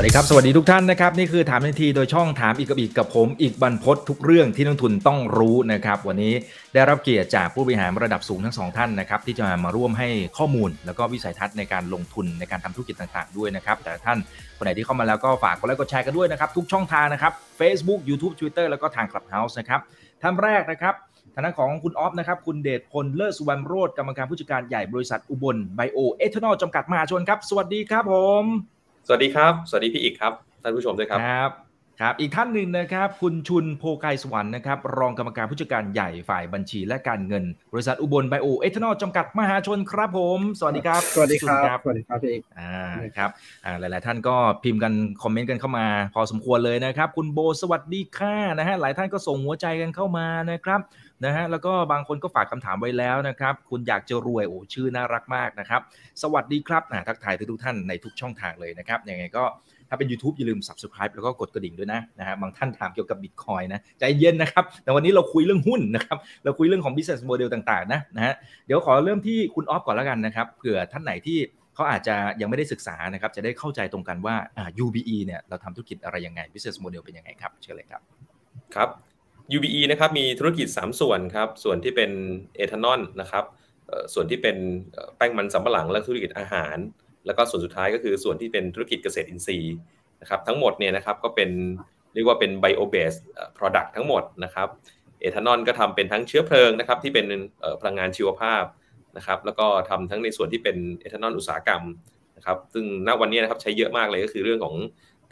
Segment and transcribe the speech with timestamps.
[0.00, 6.32] วัสดีครับ สวัสดีทุกท่านนะครับ นี่คือถามทันทีโดยช่องถามอีกกับอีกกับผมอีกบรรพศทุกเรื่องที่นักทุนต้องรู้นะครับ วันนี้
[6.74, 10.08] ได้รับเกียรติจากผู้บริหารระดับสูงทั้งสองท่านนะครับ ที่จะมาร่วมให้
[10.38, 14.18] ข้อมูล แล้วก็วิสัยทัศน์ในการลงทุนในการทำธุรกิจต่างๆ ด้วยนะครับ แต่ท่าน
[14.56, 19.80] คนไหนที่เข้ามาแล้วก็ฝากกดไลค์กดแชร์กันด้วยนะครับทุกช่องทางนะครับ Facebook YouTube Twitter แล้วก็ทาง Clubhouse นะครับ
[20.22, 20.94] ท่านแรกนะครับ
[21.34, 28.44] ทางด้านของคุณออฟนะครับคุณเดชพลเลิศสุวรรณโรธกรรมการผู้จัดการใหญ่บริษัทอุบลไบโอเอทานอลจำกัดมหาชนครับ สวัสดีครับผม
[29.10, 31.50] สวัสดีครับ สวัสดีพี่อีกครับ ท่านผู้ชมด้วยครับครับ
[32.00, 42.72] ครับ อีกท่านหนึ่งนะครับ คุณชุนโพไกสวรรค์นะครับ รองกรรมการผู้จัดการใหญ่ฝ่ายบัญชีและการเงิน บริษัทอุบลไบโอเอทานอลจำกัดมหาชนครับผม สวัสดีครับ สวัสดีครัณบสวัสดีครับพี่เอกอ่า
[43.16, 43.30] ครับ
[43.64, 50.80] อ่าหลาย ๆ ท่านก็พิมพ์กันคอมเมนต์กันเข้ามา พอสมควรเลยนะครับ คุณโบสวัสดีค่ะนะฮะหลายท่านก็ส่งหัวใจกันเข้ามานะครับ
[51.24, 55.80] นะฮะแล้วก็บางคนก็ฝากคำถามไว้แล้วนะครับ คุณอยากจะรวยโอ้ชื่อน่ารักมากนะครับ
[56.22, 59.44] สวัสดีครับอ่าทักทายทุกท่านในทุกช่องทางเลยนะครับยังไงก็
[59.88, 68.34] ถ้าเป็น YouTube อย่าลืม Subscribe แล้วก็กดกระดิ่งด้วยนะนะฮะบางท่านถามเกี่ยวกับบิตคอยนะ ใจเย็นนะครับ แต่วันนี้เราคุยเรื่องหุ้นนะครับ เราคุยเรื่องของ business model ต่าง ๆ นะนะฮะ
[68.66, 71.38] เดี๋ยวขอเริ่มที่คุณออฟก่อนแล้วกันนะครับเผื่อท่านไหนที่
[71.74, 78.02] เขาอาจจะยังไม่ได้ศึกษานะครับ จะได้เข้าใจตรงกันว่าอ่า UBE เนี่ยเราทำธุรกิจอะไรยังไง business model เป็นยังไงครับ เชิญเลยครับ
[78.74, 78.88] ครับ
[79.56, 82.10] UBE นะครับมีธุรกิจ 3 ส่วนครับส่วนที่เป็น
[82.56, 83.44] เอทานอลนะครับ
[84.14, 84.56] ส่วนที่เป็น
[85.16, 86.76] แป้งมันสำปะหลังและธุรกิจอาหาร
[87.26, 89.74] แล้วก็ส่วนสุดท้ายก็คือส่วนที่เป็นธุรกิจเกษตรอินทรีย์
[90.20, 91.50] นะครับทั้งหมดเนี่ยนะครับก็เป็น
[92.14, 93.22] เรียกว่าเป็น bio based
[93.58, 94.68] product ทั้งหมดนะครับ
[95.20, 97.26] เอทานอลก็ทำเป็นทั้งเชื้อเพลิงนะครับที่เป็น
[97.80, 98.64] พลังงานชีวภาพ
[99.16, 101.82] นะครับแล้วก็ทำทั้งในส่วนที่เป็นเอทานอลอุตสาหกรรม
[102.36, 104.74] นะครับซึ่งณวันนี้นะครับใช้เยอะมากเลยก็คือเรื่องของ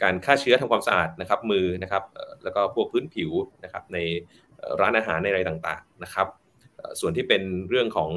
[0.03, 2.03] การฆ่าเชื้อทำความสะอาดนะครับมือนะครับ
[2.43, 3.31] แล้วก็พวกพื้นผิว
[3.63, 3.97] นะครับใน
[4.81, 6.27] ร้านอาหารในอะไรต่างๆนะครับ
[6.99, 8.09] ส่วนที่เป็นเรื่องของ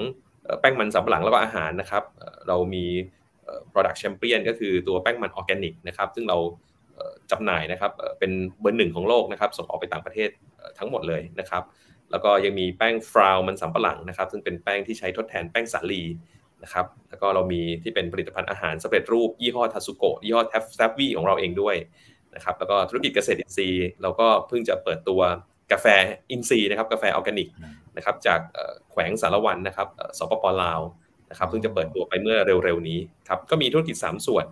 [0.60, 2.04] แป้งมันสำปะหลังแล้วก็อาหารนะครับ
[2.48, 2.84] เรามี
[3.72, 6.38] product champion ก็คือตัวแป้งมันออร์แกนิกนะครับ ซึ่งเรา
[6.94, 10.30] เอ่อจำหน่ายนะครับเป็นเบอร์หนึ่งของโลกนะครับส่งออกไปต่างประเทศ
[10.78, 11.62] ทั้งหมดเลยนะครับ
[12.10, 16.02] แล้วก็ยังมีแป้ง flour มันสำปะหลังนะครับ ซึ่งเป็นแป้งที่ใช้ทดแทนแป้งสาลี
[16.62, 21.76] นะครับ แล้วก็เรามีที่เป็นผลิตภัณฑ์อาหารสำเร็จรูป ยี่ห้อ Tasuko ยี่ห้อแทฟแซฟวี่ของเราเองด้วย
[22.34, 25.20] นะครับ แล้วก็ธุรกิจเกษตรอินทรีย์เราก็เพิ่งจะเปิดตัว
[25.72, 25.86] กาแฟ
[26.30, 27.48] อินทรีย์นะครับ กาแฟออร์แกนิก
[27.96, 28.40] นะครับ จาก
[28.90, 29.88] แขวงสาละวันนะครับ
[30.18, 30.80] สปป.ลาว
[31.30, 32.98] นะครับเพิ่งจะเปิดตัวไปเมื่อเร็วๆนี้
[33.28, 34.46] ครับ ก็มีธุรกิจ 3 ส่วน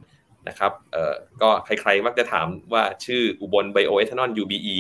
[0.49, 0.73] นะครับ
[1.43, 4.77] ก็ใครๆมักจะถามว่าชื่ออุบลไบโอเอทานอล UBE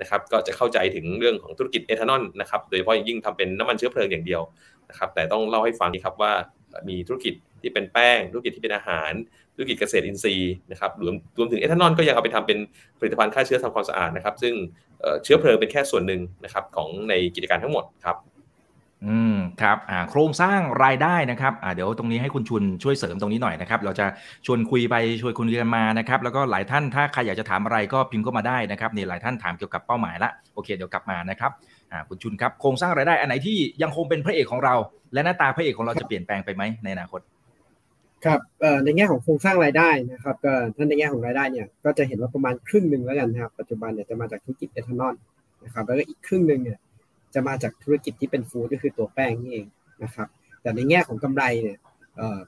[0.00, 4.42] นะครับก็จะเข้าใจถึงเรื่องของธุรกิจเอทานอลนะครับโดยเฉพาะอย่างยิ่งทำเป็นน้ำมันเชื้อเพลิงอย่างเดียว
[4.90, 6.32] นะครับแต่ต้องเล่าให้ฟังนี้ครับว่า
[6.88, 9.12] มีธุรกิจที่เป็นแป้ง ธุรกิจที่เป็นอาหาร
[9.54, 12.58] ธุรกิจเกษตรอินทรีย์นะครับรวมรวมถึงเอทานอลก็ยังเอาไปทำเป็น
[12.98, 14.54] ผลิตภัณฑ์ฆ่าเชื้อทำความสะอาดนะครับ ซึ่ง
[15.24, 18.16] เชื้อเพลิงเป็นแค่ส่วนหนึ่งนะครับของในกิจการทั้งหมดครับ
[19.06, 24.06] อืมครับอ่าโครงสร้างรายได้นะครับอ่าเดี๋ยวตรงนี้ให้คุณชุนช่วยเสริมตรงนี้หน่อยนะครับ เราจะ
[24.46, 31.50] ชวนคุยไปชวนคุยกันมานะครับ แล้วก็หลายท่านถ้าใครอยากจะถามอะไรก็พิมพ์เข้ามาได้นะครับนี่หลายท่านถามเกี่ยวกับเป้าหมายละโอเคเดี๋ยวกลับมานะครับ
[32.08, 34.74] คุณชุนครับโครงสร้างรายได้อันไหนที่ยังคงเป็นพระเอกของเรา
[35.12, 37.20] และหน้าตาพระเอกของเราจะเปลี่ยนแปลงไปไหมในอนาคต
[38.24, 38.40] ครับ
[38.84, 45.14] ในแง่ของโครงสร้างรายได้นะครับก็ท่านในแง่ของรายได้เนี่ยก็จะเห็นว่าประมาณครึ่งหนึ่งแล้วกันนะครับปัจจุบันเนี่ยจะมาจากธุรกิจเอทานอล
[45.64, 46.78] นะครับแล้วก็อีกครึ่งหนึ่งเนี่ย
[47.34, 49.66] จะมาจากธุรกิจที่เป็นฟู้ดก็คือตัวแป้งนี่เอง
[50.04, 50.28] นะครับ
[50.62, 51.78] แต่ในแง่ของกำไรเนี่ย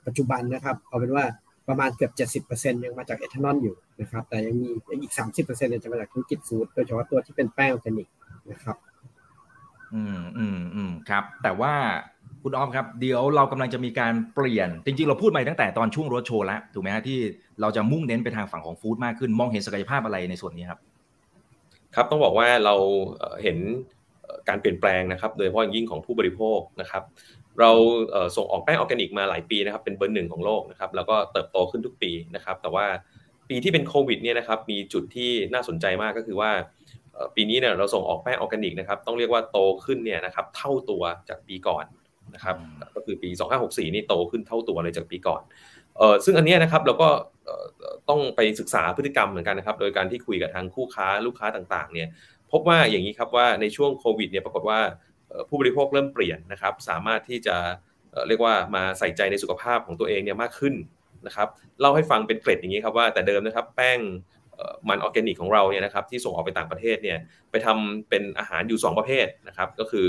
[0.06, 1.24] ปัจจุบันนะครับเอาเป็นว่า
[1.68, 4.68] ประมาณเกือบ70%ยังมาจากเอทานอลอยู่นะครับแต่ยังมี
[5.02, 8.08] อีก 30%เนี่ยจะมาจากธุรกิจฟู้ดโดยเฉพาะตัวที่เป็นแป้งออร์แกนิก
[8.50, 8.76] นะครับ
[9.94, 11.74] อืมอืมอืมครับ แต่ว่า
[12.42, 17.18] คุณออฟครับ เดี๋ยวเรากำลังจะมีการเปลี่ยน จริง ๆ เราพูดมาตั้งแต่ตอนช่วงรถโชว์แล้วถูกไหมฮะที่
[17.60, 20.80] เราจะมุ่งเน้นไปทางฝั่งของฟู้ดมากขึ้น มองเห็นศักยภาพอะไรในส่วนนี้ครับ
[21.94, 22.74] ครับต้องบอกว่าเรา
[23.42, 23.58] เห็น
[24.48, 27.02] การเปลี่ยนแปลงนะครับ โดยเฉพาะอย่างยิ่งของผู้บริโภคนะครับ
[27.60, 27.70] เรา
[28.36, 32.86] ส่งออกแป้งออร์แกนิกมาหลายปีนะครับ เป็นเบอร์หนึ่งของโลกนะครับ แล้วก็เติบโตขึ้นทุกปีนะครับ แต่ว่า
[33.48, 36.50] ปีที่เป็นโควิดเนี่ยนะครับ มีจุดที่น่าสนใจมากก็คือว่า
[37.36, 41.84] ปีนี้เนี่ยเราส่งออกแป้งออร์แกนิกนะครับต้องเรียกว่าโตขึ้นเนี่ยนะครับเท่าตัวจากปีก่อน
[42.34, 43.30] นะครับอืมก็คือปี
[43.62, 45.42] 2564 นี่โตขึ้นเท่าตัวเลยจากปีก่อน
[45.96, 47.08] เอ่อซึ่งอันเนี้ยนะครับเราก็
[47.44, 52.08] เอ่อเอ่อต้องไปศึกษาพฤติกรรมเหมือนกันนะครับ โดยการที่คุยกับทางคู่ค้าลูกค้าต่างๆเนี่ย
[52.52, 54.80] พบว่าอย่างนี้ครับว่าในช่วงโควิดเนี่ยปรากฏว่า
[55.28, 57.56] เอ่อผู้บริโภคเริ่มเปลี่ยนนะครับ สามารถที่จะ
[58.10, 60.74] เอ่อเรียกว่ามาใส่ใจในสุขภาพของตัวเองเนี่ยมากขึ้น
[61.26, 61.48] นะครับ
[61.80, 63.98] เล่าให้ฟังเป็นเกร็ดอย่างนี้ครับว่าแต่เดิมนะครับ แป้ง
[64.37, 64.37] เอ่อ
[64.88, 67.18] มันออร์แกนิกของเราเนี่ยนะครับที่ส่งออกไปต่างประเทศเนี่ย
[67.50, 70.08] ไปทำเป็นอาหารอยู่ 2 ประเภทนะครับก็คือ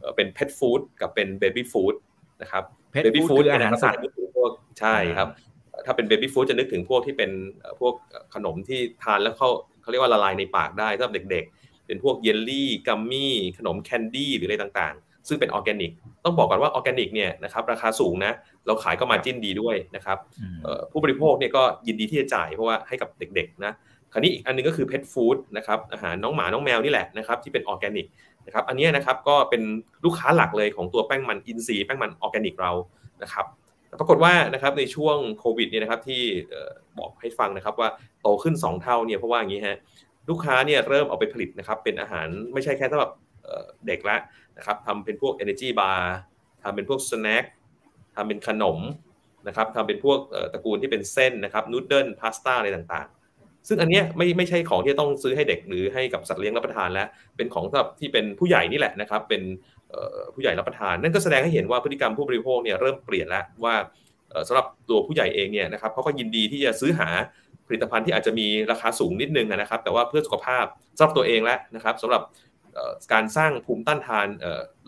[0.00, 1.94] เอ่อเป็นเพ t ฟู้ดกับเป็น baby food
[2.42, 4.50] นะครับ Pet baby food food คืออาหารสัตว์เนี่ยนะครับจะนึกถึงพวก
[4.80, 5.28] ใช่ครับ
[5.86, 7.94] ถ้าเป็น baby food จะนึกถึงพวกที่เป็นเอ่อพวก
[8.34, 9.48] ขนมที่ทานแล้วเขา
[9.82, 15.90] เขาเรียกว่าละลายในปากได้สำหรับเด็กๆ เป็นพวกเยลลี่ gummy ขนม candy หรืออะไรต่างๆ ซึ่งเป็นออร์แกนิก
[16.24, 18.32] ต้องบอกก่อนว่าออร์แกนิกเนี่ยนะครับราคาสูงนะ
[18.66, 20.18] เราขายก็ margin ดีด้วยนะครับ
[20.90, 23.72] ผู้บริโภคเนี่ยก็ยินดีที่จะจ่ายเพราะว่าให้กับเด็กๆนะ
[24.12, 28.06] คราวนี้อีกอันนึงก็คือเพ t ฟู้ดนะครับอาหารน้องหมาน้องแมวนี่แหละนะครับที่เป็นออร์แกนิก
[28.46, 29.62] นะครับอันนี้นะครับก็เป็น
[30.04, 32.72] ลูกค้าหลักเลยของตัวแป้งมันอินทรีย์แป้งมันออร์แกนิกเรา
[33.22, 33.46] นะครับ
[33.98, 36.22] ปรากฏว่านะครับในช่วงโควิดเนี่ยนะครับที่
[36.98, 37.88] บอกให้ฟังนะครับว่า
[38.20, 39.78] โตขึ้น 2 เท่าเนี่ยเพราะว่าอย่างนี้ฮะ
[40.28, 43.10] ลูกค้าเนี่ยเริ่มเอาไปผลิตนะครับเป็นอาหารไม่ใช่แค่สำหรับ
[43.86, 44.16] เด็กละ
[44.56, 46.00] นะครับทำเป็นพวก energy bar
[46.62, 47.44] ทำเป็นพวกสแน็ค
[48.16, 48.78] ทำเป็นขนม
[49.48, 50.18] นะครับทำเป็นพวก
[50.52, 53.19] ตระกูลที่เป็นเส้นนะครับนูดเดิลพาสต้าอะไรต่างๆ
[53.68, 59.42] ซึ่งอันนี้ไม่ไม่ใช่ของที่ต้องซื้อให้เด็กหรือให้กับสัตว์เลี้ยงรับประทานแล้ว เป็นของสำหรับที่เป็นผู้ใหญ่นี่แหละนะครับ เป็น
[60.34, 63.74] ผู้ใหญ่รับประทาน นั่นก็แสดงให้เห็นว่าพฤติกรรมผู้บริโภคเนี่ยเริ่มเปลี่ยนแล้วว่า
[64.48, 67.08] สำหรับตัวผู้ใหญ่เองเนี่ยนะครับเขาก็ยินดีที่จะซื้อหา
[67.66, 70.64] ผลิตภัณฑ์ที่อาจจะมีราคาสูงนิดนึงนะครับ แต่ว่าเพื่อสุขภาพ
[70.96, 72.22] สำหรับตัวเองแล้วนะครับสำหรับ
[73.12, 74.28] การสร้างภูมิต้านทาน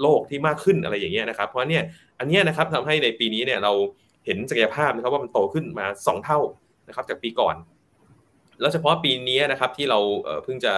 [0.00, 1.82] โรคที่มากขึ้นอะไรอย่างเงี้ยนะครับ เพราะเนี่ย
[2.18, 3.72] อันนี้นะครับทำให้ในปีนี้เนี่ยเรา
[4.26, 6.40] เห็นศักยภาพนะครับว่ามันโตขึ้นมา 2 เท่า
[6.88, 7.54] นะครับจากปีก่อน
[8.62, 9.98] แล้วเฉพาะปีนี้นะครับที่เรา
[10.44, 10.74] เพิ่งจะ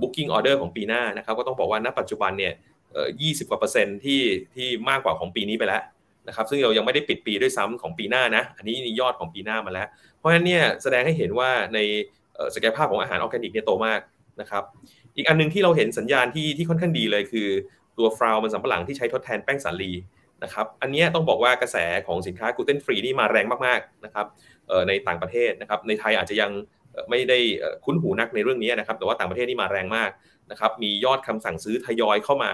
[0.00, 2.52] booking order ของปีหน้านะครับก็ต้องบอกว่าณปัจจุบันเนี่ย
[3.20, 4.22] ยี่สิบกว่าเปอร์เซ็นต์ที่
[4.54, 5.82] ที่มากกว่าของปีนี้ไปแล้ว
[6.28, 9.88] นะครับซึ่งเรายังไม่ได้ปิดปีด้วยซ้ำของปีหน้านะอันนี้ยอดของปีหน้ามาแล้ว
[10.18, 11.78] เพราะฉะนั้นเนี่ยแสดงให้เห็นว่าใน
[12.54, 14.00] ศักยภาพของอาหารออร์แกนิกเนี่ยโตมาก
[14.40, 14.64] นะครับ
[15.16, 17.48] อีกอันนึงที่เราเห็นสัญญาณที่ที่ค่อนข้างดีเลยคือ
[17.98, 19.92] ตัวฟราวมันสำปะหลังที่ใช้ทดแทนแป้งสาลี
[20.42, 21.76] นะครับอันนี้ต้องบอกว่ากระแส
[22.06, 24.26] ของสินค้ากลูเตนฟรีนี่มาแรงมากๆนะครับ
[24.88, 26.50] ในต่างประเทศนะครับในไทยอาจจะยัง
[27.10, 27.38] ไม่ได้
[27.84, 30.10] คุ้นหูนักในเรื่องนี้นะครับ แต่ว่าต่างประเทศนี่มาแรงมาก
[30.50, 32.50] นะครับ มียอดคำสั่งซื้อทยอยเข้ามา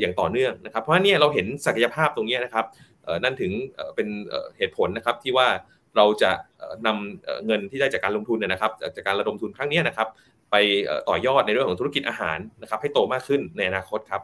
[0.00, 2.64] อย่างต่อเนื่องนะครับ เพราะนี่เราเห็นศักยภาพตรงนี้นะครับ
[3.24, 3.52] นั่นถึง
[3.94, 4.08] เป็น
[4.58, 5.48] เหตุผลนะครับที่ว่า
[5.96, 6.30] เราจะ
[6.86, 10.08] นำเงินที่ได้จากการลงทุนเนี่ยนะครับ จากการระดมทุนครั้งนี้นะครับ
[10.50, 10.56] ไป
[11.08, 14.22] ต่อยอดในเรื่องของธุรกิจอาหารนะครับ ให้โตมากขึ้นในอนาคตครับ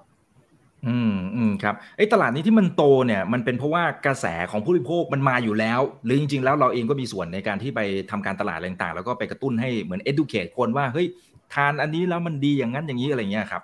[0.89, 7.81] อืมอืมครับไอ้ตลาดนี้ที่มันโตเนี่ยมันเป็นเพราะว่ากระแสของผู้บริโภคมันมาอยู่แล้ว หรือจริงๆ แล้วเราเองก็มีส่วนในการที่ไป
[8.11, 11.07] ทำการตลาดอะไรต่างๆ แล้วก็ไปกระตุ้นให้เหมือน educate คนว่าเฮ้ย
[11.55, 13.63] ทานอันนี้แล้วมันดีอย่างนั้นอย่างนี้อะไรเงี้ยครับ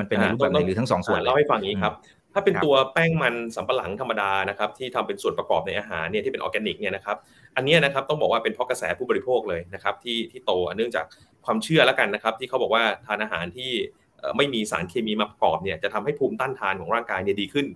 [0.00, 1.94] มันเป็นในรูปแบบไหนหรือทั้งสองส่วนเล่าให้ฟังอย่างนี้ครับ
[2.34, 7.16] ถ้าเป็นตัวแป้งมันสำปะหลังธรรมดานะครับที่ทำเป็นส่วนประกอบในอาหารเนี่ยที่เป็นออร์แกนิกเนี่ยนะครับ
[7.56, 11.04] อันนี้นะครับต้องบอกว่าเป็นเพราะกระแสผู้บริโภคเลยนะครับที่ที่โตเนื่องจาก
[11.44, 13.70] ความเชื่อแล้วกันนะครับ ที่เขาบอกว่าทานอาหารที่
[14.36, 17.66] ไม่มีสารเคมีมาประกอบเนี่ยจะทำให้ภูมิต้านทานของร่างกายเนี่ยดีขึ้น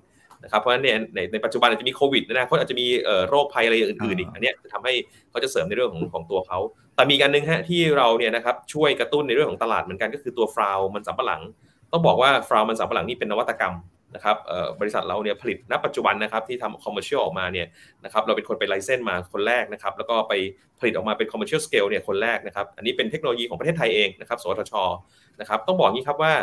[0.45, 2.87] นะครับเพราะฉะนั้นเนี่ยในในปัจจุบันอาจจะมีโควิดนะเขาอาจจะมี
[3.29, 4.93] โรคภัยอะไรอื่นๆอีกอันนี้จะทำให้
[5.31, 6.59] เขาจะเสริมในเรื่องของของตัวเขา
[6.95, 11.43] แต่มีการหนึ่งฮะที่เราเนี่ยนะครับช่วยกระตุ้นในเรื่องของตลาดเหมือนกันก็คือตัว flour มันสำปะหลัง
[11.93, 13.75] ต้องบอกว่า flour มันสำปะหลังนี่เป็นนวัตกรรม
[14.15, 14.37] นะครับ
[14.81, 17.67] บริษัทเราเนี่ยผลิตณปัจจุบันนะครับที่ทำ commercial ออกมาเนี่ย
[18.05, 20.33] นะครับเราเป็นคนไป license มาคนแรกนะครับแล้วก็ไป
[20.81, 24.73] ผลิตออกมาเป็น commercial scale เนี่ยคนแรกนะครับอันนี้เป็นเทคโนโลยีของประเทศไทยเองนะครับสวทช
[25.41, 26.35] นะครับต้องบอกงี้ครับว่า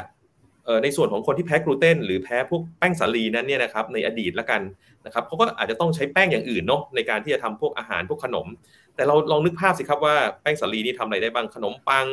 [0.83, 4.62] ในส่วนของคนที่แพ้กลูเตนหรือแพ้พวกแป้งสาลีนั้นเนี่ยนะครับในอดีตละกัน
[5.06, 8.48] นะครับเขาก็อาจจะต้องใช้แป้งอย่างอื่นเนาะในการที่จะทำพวกอาหารพวกขนม
[8.95, 12.07] แต่เราลองนึกภาพสิครับว่าแป้งสาลีนี่ทำอะไรได้บ้างขนมปัง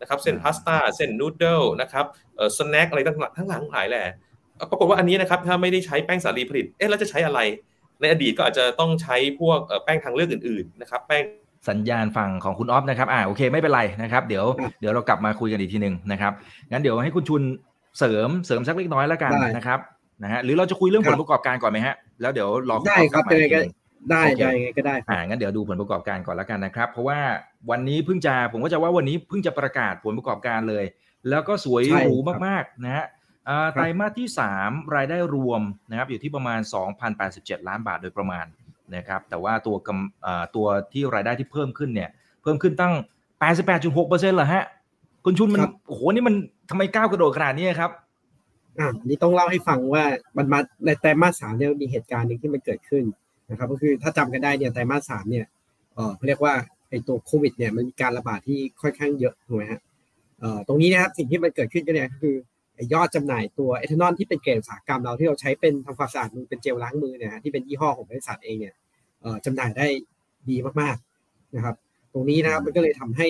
[0.00, 2.04] นะครับเส้นพาสต้าเส้น noodle นะครับ
[2.36, 4.04] เอ่อ snack อะไรทั้งทั้งหลังหลายแหละ
[4.70, 7.40] ปรากฏว่าอันนี้นะครับถ้าไม่ได้ใช้แป้งสาลีผลิต เอ๊ะแล้วจะใช้อะไร
[8.00, 11.24] ในอดีตก็อาจจะต้องใช้พวกแป้งทางเลือกอื่นๆนะครับ แป้ง
[11.68, 14.44] สัญญาณฝั่งของคุณออฟนะครับอ่าโอเคไม่เป็นไรนะครับเดี๋ยว
[14.80, 16.32] เดี๋ยวเรากลับมาคุยกันอีกทีหนึ่งนะครับ
[16.70, 17.42] งั้นเดี๋ยวให้คุณชุน
[17.98, 19.78] เสริมเสริมสักเล็กน้อยแล้วกันนะครับ
[20.22, 23.58] นะฮะหรือเราจะคุยเรื่องผลประกอบการก่อนไหมฮะแล้วเดี๋ยวรอได้ครับยังไงก็
[24.10, 27.18] ได้ได้ยังไงก็ได้อ่างั้นเดี๋ยวดูผลประกอบการก่อนแล้วกันนะครับ เพราะว่า
[27.70, 30.84] วันนี้เพิ่งจะผมก็จะว่าวันนี้เพิ่งจะประกาศผลประกอบการเลย
[31.28, 32.14] แล้วก็สวยหรู
[32.46, 33.04] มากๆนะฮะ
[33.72, 34.28] ไตรมาสที่
[34.60, 36.60] 3 รายได้รวมนะครับอยู่ที่ประมาณ
[37.14, 38.46] 2,087 ล้านบาทโดยประมาณ
[38.96, 42.10] นะครับแต่ว่าตัวกำตัวที่รายได้ที่เพิ่มขึ้นเนี่ย
[42.42, 42.94] เพิ่มขึ้นตั้ง
[43.70, 44.64] 88.6%เหรอฮะ
[45.24, 46.34] คุณชุนมันโอ้โหนี่มัน
[46.70, 47.90] ทำไมก้าวกระโดดขนาดนี้ครับ
[48.78, 50.04] อ่านี่ต้องเล่าให้ฟังว่า
[50.36, 53.04] มันมาในไตรมาสสามเนี่ยมีเหตุการณ์หนึ่งที่มันเกิดขึ้น
[53.50, 55.46] นะครับก็คือถ้าจำกันได้เนี่ยไตรมาสสามเนี่ย
[55.94, 56.54] เออเขาเรียกว่า
[56.90, 59.80] ไอ้ตัวโควิดเนี่ยมันมีการระบาดที่ค่อนข้างเยอะถูกไหมฮะ
[60.40, 62.49] เอ่อตรงนี้นะครับสิ่งที่มันเกิดขึ้นก็เนี่ยคือไอ
[62.92, 68.74] ยอดจำหน่ายตัวเอทานอลที่เป็นเกรดอุตสาหกรรมเราที่เราใช้เป็นทำความสะอาดมือเป็นเจลล้างมือเนี่ยที่เป็นยี่ห้อของบริษัทเองเนี่ย
[69.20, 69.86] เอ่อจำหน่ายได้
[70.50, 71.74] ดีมากๆนะครับ
[72.12, 73.28] ตรงนี้นะครับมันก็เลยทำให้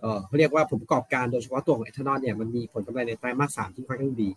[0.00, 4.30] เอ่อเขาเรียกว่าผลประกอบการโดยเฉพาะตัวของเอทานอลเนี่ยมันมีผลกำไรในไตรมาสสามที่ค่อนข้างดี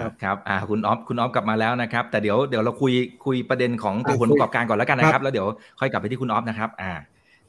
[0.00, 2.92] ครับครับอ่าคุณออฟคุณออฟกลับมาแล้วนะครับ แต่เดี๋ยวเดี๋ยวเราคุย
[3.24, 5.46] คุยประเด็นของตัวผลประกอบการก่อนแล้วกันนะครับ แล้วเดี๋ยว
[5.80, 6.92] ค่อยกลับไปที่คุณออฟนะครับอ่า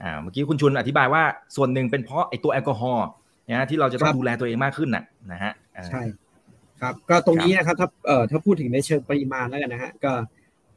[0.02, 1.24] อ่าเมื่อกี้คุณชุนอธิบายว่า
[1.56, 3.08] ส่วนหนึ่งเป็นเพราะไอ้ตัวแอลกอฮอล์
[3.50, 5.54] นะที่เราจะต้องดูแลตัวเองมากขึ้นน่ะนะฮะ
[5.88, 6.02] ใช่
[6.82, 10.12] ครับก็ตรงนี้นะครับถ้าเอ่อถ้าพูดถึงในเชิงปริมาณแล้วกันนะฮะก็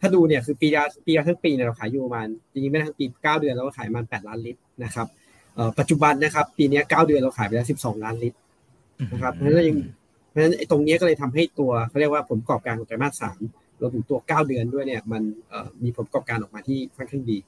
[0.00, 5.06] ถ้าดูเนี่ยคือปีละปีละทั้งปีเนี่ยเราขายอยู่ประมาณจริงๆไม่ทั้งปีเก้าเดือนเราก็ขายมันแปดล้านลิตรนะครับ
[5.54, 8.38] เอ่อปัจจุบันนะครับ ปีนี้เก้าเดือนเราขายไปแล้วสิบสองล้านลิตร
[9.12, 9.76] นะครับเพราะฉะนั้นยัง
[10.28, 13.40] เพราะฉะนั้นไอ้ตรงนี้ก็เลยทำให้ตัวเขาเรียกว่าผลประกอบการของไตรมาสสาม
[13.80, 15.22] รวมถึงตัวเก้าเดือนด้วยเนี่ยมัน
[15.84, 17.38] มีผลประกอบการออกมาที่ค่อนข้างดี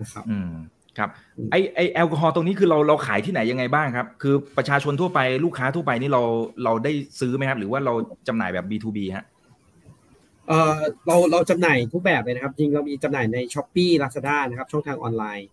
[0.00, 0.52] นะครับอืม
[0.98, 1.10] ครับ
[1.50, 6.22] ไอไอแอลกอฮอล์ตรงนี้คือเราเราขายที่ไหนยังไงบ้างครับ คือประชาชนทั่วไปลูกค้าทั่วไปนี่เรา
[6.64, 7.94] เราได้ซื้อไหมครับ หรือว่าเรา
[8.28, 9.24] จำหน่ายแบบ B2B ฮะ
[10.48, 15.48] เออเราเราจำหน่ายทุกแบบเลยนะครับ จริงเรามีจำหน่ายใน s h อ p e e Lazada นะครับ ช่องทางออนไลน์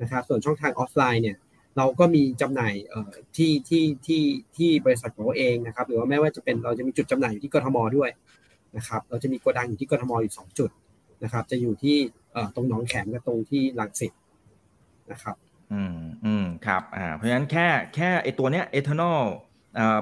[0.00, 1.36] นะครับ ส่วนช่องทางออฟไลน์เนี่ย
[1.76, 4.22] เราก็มีจำหน่ายเอ่อที่ที่ที่
[4.56, 8.10] ที่บริษัทของเราเองนะครับ หรือว่าแม้ว่าจะเป็นเราจะมีจุดจำหน่ายอยู่ที่กทมด้วย
[8.76, 10.70] นะครับ เราจะมีโกดังอยู่ที่กทมอยู่สองจุด
[11.24, 11.96] นะครับ จะอยู่ที่
[12.32, 14.12] เอ่อตรงหนองแขมกับตรงที่รังสิต
[15.12, 15.36] นะครับ
[15.72, 19.20] อืมอืมครับอ่าเพราะฉะนั้นแค่แค่ไอตัวเนี้ยเอทานอล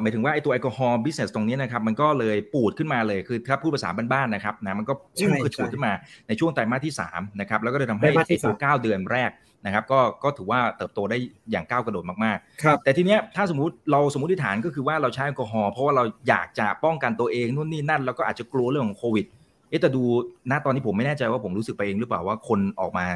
[0.01, 5.93] หมายถึงว่าไอตัวแอลกอฮอล์ business ตรงนี้นะครับมันก็เลยปูดขึ้นมาเลยคือถ้าพูดภาษาบ้านๆนะครับนะมันก็พุ่งกระฉูดขึ้นมา
[6.29, 8.09] ในช่วงไตรมาสที่3นะครับแล้วก็เลยทำให้
[8.45, 9.31] ตัวเก้าเดือนแรก
[9.67, 11.17] นะครับก็ก็ถือว่าเติบโตได้
[11.51, 19.27] อย่างก้าวกระโดดมากๆ แต่ทีเนี้ยถ้าสมมติเราสมมติฐานก็คือว่าเราใช้แอลกอฮอล์เพราะว่าเราอยากจะป้องกันตัวเองนู่นนี่นั่น แล้วก็อาจจะกลัวเรื่องของโควิด
[19.69, 20.03] เอ๊แต่ดู
[20.51, 23.07] ณตอนนี้ผมไม่แน่ใจว่าผมรู้สึกไปเองหรือเปล่าว่าคนออกมา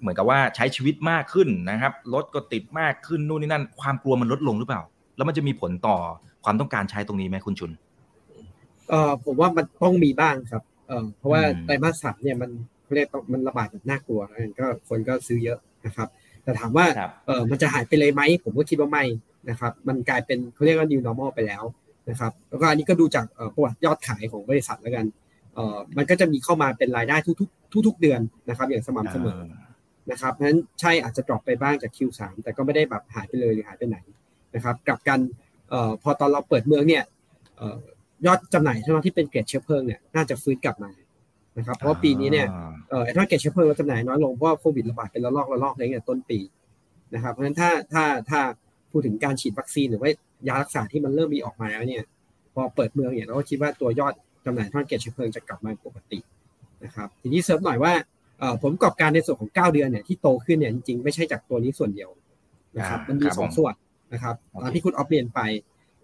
[0.00, 4.82] เหมือนกับว่าใช้ชีวิตมากขึ้นนะครับรถก็ติดมากขึ้นนู่นนี่นั่น ความกลัวมันลดลงหรือเปล่า
[5.16, 5.96] แล้วมันจะมีผลต่อ
[6.44, 7.70] ความต้องการใช้ตรงนี้ไหมคุณชุน
[8.88, 12.50] เอ่อผมว่ามันต้องมีบ้างครับเอ่อเพราะว่าไตรมาสสามเนี่ยมัน
[12.94, 16.08] เรียกมันระบาดแบบน่ากลัวแล้วก็คนก็ซื้อเยอะนะครับ
[16.42, 16.84] แต่ถามว่า
[17.26, 19.04] เออมันจะหายไปเลยไหมผมก็คิดว่าไม่
[19.50, 21.62] นะครับ มันกลายเป็นเขาเรียกว่า new normal ไปแล้ว
[22.10, 25.06] นะครับ แล้วก็อันนี้ก็ดูจากประวัติยอดขายของบริษัทแล้วกัน
[25.54, 29.40] เอ่อมันก็จะมีเข้ามาเป็นรายได้ทุกๆ ทุก ๆ เดือนนะครับ อย่างสม่ำเสมอ
[30.10, 33.98] นะครับเพราะฉะนั้นใช่อาจจะดรอปไปบ้างจาก Q3 แต่ก็ไม่ได้แบบหายไปเลยหรือหายไปไหน
[34.54, 35.18] นะครับกลับกัน
[35.72, 37.02] ออพอตอนเราเปิดเมืองเนี่ย
[38.26, 40.90] ยอดจำหน่ายทั้งที่เป็นเกรดเชื้อเพลิงเนี่ยน่าจะฟื้นกลับมา
[41.58, 42.46] นะครับเพราะปีนี้เนี่ย
[42.90, 46.38] เออถ้าเกรดเชื้อเพลิงเราจำหน่ายน้อยลงเพราะว่าโควิดระบาดเป็นระลอกระลอกในต้นปี
[47.14, 48.40] นะครับเพราะฉะนั้นถ้าถ้าถ้า
[48.90, 50.10] พูดถึงการฉีดวัคซีนหรือว่า
[50.48, 52.04] ยารักษาที่มันเริ่มมีออกมาแล้วเนี่ย
[52.54, 54.14] พอเปิดเมืองเนี่ยเราก็คิดว่าตัวยอด
[54.46, 56.18] จำหน่ายท่อนเกรดเชื้อเพลิงจะกลับมาปกติ
[56.84, 57.92] นะครับทีนี้เสริมหน่อยว่า
[58.62, 62.10] ผลประกอบการในส่วนของ 9 เดือนเนี่ยที่โตขึ้นเนี่ยจริงๆ ไม่ใช่จากตัวนี้ส่วนเดียว
[62.78, 63.74] นะครับมันมีสองส่วน
[64.12, 65.40] นะครับตามที่คุณออฟเรียนไป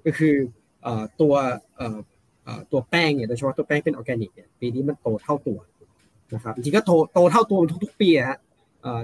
[0.05, 0.35] ก็คือ
[1.21, 1.35] ตัว
[2.73, 5.59] ตัวแป้งเนี่ยโดยเฉพาะตัวแป้งเป็นออร์แกนิกเนี่ยปีนี้มันโตเท่าตัว
[6.35, 8.39] นะครับจริงๆก็โตโตเท่าตัวทุกๆ ปีฮะ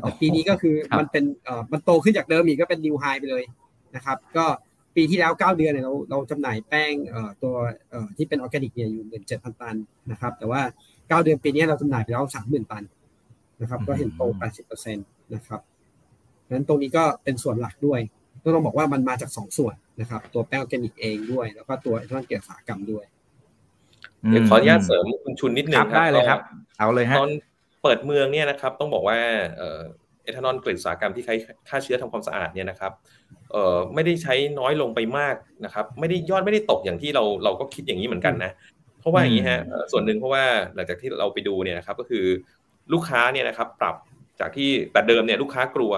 [0.00, 1.24] แต่ปีนี้ก็คือมันเป็น
[1.72, 3.42] มันโตขึ้นจากเดิมอีกก็เป็น new high ไปเลย
[3.96, 4.44] นะครับ ก็
[4.96, 6.92] ปีที่แล้ว 9 เดือนเนี่ยเราเราจำหน่ายแป้ง
[7.42, 7.54] ตัว
[8.16, 9.76] ที่เป็นออร์แกนิกเนี่ยอยู่หมื่นเจ็ดพันตัน
[10.10, 10.60] นะครับ แต่ว่า
[10.92, 12.82] 9 เดือนปีนี้เราจำหน่ายไปแล้วสามหมื่นตัน
[13.60, 14.22] นะครับ ก็เห็นโต
[14.62, 15.60] 80%นะครับ
[16.50, 18.00] นั้นตรงนี้ก็เป็นส่วนหลักด้วย
[18.44, 23.04] ก็ต้องบอกว่ามันมาจากสองส่วนนะครับ ตัวแป้งออร์แกนิกเองด้วย แล้วก็ตัวท่อนเกี่ยวสากรรมด้วย
[24.30, 26.40] เดี๋ยวขออนุญาตเสริมคุณชุนนิดนึงครับได้เลยครับ
[26.78, 27.30] เอาเลยฮะตอน
[27.82, 29.18] เปิดเมืองเนี่ยนะครับ ต้องบอกว่า
[29.56, 31.34] เอทานอลกลิ่นสากรรมที่ใช้
[31.68, 32.92] ฆ่าเชื้อทำความสะอาดเนี่ยนะครับ
[33.52, 38.52] เอ่อไม่ได้ใช้น้อยลงไปมากนะครับ ไม่ได้ยอดไม่ได้ตกอย่างที่เราเราก็คิดอย่างนี้เหมือนกันนะ
[39.00, 39.60] เพราะว่าอย่างนี้ฮะ
[39.92, 40.44] ส่วนหนึ่งเพราะว่า
[40.74, 42.24] หลังจากที่เราไปดูเนี่ยนะครับ ก็คือ
[42.92, 43.96] ลูกค้าเนี่ยนะครับปรับ
[44.40, 45.92] จากที่แต่เดิมเนี่ยลูกค้ากลัว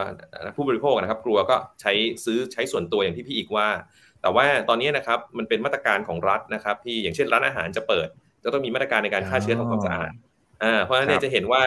[0.57, 1.93] ผู้บริโภคนะครับ กลัวก็ใช้
[2.25, 3.69] ซื้อใช้ส่วนตัวอย่างที่พี่อีกว่า
[4.23, 8.09] แต่ว่าตอนนี้นะครับมันเป็นมาตรการของรัฐนะครับที่อย่างเช่นร้านอาหารจะเปิด
[8.43, 10.13] จะต้องมีมาตรการในการฆ่าเชื้อทำความสะอาด
[10.63, 11.63] อ่าเพราะฉะนั้นเนี่ยจะเห็นว่า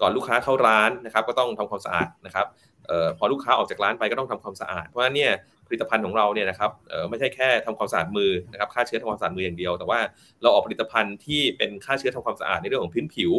[0.00, 2.46] ก่อนลูกค้าเข้าร้านนะครับก็ต้องทำความสะอาดนะครับ
[2.86, 5.32] เอ่อพอลูกค้าออกจากร้านไปก็ต้องทำความสะอาด เพราะฉะนั้นเนี่ย
[5.66, 9.98] ผลิตภัณฑ์ของเราเนี่ยนะครับเอ่อไม่ใช่แค่ทำความสะอาดมือนะครับฆ่าเชื้อทำความสะอาดมืออย่างเดียว แต่ว่า
[10.42, 13.32] เราออกผลิตภัณฑ์ที่เป็นฆ่าเชื้อทำความสะอาดในเรื่องของพื้นผิว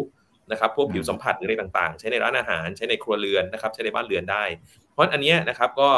[0.52, 4.44] นะครับพวกผิวสัมผัสหรืออะไรต่างๆ ใช้ในร้านอาหารใช้ในครัวเรือนนะครับใช้ในบ้านเรือนได้
[4.92, 5.90] เพราะอันนี้นะครับก็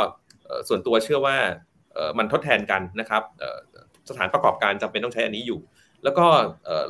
[0.67, 1.37] ส่วนตัวเชื่อว่า
[2.17, 3.23] มันทดแทนกันนะครับ
[4.09, 5.59] สถานประกอบการจำเป็นต้องใช้อันนี้อยู่
[6.03, 6.25] แล้วก็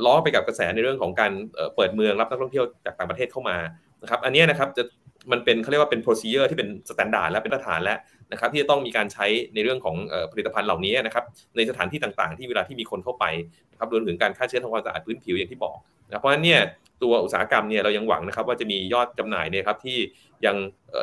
[0.06, 1.32] ล้อไปกับกระแสในเรื่องของการ
[1.76, 3.58] เปิดเมืองรับนักท่องเที่ยวจากต่างประเทศเข้ามา
[4.02, 4.84] นะครับอันนี้นะครับจะ
[5.32, 7.98] มันเป็นเขาเรียกว่าเป็น procedure ที่เป็น standard และเป็นมาตรฐานแล้ว
[8.32, 9.96] นะครับที่จะต้องมีการใช้ในเรื่องของ
[10.32, 11.26] ผลิตภัณฑ์เหล่านี้นะครับ
[11.58, 13.26] ในสถานที่ต่างๆ ที่เวลาที่มีคนเข้าไป
[13.72, 15.78] นะครับรวมถึงการฆ่าเชื้อทำความสะอาดพื้นผิวอย่างที่บอก
[16.08, 16.62] นะเพราะฉะนั้นเนี่ย
[17.04, 19.98] ตัวอุตสาหกรรมเนี่ยเรายังหวังนะครับว่าจะมียอดจำหน่ายเนี่ยครับที่
[20.46, 20.56] ยัง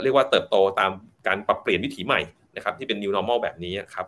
[0.03, 0.91] เรียกว่าเติบโตตาม
[1.27, 2.21] การปรับเปลี่ยนวิถีใหม่
[2.57, 4.07] นะครับที่เป็น new normal แบบนี้ครับ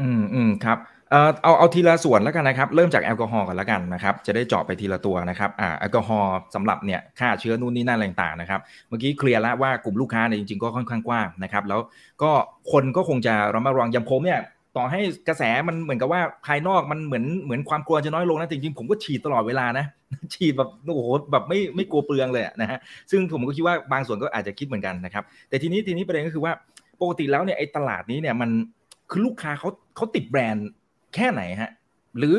[0.00, 0.78] อืมอืมครับ
[1.10, 11.80] เอ่อเอาเอาทีละส่วนแล้วกันนะครับ เริ่มจากแอลกอฮอล์ก่อนแล้วกันนะครับ จะได้เจาะไปทีละตัวนะครับอ่าแอลกอฮอล์สำหรับเนี่ยฆ่าเชื้อนู่นนี่นั่นอะไรต่างๆนะครับ เมื่อกี้เคลียร์แล้วว่ากลุ่มลูกค้าเนี่ยจริงๆก็ค่อนข้างกว้างนะครับ แล้ว
[12.22, 12.30] ก็
[12.72, 14.40] คนก็คงจะระมัดระวังอย่างผมเนี่ย
[14.76, 19.86] ต่อให้กระแสมันเหมือนกับว่าภายนอกมันเหมือนเหมือนความกลัวจะน้อยลงนะจริงๆผมก็ฉีดตลอดเวลานะ
[20.34, 22.78] ฉีดแบบโอ้โหแบบไม่ไม่กลัวเปลืองเลยนะฮะ
[23.10, 26.52] ซึ่งผมก็คิดว่าบางส่วนก็อาจจะคิดเหมือนกันนะครับ แต่ทีนี้ทีนี้ประเด็นก็คือว่า
[27.00, 28.50] ปกติแล้วเนี่ยไอ้ตลาดนี้เนี่ยมัน
[29.10, 30.68] คือลูกค้าเขาเขาติดแบรนด์
[31.18, 31.70] แค่ไหนฮะ
[32.18, 32.36] หรือ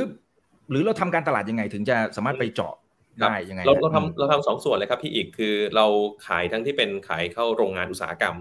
[0.71, 2.74] หรือเราทำการตลาดยังไง ถึงจะสามารถไปเจาะ
[3.21, 5.86] ได้ยังไงเราเราทำเราทำสองส่วนเลยครับพี่อิกคือเรา
[6.27, 8.36] ขายทั้งที่เป็นขายเข้าโรงงานอุตสาหกรรม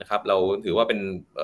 [0.00, 1.00] นะครับเราถือว่าเป็น
[1.34, 1.38] เ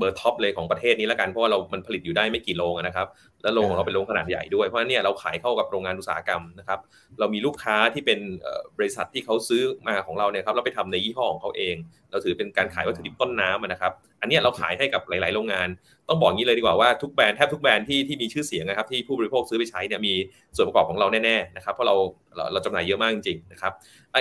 [0.00, 3.06] บอร์ top เลยของประเทศนี้แล้วกันเพราะว่าเรามันผลิตอยู่ได้ไม่กี่โรงนะครับ
[3.42, 6.80] แล้วโรงของเราเป็นโรงขนาดใหญ่ด้วยเพราะเนี่ยเราขายเข้ากับโรงงานอุตสาหกรรมนะครับ
[7.18, 8.20] เรามีลูกค้าที่เป็น
[8.78, 11.74] บริษัทที่เขาซื้อมาของเราเนี่ยครับเราไปทำในยี่ห้อของเขาเอง
[12.10, 15.68] เราถือเป็นการขายวัตถุดิบต้นน้ำนะครับ อันนี้เราขายให้กับหลาย ๆ โรงงาน
[16.08, 20.14] ต้องบอกงี้เลยดีกว่าว่าทุกแบรนด์แทบทุกแบรนด์ที่ที่มีชื่อเสียงนะครับที่ผู้บริโภคซื้อไปใช้เนี่ยมี
[20.56, 21.94] ส่วนประกอบของเราแน่ ๆ นะครับเพราะเรา
[22.52, 23.72] เราจำหน่ายเยอะมากจริงๆนะครับ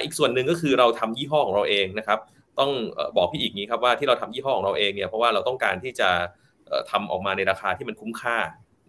[0.03, 2.19] อีกส่วนหนึ่งก็คือเราทำยี่ห้อของเราเองนะครับ
[2.59, 2.71] ต้อง
[3.17, 6.09] บอกพี่อิกงี้ครับว่าที่เราทำยี่ห้อของเราเองเนี่ยเพราะว่าเราต้องการที่จะ
[6.91, 8.37] ทำออกมาในราคาที่มันคุ้มค่า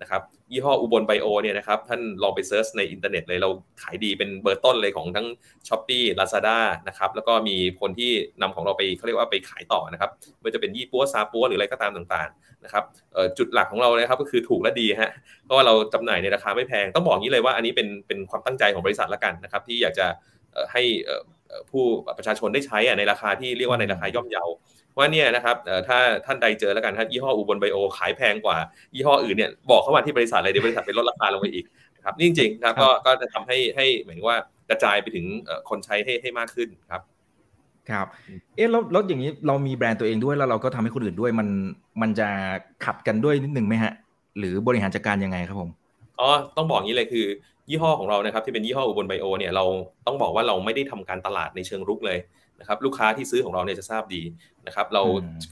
[0.02, 3.50] นะครับยี่ห้ออุบลไบโอเนี่ยนะครับท่านลองไป search ในอินเทอร์เน็ตเลยเรา
[3.82, 5.26] ขายดีเป็นเบอร์ต้นเลยของทั้ง
[5.68, 12.84] Shopee Lazada นะครับแล้วก็มีคนที่นำของเราไปเขาเรียกว่าไปขายต่อนะครับไม่ว่าจะเป็นยี่ปั๊วซาปั๊วหรืออะไรก็ตามต่างๆนะครับ
[13.38, 15.10] จุดหลักของเราเลยครับก็คือถูกและดีฮะ
[15.44, 20.06] เพราะว่าเราจำหน่ายในราคาไม่แพงต้องบอกงี้เลยว่าอันนี้เป็นเป็นความตั้งใจของบริษัทละกันนะครับที่อยากจะ
[20.72, 20.82] ให้
[21.70, 21.84] ผู้
[22.18, 24.44] ประชาชนได้ใช้ในราคาที่เรียกว่าในราคาย่อมเยา
[24.96, 25.56] ว่าเนี่ยนะครับ
[25.88, 28.56] ถ้าท่านใดเจอแล้วกันถ้ายี่ห้ออุบลไบโอขายแพงกว่า
[28.94, 31.64] ยี่ห้ออื่นเนี่ยบอกเข้ามาที่บริษัทเลยเดี๋ยวบริษัทไปลดราคาลงไปอีก
[32.04, 34.38] ครับนี่จริงๆครับก็ก็จะทำให้ให้หมายถึงว่า
[34.70, 35.26] กระจายไปถึง
[35.68, 37.02] คนใช้ให้ให้มากขึ้นครับ
[37.90, 38.06] ครับ
[38.56, 41.48] เอ๊ะแล้วแล้วอย่างนี้เรามีแบรนด์ตัวเองด้วยแล้วเราก็ทำให้คนอื่นด้วยมัน
[42.00, 42.28] มันจะ
[42.84, 43.92] ขับกันด้วยนิดนึงไหมฮะ
[44.38, 45.70] หรือบริหารจัดการยังไงครับผม
[46.20, 47.26] อ๋อต้องบอกงี้เลยคือ
[47.70, 49.64] ยี่ห้อของเรานะครับที่เป็นยี่ห้ออุบลไบโอเนี่ยเรา
[50.06, 52.18] ต้องบอกว่าเราไม่ได้ทำการตลาดในเชิงรุกเลย
[52.60, 54.22] นะครับลูกค้าที่ซื้อของเราเนี่ยจะทราบดี
[54.66, 55.02] นะครับเรา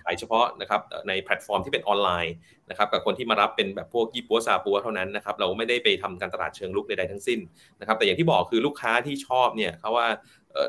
[0.05, 2.35] ขายเฉพาะนะครับในแพลตฟอร์มที่เป็นออนไลน์
[2.71, 7.39] นะครับกับคนที่มารับเป็นแบบพวกยี่ปัวซาปัวเท่านั้นนะครับเราไม่ได้ไปทำการตลาดเชิงลุกใดๆทั้งสิ้น
[7.81, 10.07] นะครับแต่อย่างที่บอกคือลูกค้าที่ชอบเนี่ยเขาว่า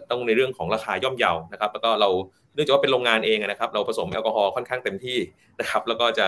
[0.09, 2.09] ต้องในเรื่องของราคาย่อมเยานะครับแล้วก็เรา
[2.53, 5.17] เนื่องจากว่าเป็นโรงงานเองนะครับ เราผสมแอลกอฮอล์ค่อนข้างเต็มที่
[5.59, 6.27] นะครับ แล้วก็จะ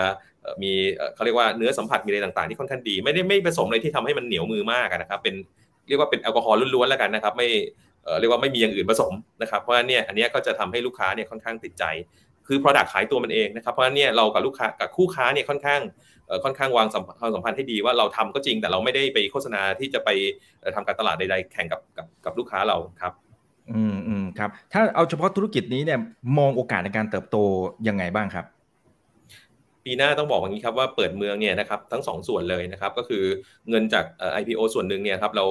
[0.61, 0.71] มี
[1.15, 5.35] เขาเรียกว่าเนื้อสัมผัสมีอะไรต่างๆ ที่ค่อนข้างดี ไม่ได้ไม่ผสมอะไรที่ทำให้มันเหนียวมือมากนะครับ เป็น
[5.87, 7.47] เรียกว่าเป็นแอลกอฮอล์ล้วนๆแล้วกันนะครับ ไม่
[8.19, 11.83] เรียกว่าไม่มีอย่างอื่นผสมนะครับ เพราะฉะนั้นเนี่ยอันนี้ก็จะทำให้ลูกค้าเนี่ยค่อนข้างติดใจ
[12.47, 15.81] คือ Product ขายตัวมันเองนะครับ เพราะฉะนั้นเนี่ยเรากับลูกค้ากับคู่ค้าเนี่ยค่อนข้าง
[16.43, 16.87] ค่อนข้างวาง
[17.19, 20.09] ความสัมพันธ์ให้ดีว่าเราทำก็จริงแต่เราไม่ได้ไปโฆษณาที่จะไป
[20.75, 23.13] ทำการตลาดใดๆ แข่งกับกับกับลูกค้าเราครับ
[23.73, 25.99] อืมอืมครับ ถ้าเอาเฉพาะธุรกิจนี้เนี่ย
[26.37, 27.37] มองโอกาสในการเติบโต
[27.87, 28.45] ยังไงบ้างครับ
[29.87, 33.23] ปีหน้าต้องบอกอย่างนี้ครับว่าเปิดเมืองเนี่ยนะครับทั้ง2สส่วนเลยนะครับก็คือ
[33.69, 34.05] เงินจาก
[34.39, 35.45] IPO ส่วนหนึ่งเนี่ยครับเรา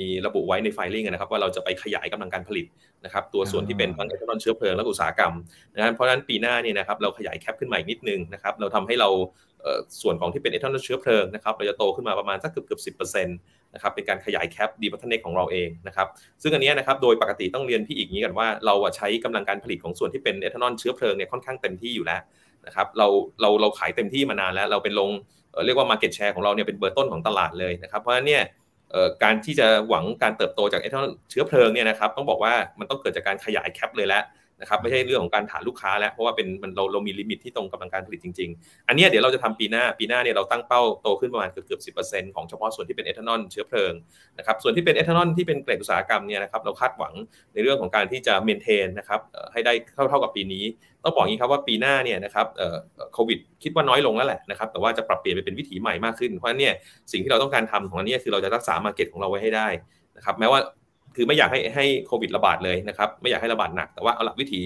[0.00, 2.66] มีระบุไว้ในไฟลิ่งนะครับว่าเราจะไปขยายกำลังการผลิต
[3.04, 5.34] นะครับตัวส่วนที่เป็นทั้งเอทานอลเชื้อเพลิงและอุตสาหกรรม
[5.74, 9.08] นะเพราะฉะนั้นปีหน้าเนี่ยนะครับเราขยายแคปขึ้นมาอีกนิดนึงนะครับเราทำให้เรา
[10.02, 13.22] ส่วนของที่เป็นเอทานอลเชื้อเพลิงนะครับเราจะโตขึ้นมาประมาณสักเกือบเกือบสิบเปอร์เซ็
[13.74, 16.06] นต์นะครับเป็นการขยาย capacity พัฒนาของเราเองนะครับ
[16.42, 22.20] ซึ่งอันนี้นะครับโดยปกติต้องเรียนพี่อิกงี้กันว่าเราใช้กำลังการผลิตของส่วนที่เป็นเอทานอลเชื้อเพลิงเนี่ยค่อนข้างเต็มที่อยู่แล้ว
[22.66, 23.06] นะครับเรา
[23.40, 25.10] เราเราขายเต็มที่มานานแล้ว เราเป็นลง
[25.66, 28.42] เรียกว่า Market Share ของเราเนี่ยเป็นเบอร์ต้นของตลาดเลยนะครับเพราะฉะนั้นเนี่ย
[29.22, 34.22] การที่จะหวังการเติบโตจากเอทานอลเชื้อเพลิงเนี่ยนะครับต้องบอกว่ามันต้องเกิดจากการขยาย cap เลยแล้ว
[34.60, 41.90] นะครับไม่ใช่เรื่องของการฐานลูกค้าแล้วเพราะว่าเป็นมันเราเรามี limit ที่ตรงกำลังการผลิตจริง ๆ อันนี้เดี๋ยวเราจะทำปีหน้าปีหน้าเนี่ยเราตั้งเป้าโตขึ้นประมาณเกือบเกือบสิ
[42.36, 43.92] ของเฉพาะส่วนที่เป็นเอทานอลเชื้อเพลิง
[44.38, 47.14] นะครับส่วนที่เป็นเอทานอลที่เป็นเกรดอุตสาหกรรมเนี่ยนะครับเราคาดหวัง
[47.54, 49.20] ในเรื่องของการที่จะเมนเทนนะครับ
[49.52, 50.64] ให้ได้เท่าเท่ากับปีนี้
[51.04, 52.46] ต้องบอกงี้ครับว่าปีหน้าเนี่ยนะครับ
[53.14, 56.74] โควิดคิดว่าน้อยลงแล้วแหละนะครับแต่ว่าจะปรับเปลี่ยนไปเป็นวิถีใหม่มากขึ้นเพราะฉะนั้นเนี่ย
[57.12, 59.68] สิ่งที่เราต้องการทำของอันนี้คือเราจะรักษามาเก็ตของเราไว้ให้ได้
[60.16, 60.60] นะครับแม้ว่า
[61.18, 64.60] คือไม่อยากให้ให้โควิดระบาดเลยนะครับไม่อยากให้ระบาดหนัก แต่ว่าเอาหลักวิถี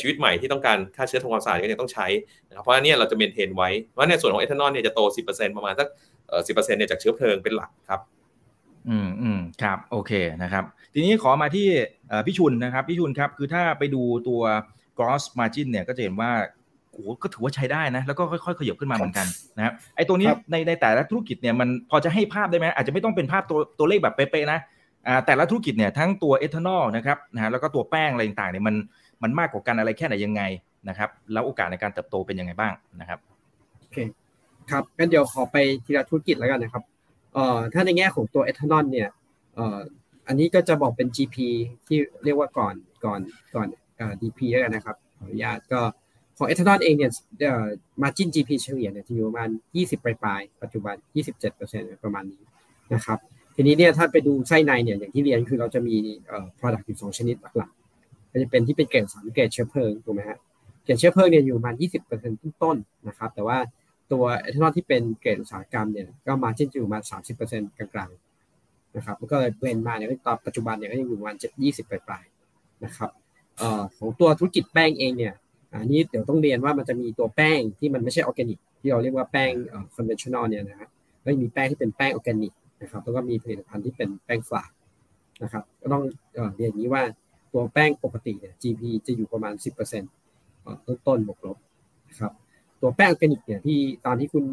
[0.00, 2.06] ชีวิตใหม่ที่ต้องการค่าเชื้อทำความสะอาดก็ยังต้องใช้
[2.48, 5.00] นะครับเพราะนี่เราจะ maintain ไว้เพราะในส่วนของเอทานอลเนี่ยจะโต
[5.32, 5.88] 10%ประมาณสัก
[6.46, 8.00] สิบเปอร์เซ็นต์เนี่ยจากเชื้อเพลิงเป็นหลักครับ
[8.88, 11.66] อืมอืมครับโอเคนะครับ ทีนี้ขอมาที่
[12.26, 14.42] พี่ชุนนะครับพี่ชุนครับคือถ้าไปดูตัว
[14.98, 16.32] gross margin เนี่ยก็จะเห็นว่า
[16.92, 24.58] โอ้ก็ถือว่าใช้ได้นะ แล้วก็ค่อยๆขยับขึ้นมาเหมือนกันนะครับไอ้ตัวนี้ในในแต่ละธุรกิจเนี่ยมันพอจะให้ภาพได้ไหมอาจจะไม่ต้องเป็นภาพตัวตัวเลขแบบเป๊ะๆนะ
[25.26, 28.74] แต่ละธุรกิจเนี่ยทั้งตัวเอทานอลนะครับนะฮะแล้วก็ตัวแป้งอะไรต่างๆเนี่ยมัน
[29.22, 30.42] มันมากกว่ากันอะไรแค่ไหนยังไง
[30.88, 33.18] นะครับ แล้วโอกาสในการเติบโตเป็นยังไงบ้างนะครับ
[33.78, 33.96] โอเค
[34.70, 36.82] ครับงั้นเดี๋ยวขอไปทีละธุรกิจแล้วกันนะครับ
[37.34, 39.08] เอ่อถ้าในแง่ของตัวเอทานอลเนี่ย
[39.54, 39.78] เอ่อ
[40.26, 41.36] อันนี้ก็จะบอกเป็น GP
[41.86, 43.20] ที่เรียกว่าก่อนก่อน
[43.54, 45.80] ก่อนเอ่า DP แล้วกันนะครับขออนุญาตก็
[46.36, 47.66] ของเอทานอลเองเนี่ยเอ่อ
[48.02, 50.94] มาจิน GP เฉลี่ยเนี่ยจะอยู่ประมาณ 20 ปลายๆปัจจุบัน
[51.48, 52.42] 27%ประมาณนี้
[52.94, 53.18] นะครับ
[53.56, 60.38] ทีนี้เนี่ยถ้าไปดูไส้ในเนี่ยอย่างที่เรียนคือเราจะมีเอ่อ product อยู่สองชนิดหลักๆก็จะเป็นที่เป็นเกรดสามเกรดเชื้อเพลิงถูกไหมฮะ
[60.84, 63.58] เกรดเชื้อเพลิงเนี่ยอยู่ประมาณยี่สิบเปอร์เซ็นต์ต้นๆนะครับ แต่ว่า
[64.12, 73.10] ตัวเอทานอลที่เป็นเกรดอุตสาหกรรมเนี่ยก็ margin อยู่มาสามสิบเปอร์เซ็นต์กลางๆนะครับก็เลยเป็นมาเนี่ยตอนปัจจุบันเนี่ยก็ยังอยู่ประมาณเจ็ดยี่สิบปลายๆนะครับ
[73.58, 75.34] เอ่อของตัวธุรกิจแป้งเองเนี่ย
[75.72, 80.88] อันนี้เดี๋ยวต้องเรียนว่ามันจะมีตัวแป้งที่มันไม่ใช่ออร์แกนิกที่เราเรียกว่าแป้งเอ่อ conventional เนี่ยนะฮะ
[81.24, 84.70] ก็มีแป้งที่เป็นแป้งออร์แกนิก นะครับแล้วก็มีผลิตภัณฑ์ที่เป็นแป้ง flour
[85.42, 86.02] นะครับก็ต้อง
[86.56, 87.02] เรียนอย่างนี้ว่า
[87.52, 91.58] ตัวแป้งปกติเนี่ย GP จะอยู่ประมาณ 10%แต้นบวกลบ
[92.08, 92.32] นะครับ
[92.80, 94.44] ตัวแป้งออร์แกนิกเนี่ยที่ตอนที่คุณ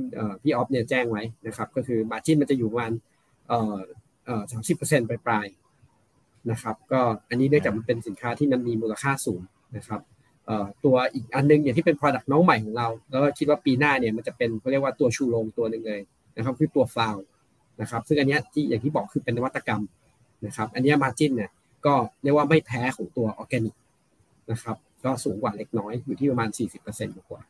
[0.41, 2.91] พี่ออฟเนี่ยแจ้งไว้นะครับ ก็คือ margin มันจะอยู่ประมาณ
[4.51, 9.41] สามสิบเปอร์เซ็นต์ปลายๆนะครับ ก็อันนี้เนื่องจากมันเป็นสินค้าที่มันมีมูลค่าสูง
[9.77, 10.01] นะครับ
[10.85, 16.01] ตัวอีกอันนึงอย่างที่เป็น Product น้องใหม่ของเรา แล้วก็คิดว่าปีหน้าเนี่ยมันจะเป็นเขาเรียกว่าตัวชูโรงตัวหนึ่งเลย
[16.37, 17.15] นะครับ คือตัวฟาว
[17.81, 19.81] นะครับ ซึ่งอันนี้ที่อย่างที่บอกคือเป็นนวัตกรรม
[20.45, 21.49] นะครับ อันนี้มาจินเนี่ย
[21.85, 23.75] ก็เรียกว่าไม่แพ้ของตัวออร์แกนิก
[24.51, 26.49] นะครับ ก็สูงกว่าเล็กน้อยอยู่ที่ประมาณ
[26.83, 27.41] 40%กว่า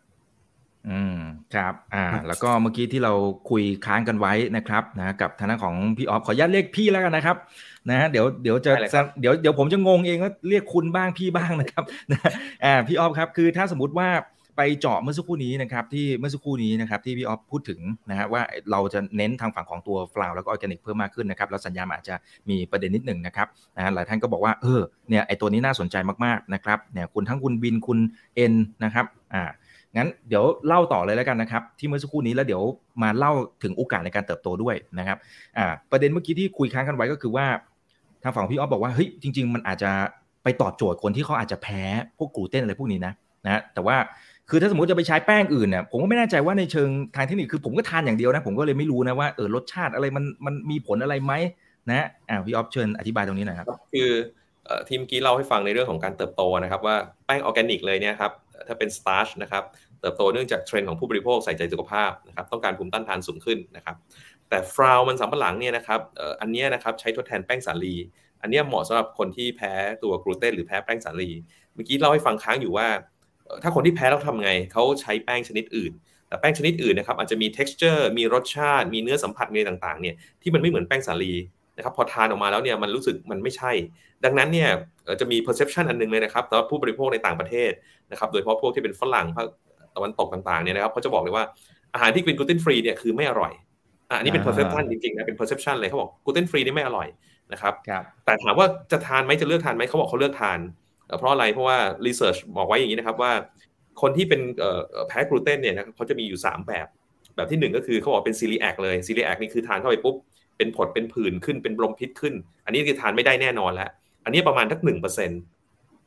[0.89, 1.19] อืม
[1.55, 3.13] ครับอ่าแล้วก็เมื่อกี้ที่เรา
[3.49, 7.37] คุยค้างกันไว้นะครับนะกับทางด้านของพี่ออฟขออนุญาตเรียกพี่แล้วกันนะครับ
[7.89, 8.71] นะเดี๋ยวเดี๋ยวจะ
[9.21, 12.19] เดี๋ยวเดี๋ยวผมจะงงเองว่าเรียกคุณบ้างพี่บ้างนะครับนะ
[12.65, 14.09] อ่าพี่ออฟครับคือถ้าสมมติว่า
[14.57, 22.15] ไปเจาะเมื่อสักครู่นี้นะครับที่เมื่อสักครู่นี้นะครับที่พี่ออฟพูดถึงนะฮะว่าเราจะเน้นทางฝั่งของตัว flour แล้วก็ออร์แกนิกเพิ่มมากขึ้นนะครับแล้วสัญญาณอาจจะ
[22.49, 27.99] มีประเด็นนิดหนึ่งนะครับนะหลายท่านก็บอกว่าเออเนี่ยไอตัวนี้น่าสนใจมากๆนะครับเนี่ยคุณทั้งคุณบินคุณ
[28.35, 29.43] เอ็นนะครับอ่า
[29.95, 32.63] งั้นเดี๋ยวเล่าต่อเลยแล้วกันนะครับ ที่เมื่อสักครู่นี้แล้วเดี๋ยว
[33.03, 33.31] มาเล่า
[33.63, 35.17] ถึงโอกาสในการเติบโตด้วยนะครับ
[35.57, 37.45] อ่าประเด็นเมื่อกี้ที่คุยค้างกันไว้ก็คือว่า
[38.23, 39.91] ทางฝั่งพี่ออฟบอกว่าเฮ้ยจริง ๆ มันอาจจะ
[40.43, 41.81] ไปตอบโจทย์คนที่เขาอาจจะแพ้
[42.17, 43.13] พวกกลูเตนอะไรพวกนี้นะ
[43.45, 43.95] นะแต่ว่า
[44.49, 51.33] คือถ้าสมมติจะไปใช้แป้งอื่นเนี่ยผมก็ไม่แน่ใจว่าในเชิงทางเทคนิคคือผมก็ทานอย่างเดียวนะ ผมก็เลยไม่รู้นะว่าเออรสชาติอะไรมันมันมีผลอะไรไหม
[51.89, 54.09] นะอ่าพี่ออฟเชิญอธิบายตรงนี้หน่อยครับคือ
[54.89, 58.31] เมื่อกี้เล่าให้ฟังในเรื่องของการเติบโตนะครับว่าแป้งออร์แกนิกเลยเนี่ยครับ
[58.67, 59.63] ถ้าเป็น starch นะครับ
[60.01, 63.95] เติบโตเนื่องจากเทรนด์ของผู้บริโภคใส่ใจสุขภาพนะครับต้องการภูมิต้านทานสูงขึ้นนะครับ
[64.49, 65.99] แต่ flour มันสำปะหลังเนี่ยนะครับ
[66.41, 67.95] อันนี้นะครับใช้ทดแทนแป้งสาลี
[68.41, 71.31] อันนี้เหมาะสำหรับคนที่แพ้ตัวกลูเตนหรือแพ้แป้งสาลี
[71.73, 72.87] เมื่อกี้เล่าให้ฟังค้างอยู่ว่า
[73.63, 75.91] ถ้าคนที่แพ้แล้วทำไงเขาใช้แป้งชนิดอื่น
[76.27, 81.33] แต่แป้งชนิดอื่นนะครับอาจจะมี texture มีรสชาติ มีเนื้อสัมผัสอะไรต่างๆเนี่ยที่มันไม่เหมือนแป้งสาลี
[81.77, 83.71] นะครับพอทานออกมาแล้วเนี่ยมันรู้สึกมันไม่ใช่
[84.25, 84.69] ดังนั้นเนี่ย
[85.19, 87.71] จะมี perception อันนึงเลยนะครับสำหรับผู้บริโภคในต่างประเทศ
[88.11, 89.27] นะครับโดยเฉพาะพวกที่เป็นฝรั่ง
[89.95, 91.43] ตะวันตกต่างๆเนี่ยนะครับเขาจะบอกเลยว่า
[91.93, 93.53] อาหารที่เป็น gluten free เนี่ยคือไม่อร่อย
[94.09, 97.07] อันนี้เป็น perception จริงๆนะเป็น perception เลยเขาบอก gluten free นี่ไม่อร่อย
[97.53, 97.73] นะครับ
[98.25, 100.59] แต่ถามว่าจะทานไหมจะเลือกทานไหมเขาบอกเขาเลือกทาน
[101.17, 103.31] เพราะอะไรเพราะว่า research บอกไว้อย่างนี้นะครับว่า
[104.01, 104.41] คนที่เป็น
[105.07, 106.87] แพ้กลูเตนเนี่ยเขาจะมีอยู่ 3 แบบ
[107.35, 110.15] แบบที่ 1 ก็คือเขาบอกเป็น celiac เลย celiac นี่คือทานเข้าไปปุ๊บ
[110.57, 112.33] เป็นผดเป็นผื่นขึ้นเป็นลมพิษขึ้น
[112.65, 113.89] อันนี้คือทานไม่ได้แน่นอนแล้ว
[114.25, 115.41] อันนี้ประมาณสักหนึ่งเปอร์เซ็นต์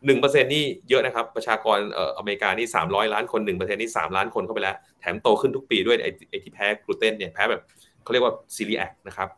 [0.07, 7.62] หนึ่งเปอร์เซ็นต์นี่เยอะนะครับ ประชากรเอ่ออเมริกานี่สามร้อยล้านคนหนึ่งเปอร์เซ็นต์นี่สามล้านคนเข้าไปแล้ว แถมโตขึ้นทุกปีด้วยไอ้ที่แพ้กลูเตนเนี่ยแพ้แบบ
[8.03, 9.29] เขาเรียกว่าซีเรียกนะครับ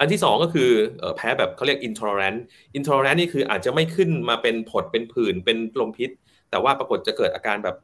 [0.00, 0.70] อันที่สองก็คือ
[1.16, 2.38] แพ้แบบเขาเรียก intolerant
[2.78, 6.10] intolerant นี่คืออาจจะไม่ขึ้นมาเป็นผดเป็นผื่นเป็นลมพิษ
[6.50, 7.76] แต่ว่าปรากฏจะเกิดอาการแบบ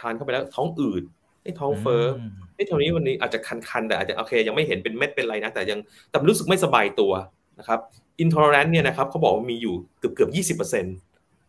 [0.00, 1.02] ทานเข้าไปแล้วท้องอืด
[1.42, 2.04] ไอ้ท้องเฟ้อ
[2.56, 7.12] ไอ้เท่านี้วันนี้อาจจะคันๆแต่อาจจะโอเค ยังไม่เห็นเป็นเม็ดเป็นไรนะ แต่ยังแต่รู้สึกไม่สบายตัว
[7.58, 7.80] นะครับ
[8.24, 10.96] intolerant เนี่ยนะครับเขาบอกว่ามีอยู่เกือบเกือบยี่สิบเปอร์เซ็นต์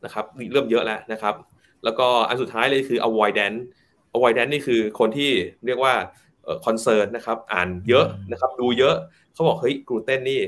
[0.05, 1.35] นะครับเริ่มเยอะแล้วนะครับ
[1.83, 3.59] แล้วก็อันสุดท้ายเลยคือ avoidance
[4.15, 5.31] avoidance นี่คือคนที่
[5.65, 5.93] เรียกว่า
[6.65, 8.95] concern นะครับอ่านเยอะนะครับดูเยอะ
[9.33, 10.41] เขาบอกเฮ้ยกลูเตนนี่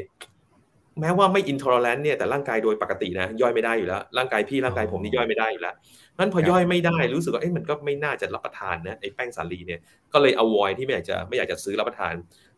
[0.99, 5.75] แม้ว่าไม่ intolerant เนี่ยแต่ร่างกายโดยปกตินะย่อยไม่ได้อยู่แล้ว ร่างกายพี่ร่างกายผมนี่ย่อยไม่ได้อยู่แล้ว
[6.17, 9.79] นั้นพอย่อยไม่ได้รู้สึกว่าเอ้มันก็ไม่น่าจะรับประทานนะไอ้แป้งสาลีเนี่ย
[10.13, 12.13] ก็เลยเอาวอยที่ไม่อยากจะไม่อยากจะซื้อรับประทาน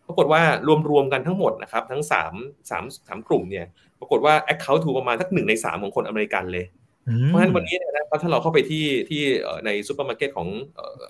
[0.07, 0.41] ปรากฏว่า
[0.89, 2.33] รวมๆกันทั้งหมดนะครับทั้ง3าม
[2.69, 3.65] สามสามกลุ่มเนี่ย
[3.99, 6.65] ปรากฏว่า account ถูกประมาณสักหนึ่งในสามของคนอเมริกันเลย
[7.27, 9.21] เพราะฉะนั้นวันนี้นะถ้าเราเข้าไปที่ที่
[9.65, 10.47] ในซูเปอร์มาร์เก็ตของ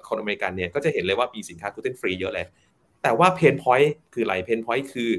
[0.08, 2.46] คนอเมริกันเนี่ยก็จะเห็นเลยว่ามีสินค้า gluten free เยอะเลย
[3.04, 5.12] แต่ว่า pain point คืออะไร pain point คือ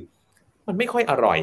[0.66, 1.38] มันไม่ค่อยอร่อย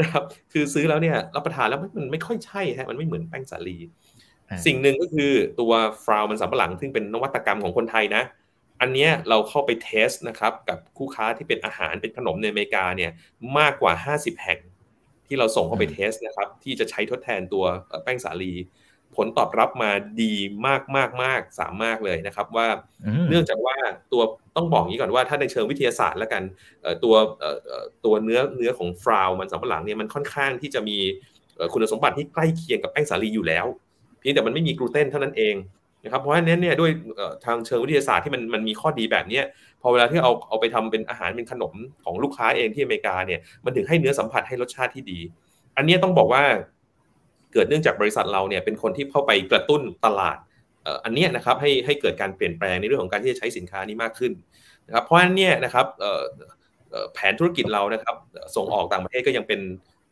[0.00, 3.78] นะครับคือซื้อแล้วเนี่ยรับประทานแล้วมันไม่ค่อยใช่ฮะมันไม่เหมือนแป้งสาลี
[4.66, 5.72] สิ่งหนึ่งก็คือตัว
[6.04, 8.22] flour มันสำปะหลังซึ่งเป็นนวัตกรรมของคนไทยนะ
[8.80, 13.10] อันนี้เราเข้าไป test นะครับกับคู่ค้าที่เป็นอาหารเป็นขนมในอเมริกาเนี่ย
[13.58, 14.58] มากกว่า 50 แห่ง
[15.28, 17.64] ที่เราส่งเข้าไปเทสนะครับ ที่จะใช้ทดแทนตัว
[18.02, 18.54] แป้งสาลี
[19.16, 19.90] ผลตอบรับมา
[20.22, 20.32] ดี
[20.66, 22.68] มากมากมากสามากเลยนะครับ ว่า
[23.28, 23.76] เนื่องจากว่า
[24.12, 24.22] ตัว
[24.56, 26.42] ต้องบอกงี้ก่อนว่าถ้าในเชิงวิทยาศาสตร์แล้วกัน
[27.04, 27.14] ตัว
[28.04, 30.98] ตัวเนื้อเนื้อของฟราวมันสำปะหลังเนี่ยมันค่อนข้างที่จะมี
[31.72, 33.66] คุณสมบัติที่ใกล้เคียงกับแป้งสาลีอยู่แล้ว
[34.20, 35.54] เพียงแต่มันไม่มีกลูเตนเท่านั้นเอง
[36.04, 36.90] นะครับเพราะฉะนั้นเนี่ยด้วย
[37.44, 39.40] ทางเชิงวิทยาศาสตร์ที่มันมันมีข้อดีแบบนี้
[39.75, 45.18] พ อเวลาที่เอาเอาไปทำเป็นอาหารเป็นขนมของลูกค้าเองที่อเมริกาเนี่ยมันถึงให้เนื้อสัมผัสให้รสชาติที่ดี
[45.76, 46.42] อันนี้ต้องบอกว่า
[47.52, 50.38] เกิดเนื่องจากบริษัทเราเนี่ยเป็นคนที่เข้าไปกระตุ้นตลาด
[51.04, 54.32] อันนี้นะครับให้ให้เกิดการเปลี่ยนแปลงในเรื่องของการที่จะใช้สินค้านี้มากขึ้น
[54.86, 55.86] นะครับเพราะฉะนั้นเนี่ยนะครับ
[57.14, 58.16] แผนธุรกิจเรานะครับ
[58.56, 59.60] ส่งออกต่างประเทศก็ยังเป็น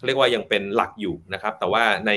[0.07, 2.13] เรียกว่ายังเป็นหลักอยู่นะครับ แต่ว่าใน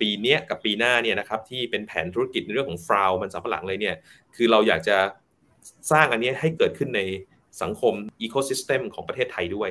[0.00, 3.96] ปีนี้กับปีหน้าเนี่ยนะครับที่เป็นแผนธุรกิจในเรื่องของฟราวมันสับปะหลังเลยเนี่ย
[4.36, 4.96] คือเราอยากจะ
[5.90, 7.00] สร้างอันนี้ให้เกิดขึ้นใน
[7.62, 9.70] สังคม ecosystem ของประเทศไทยด้วย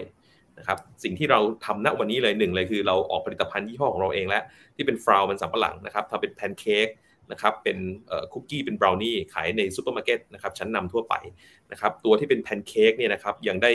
[0.57, 4.43] นะครับสิ่งที่เราทำณวันนี้เลยหนึ่งเลยคือเราออกผลิตภัณฑ์ยี่ห้อของเราเองแล้ว
[4.75, 6.87] ที่เป็น flour มันสำปะหลังนะครับทำเป็นแพนเค้ก
[7.31, 7.77] นะครับเป็น
[8.33, 11.15] คุกกี้เป็นบราวนี่ขายในซูเปอร์มาร์เก็ตนะครับชั้นนำทั่วไป
[11.71, 13.71] นะครับตัวที่เป็นแพนเค้กเนี่ยนะครับยังได้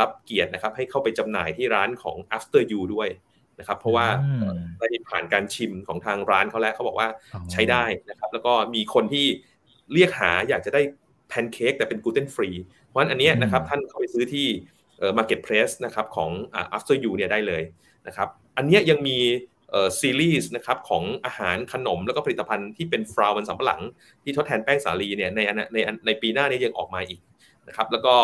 [0.00, 3.08] รับเกียรตินะครับให้เข้าไปจำหน่ายที่ร้านของ after you ด้วย
[3.58, 4.06] นะครับเพราะว่า
[4.78, 7.08] ได้ผ่านการชิมของทางร้านเขาแล้วเขาบอกว่า
[7.52, 9.26] ใช้ได้นะครับแล้วก็มีคนที่
[9.92, 10.82] เรียกหาอยากจะได้
[11.30, 12.50] แพนเค้กแต่เป็น gluten free
[12.86, 14.46] เพราะฉะนั้นอันนี้นะครับท่านเข้าไปซื้อที่
[15.18, 16.30] marketplace นะครับของ
[16.76, 17.62] after you เนี่ยได้เลย
[18.06, 19.18] นะครับอันนี้ยังมี
[20.00, 23.80] ซีรีส์นะครับของอาหารขนมแล้วก็ผลิตภัณฑ์ที่เป็น flour มันสำปะหลัง
[24.22, 25.40] ที่ทดแทนแป้งสาลีเนี่ยใน
[25.72, 27.20] ในในปีหน้านี้ยังออกมาอีก
[27.68, 28.14] นะครับแล้วก็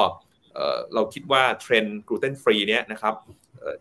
[0.94, 3.14] เราคิดว่าเทรนด์ gluten free เนี่ยนะครับ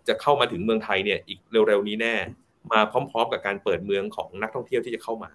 [0.07, 2.15] จะเข้ามาถึงเมืองไทยเนี่ยอีกเร็วๆนี้แน่
[2.71, 5.31] มาพร้อมๆ กับการเปิดเมืองของนักท่องเที่ยวที่จะเข้ามา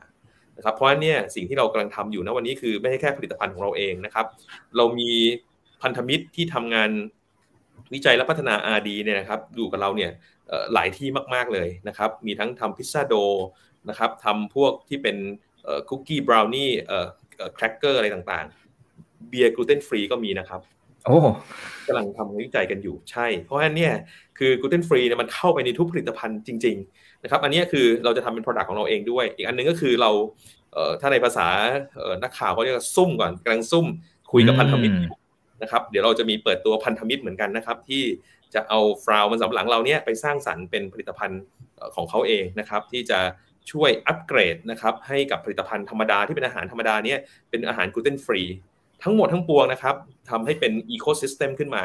[0.60, 4.26] นะครับเพราะฉะนั้นเนี่ยสิ่งที่เรากำลังทำอยู่นะวันนี้คือไม่ใช่แค่ผลิตภัณฑ์ของเราเองนะครับ
[4.76, 5.10] เรามี
[5.82, 6.90] พันธมิตรที่ทำงาน
[7.94, 10.10] วิจัยและพัฒนา R&D เนี่ยนะครับอยู่กับเราเนี่ย
[10.72, 13.14] หลายที่มาก ๆเลยนะครับมีทั้งทำพิซซ่า dough
[13.88, 15.16] นะครับทำพวกที่เป็น
[15.88, 16.70] คุกกี้บราวนี่
[17.54, 20.60] แครกเกอร์อะไรต่างๆ เบียร์ gluten free ก็มีนะครับ
[21.06, 21.18] โอ้
[21.86, 23.94] กำลังทำวิจัยกันอยู่ใช่ เพราะฉะนั้นเนี่ย
[24.38, 30.10] คือกลูเตนฟรีเนี่ยมันเข้าไปในทุกผลิตภัณฑ์จริง ๆ นะครับอันนี้คือเราจะทำเป็น Product ของเราเองด้วย อีกอันนึงก็คือเรา
[31.00, 31.46] ถ้าในภาษา
[32.22, 33.86] นักข่าวเขาเรียกซุ่มก่อนกำลังซุ่ม
[34.32, 34.96] คุยกับพันธมิตร
[35.62, 38.02] นะครับเดี๋ยวเราจะมีเปิดตัวพันธมิตรเหมือนกันนะครับ ที่
[38.54, 41.40] จะเอาฟราวมันสำหลังเราเนี่ยไปสร้างสรรค์เป็นผลิตภัณฑ์
[41.94, 43.18] ของเขาเองนะครับที่จะ
[43.72, 47.18] ช่วยอัปเกรดนะครับให้กับผลิตภัณฑ์ธรรมดาที่เป็นอาหารธรรมดาเนี่ย
[47.50, 48.42] เป็นอาหารกลูเตนฟรี
[49.02, 49.94] ทั้งหมดทั้งปวงนะครับ
[50.30, 51.84] ทำให้เป็น ecosystem ขึ้นมา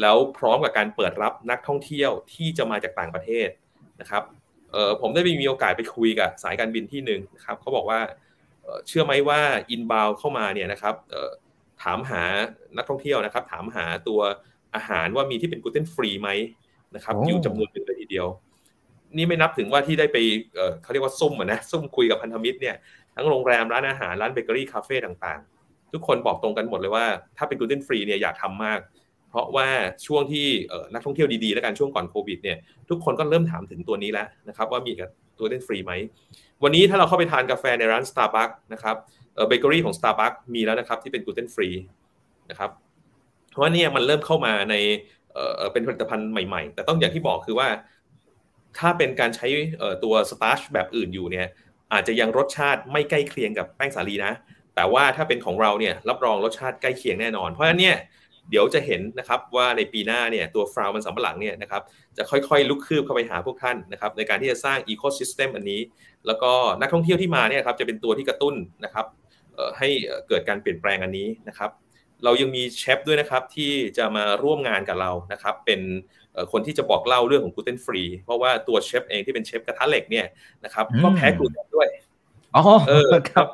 [0.00, 3.48] แล้วพร้อมกับการเปิดรับนักท่องเที่ยวที่จะมาจากต่างประเทศ
[4.00, 4.22] นะครับ
[5.00, 8.00] ผมได้มีโอกาสไปคุยกับสายการบินที่หนึ่งนะครับเขาบอกว่า
[8.86, 10.94] เชื่อไหมว่า inbound เข้ามาเนี่ยนะครับ
[11.82, 12.22] ถามหา
[12.76, 14.20] นักท่องเที่ยวนะครับ ถามหาตัว
[14.74, 16.30] อาหารว่ามีที่เป็น gluten free ไหม
[16.94, 18.26] นะครับอยู่จำนวนหนึ่งเลยทีเดียว
[19.16, 20.16] นี่ไม่นับถึงว่าที่ได้ไป
[20.82, 22.76] เขาเรียกว่าซุ่มนะซุ่มคุยกับพันธมิตรเนี่ย
[23.14, 28.78] ทั้งโรงแรมร้านอาหารร้านเบเกอรี่คาเฟ่ต่างๆ ทุกคนบอกตรงกันหมดเลยว่าถ้าเป็น gluten free เนี่ยอยากทำมาก
[29.28, 29.68] เพราะว่า
[30.06, 30.46] ช่วงที่
[30.94, 32.58] นักท่องเที่ยวดีๆ และการช่วงก่อนโควิดเนี่ย
[32.88, 35.92] ทุกคนก็เริ่มถามถึงตัวนี้แล้วนะครับว่ามี gluten free ไหม
[36.62, 38.96] วันนี้ถ้าเราเข้าไปทานกาแฟในร้าน Starbucks นะครับ
[39.48, 41.68] เบเกอรี่ของ Starbucks มีแล้วนะครับที่เป็น gluten free
[42.50, 42.70] นะครับ
[43.50, 44.74] เพราะว่านี่มันเริ่มเข้ามาใน
[45.72, 47.68] เป็นผลิตภัณฑ์ใหม่ๆ แต่ต้องอย่างที่บอกคือว่า
[48.78, 49.46] ถ้าเป็นการใช้
[50.04, 51.46] ตัว starch แบบอื่นอยู่เนี่ย
[51.92, 54.32] อาจจะยังรสชาติไม่ใกล้เคียงกับแป้งสาลีนะ
[54.74, 57.96] แต่ว่าถ้าเป็นของเราเนี่ยรับรองรสชาติใกล้เคียงแน่นอน เพราะฉะนั้นเนี่ย
[58.50, 61.82] เดี๋ยวจะเห็นนะครับว่าในปีหน้าเนี่ยตัว flour มันสำปะหลังเนี่ยนะครับ
[62.16, 65.80] จะค่อยๆ รุกคืบเข้าไปหาพวกท่านนะครับในการที่จะสร้าง ecosystem อันนี้
[66.26, 68.54] แล้วก็นักท่องเที่ยวที่มาเนี่ยครับจะเป็นตัวที่กระตุ้น
[68.84, 69.06] นะครับ
[69.78, 69.88] ให้
[70.28, 71.70] เกิดการเปลี่ยนแปลงอันนี้นะครับ
[72.24, 75.80] เรายังมีเชฟด้วยนะครับที่จะมาร่วมงานกับเรานะครับเป็น
[76.52, 80.26] คนที่จะบอกเล่าเรื่องของ gluten free เพราะว่าตัวเชฟเองที่เป็นเชฟกระทะเหล็กเนี่ย
[80.64, 81.88] นะครับก็แพ้กลูเตนด้วย
[82.56, 83.46] อ๋อเออครับ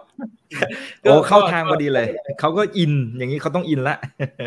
[1.03, 2.07] โอ้เข้าทางพอดีเลย
[2.41, 3.97] เขาก็อินอย่างนี้เขาต้องอินละ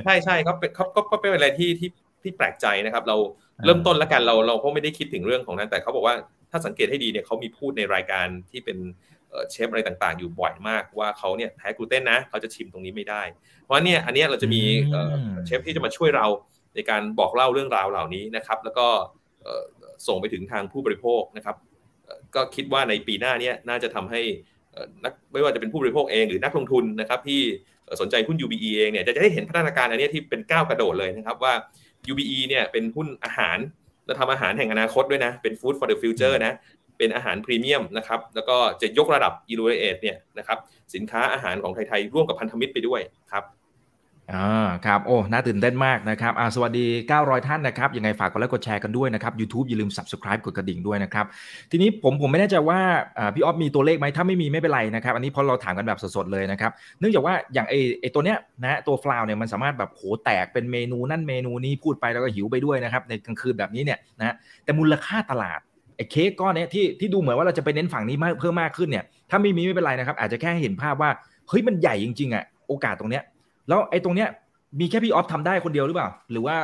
[0.06, 1.90] ใช่ใช่เขาเป็นเขาก็เป็นอะไรที่ที่
[2.22, 3.18] ที่แปลกใจนะครับ เรา
[3.66, 6.16] เริ่มต้นแล้วกันเราเราก็ไม่ได้คิดถึงเรื่องของนั้น แต่เขาบอกว่า
[6.52, 8.78] ถ้าสังเกตให้ดีเนี่ยเขามีพูดในรายการที่เป็น
[9.52, 13.22] เชฟอะไรต่างๆ อยู่บ่อยมากว่าเขาเนี่ยแพ้กลูเตนนะเขาจะชิมตรงนี้ไม่ได้
[13.62, 14.62] เพราะเนี่ยอันนี้เราจะมี
[15.46, 16.28] เชฟที่จะมาช่วยเรา
[16.76, 18.88] ในการบอกเล่าเรื่องราวเหล่านี้นะครับ แล้วก็
[20.08, 21.56] ส่งไปถึงทางผู้บริโภคนะครับ
[22.36, 24.22] ก็คิดว่าในปีหน้านี้น่าจะทำให้
[25.04, 27.42] นักไม่ว่าจะเป็นผู้บริโภคเองหรือนักลงทุนนะครับที่
[28.02, 31.54] สนใจหุ้น UBE เองเนี่ยจะได้เห็นพัฒนาการอันนี้ที่เป็นก้าวกระโดดเลยนะครับว่า
[32.12, 33.58] UBE เนี่ยเป็นหุ้นอาหาร
[34.06, 36.54] และทำอาหารแห่งอนาคตด้วยนะ เป็น Food for the Future นะ
[36.98, 40.58] เป็นอาหารพรีเมียมนะครับแล้วก็จะยกระดับ e l u a t e เนี่ยนะครับ
[40.96, 43.44] สินค้าอาหารของไทย ๆ ร่วมกับพันธมิตรไปด้วยครับ
[44.34, 46.86] อ่าครับ โอ้ น่าตื่นเต้นมากนะครับอ่าสวัสดี
[47.16, 51.26] 900 ท่านนะครับ ยังไงฝากกดไลค์กดแชร์กันด้วยนะครับ YouTube อย่าลืม Subscribe กดกระดิ่งด้วยนะครับ
[51.72, 52.80] ทีนี้ผมผมไม่แน่ใจว่า
[53.18, 65.60] อ่าพี่ออฟมีตัวเลขไหมถ้าไม่มีไม่เป็นไรนะครับ อันนี้เพราะเราถามกันแบบสดๆเลยนะครับ เนื่องจากว่าอย่างไอไอตัวเนี้ยนะตัว flour เนี่ยมันสามารถแบบโหแตกเป็นเมนูนั่นเมนูนี้พูดไปแล้วก็หิวไปด้วยนะครับในกลางคืนแบบนี้เนี่ยนะแต่มูลค่าตลาด
[65.96, 71.10] ไอ้เค้กก้อนนี้ที่ที่ดูเหมือนว่าเราจะไปเน้นฝั่งนี้มากเพิ่มมากขึ้นเนี่ยถ้าไม่มีไม่เป็นไรนะครับอาจจะแค่เห็นภาพว่า
[71.50, 73.24] เฮ้ยมันใหญ่จริงๆอะโอกาสตรงเนี้ย
[73.68, 74.30] แล้วไอ้ตรงเนี้ย
[74.80, 76.56] มีแค่พี่ออฟทำได้คนเดียวหรือเปล่า หรือว่า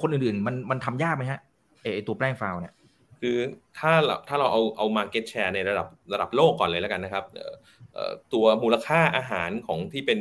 [0.00, 1.40] คนอื่นๆ มันมันทำยากไหมฮะ
[1.82, 2.74] ไอ้ตัวแป้งฟาวเนี่ย
[3.20, 3.38] คือ
[3.78, 7.24] ถ้าเราถ้าเราเอาเอามาเก็ตแชร์ในระดับระดับโลกก่อนเลยแล้วกันนะครับ
[8.34, 10.18] ตัวมูลค่าอาหารของที่เป็น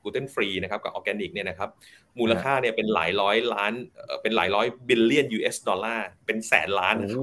[0.00, 1.70] กลูเตนฟรีนะครับกับออร์แกนิกเนี่ยนะครับ
[2.18, 3.72] มูลค่าเนี่ยเป็นหลายร้อยล้าน
[4.22, 7.22] เป็นหลายร้อยบิลเลียน US ดอลลาร์เป็นแสนล้านนะครับ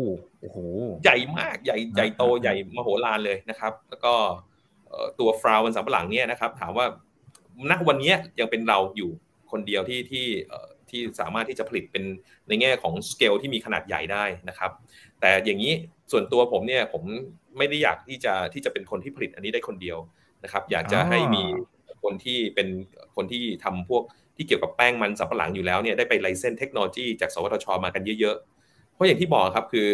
[1.04, 4.14] ใหญ่มากใหญ่ใหญ่โตใหญ่มโหฬารเลยนะครับ แล้วก็
[5.20, 6.86] ตัวฟราวมันสำปะหลังเนี่ยนะครับถามว่า
[7.70, 9.10] ณวันนี้ยังเป็นเราอยู่
[9.52, 10.26] คนเดียวที่ที่
[10.90, 12.04] ที่สามารถที่จะผลิตเป็น
[12.48, 14.72] ในแง่ของสเกลที่มีขนาดใหญ่ได้นะครับ
[15.22, 15.74] แต่อย่างนี้
[16.12, 17.04] ส่วนตัวผมเนี่ยผม
[17.58, 19.98] ไม่ได้อยากที่จะที่จะเป็นคนที่ผลิตอันนี้ได้คนเดียว
[20.44, 21.44] นะครับ อยากจะให้มี
[22.04, 22.68] คนที่เป็น
[23.16, 24.04] คนที่ทำพวก
[24.36, 29.88] ที่เกี่ยวกับแป้งมันสับปะหลังอยู่แล้วเนี่ยได้ไปไลเซนเทคโนโลยีจากสวทช มากันเยอะๆ เพราะอย่างที่บอกครับคือ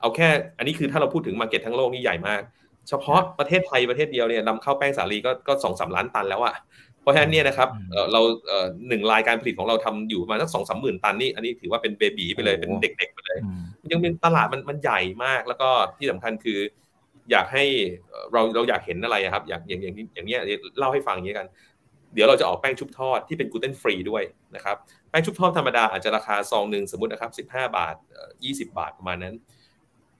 [0.00, 0.28] เอาแค่
[0.58, 2.42] อันนี้คือถ้าเราพูดถึงมาเก็ตทั้งโลกนี่ใหญ่มาก
[2.88, 6.54] เฉพาะประเทศไทยประเทศเดียวเนี่ยนำเข้าแป้งสาลีก็ก็สองสามล้านตันแล้วอะ
[6.87, 7.68] เพ ราะฉะนั้นเนี่ยนะครับ
[8.12, 8.20] เรา
[8.88, 13.38] หนึ่งรายการผลิตของเราทำอยู่มาสักสองสามหมื่นตันนี่อันนี้ถือว่าเป็นเบบีไปเลยเป็นเด็กๆไปเลย
[13.92, 15.68] ยังเป็นตลาดมันมันใหญ่มากแล้วก็
[15.98, 16.58] ที่สำคัญคือ
[17.30, 17.64] อยากให้
[18.32, 20.40] เราเราอยากเห็นอะไรครับ อยากอย่างอย่างอย่างเงี้ย
[20.78, 21.48] เล่าให้ฟังอย่างนี้กัน
[22.14, 24.22] เดี๋ยวเราจะออกแป้งชุบทอดที่เป็นกลูเตนฟรีด้วย
[24.56, 24.76] นะครับ
[25.10, 27.94] แป้งชุบทอดธรรมดาอาจจะราคาซองหนึ่งสมมตินะครับสิบห้าบาท
[28.44, 29.34] ยี่สิบาทประมาณนั้น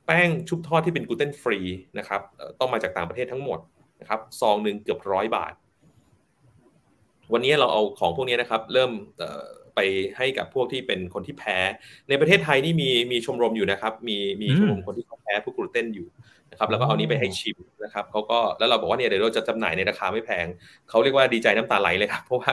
[0.07, 1.59] แป้งชุบทอดที่เป็นกลูเตนฟรี
[1.99, 2.21] นะครับ
[2.61, 3.59] ต้องมาจากต่างประเทศทั้งหมด
[4.01, 5.53] นะครับซองหนึ่งเกือบร้อยบาท
[7.33, 8.91] วันนี้เราเอาของพวกนี้นะครับ เริ่ม
[9.75, 9.81] ไป
[10.17, 11.57] ให้กับพวกที่เป็นคนที่แพ้
[12.09, 16.09] ในประเทศไทยนี่มีมีชมรมอยู่นะครับ มีมีชมรมคนที่เขาแพ้พวกกลูเตนอยู่
[16.51, 20.47] นะครับแล้วก็เอานี้ไปให้ชิมนะครับเขาก็แล้วเราบอกว่าเนี่ยเดี๋ยวเราจะจำหน่ายในราคาไม่แพง
[20.89, 22.53] เขาเรียกว่าดีใจน้ำตาไหลเลยครับเพราะว่า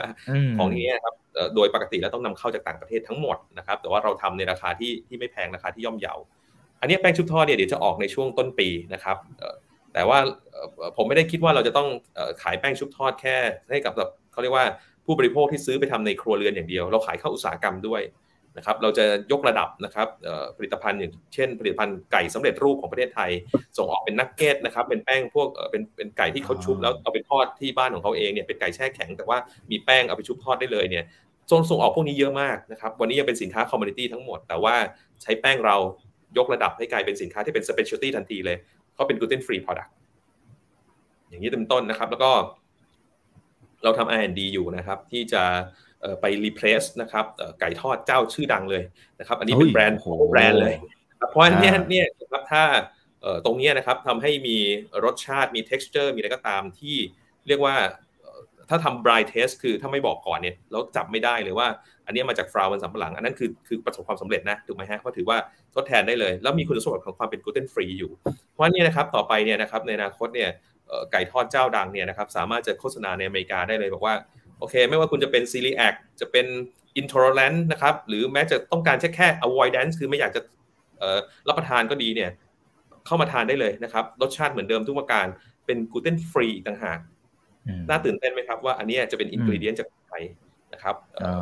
[0.58, 1.14] ของนี้ครับ
[1.54, 6.14] โดยปกติแล้วต้องนำเข้าจากต่างประเทศทั้งหมดนะครับแต่ว่าเราทำในราคาที่ที่ไม่แพงราคาที่ย่อมเยา
[6.80, 9.16] อันนี้แป้งชุบทอดเนี่ยเดี๋ยวจะออกในช่วงต้นปีนะครับ
[9.94, 10.18] แต่ว่า
[10.96, 11.88] ผมไม่ได้คิดว่าเราจะต้อง
[12.42, 13.36] ขายแป้งชุบทอดแค่
[13.70, 13.92] ให้กับ
[14.36, 14.66] เขาเรียกว่า
[15.06, 18.02] ผู้บริโภคที่ซื้อไปทำในครัวเรือนอย่างเดียว เราขายเข้าอุตสาหกรรมด้วย
[18.56, 20.08] นะครับเราจะยกระดับนะครับ
[20.56, 23.30] ผลิตภัณฑ์อย่างเช่น ผลิตภัณฑ์ไก่สำเร็จรูปของประเทศไทย
[23.76, 29.38] ส่งออกเป็นนักเก็ตนะครับเป็นแป้งพวกเป็นเป็นไก่ที่เขาชุบแล้วเอาไปทอดที่บ้านของเขาเองเนี่ยเป็นไก่แช่แข็ง แต่ว่า
[29.70, 31.04] มีแป้งเอาไปชุบทอดได้เลยเนี่ย
[31.50, 34.74] ส่งส่งออกพวกนี้เยอะมากนะครับวันนี้ยังเป็นสินค้า commodity ทั้งหมด แต่ว่า
[35.22, 35.76] ใช้แป้งเรา
[36.38, 38.56] ยกระดับให้กลายเป็นสินค้าที่เป็น specialty ทันทีเลย
[38.94, 39.94] เขาเป็น gluten free product
[41.28, 42.30] อย่างนี้เป็นต้นนะครับ แล้วก็
[43.84, 45.42] เราทำ R&D อยู่นะครับที่จะ
[46.20, 47.24] ไปรีเพลซนะครับ
[47.60, 48.82] ไก่ทอดเจ้าชื่อดังเลย
[49.20, 49.98] นะครับอันนี้เป็นแบรนด์
[50.30, 50.74] แบรนด์เลย
[51.30, 52.64] เพราะฉะนั้นเนี่ยครับถ้า
[53.44, 54.56] ตรงนี้นะครับทำให้มี
[55.04, 56.96] รสชาติมี texture มีอะไรก็ตามที่
[57.48, 57.74] เรียกว่า
[58.70, 61.68] ถ้าทำ blind test คือถ้าไม่บอกก่อนเนี่ยเราจับไม่ได้เลยว่า
[62.06, 65.38] อันนี้มาจากฟราวมันสำปะหลัง อันนั้นคือคือประสบความสำเร็จนะถูกไหมฮะเพราะถือว่า
[65.74, 68.10] ทดแทนได้เลย แล้วมีคุณสมบัติของความเป็นกลูเตนฟรีอยู่
[68.52, 70.50] เพราะนี่นะครับต่อไปเนี่ยนะครับในอนาคตเนี่ย
[71.12, 74.14] ไก่ทอดเจ้าดังเนี่ยนะครับสามารถจะโฆษณาในอเมริกาได้เลยบอกว่า
[74.58, 76.46] โอเค ไม่ว่าคุณจะเป็น celiac จะเป็น
[77.00, 80.40] intolerant นะครับหรือแม้จะต้องการแค่แค่ avoidance คือไม่อยากจะ
[81.48, 82.30] รับประทานก็ดีเนี่ย
[83.06, 85.26] เข้ามาทานได้เลยนะครับ รสชาติเหมือนเดิมทุกประการ
[85.66, 86.98] เป็น gluten free ต่างหาก
[87.88, 90.22] น่าตื่นเต้นไหมครับว่าอันนี้จะเป็น ingredient จากไทย
[90.72, 90.96] นะครับ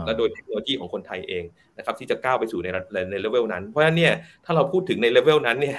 [0.07, 1.44] และโดยเทคโนโลยีของคนไทยเอง
[1.78, 2.68] นะครับที่จะก้าวไปสู่ใน
[3.11, 4.12] ในเลเวลนั้น เพราะฉะนั้นเนี่ย
[4.44, 5.78] ถ้าเราพูดถึงในเลเวลนั้นเนี่ย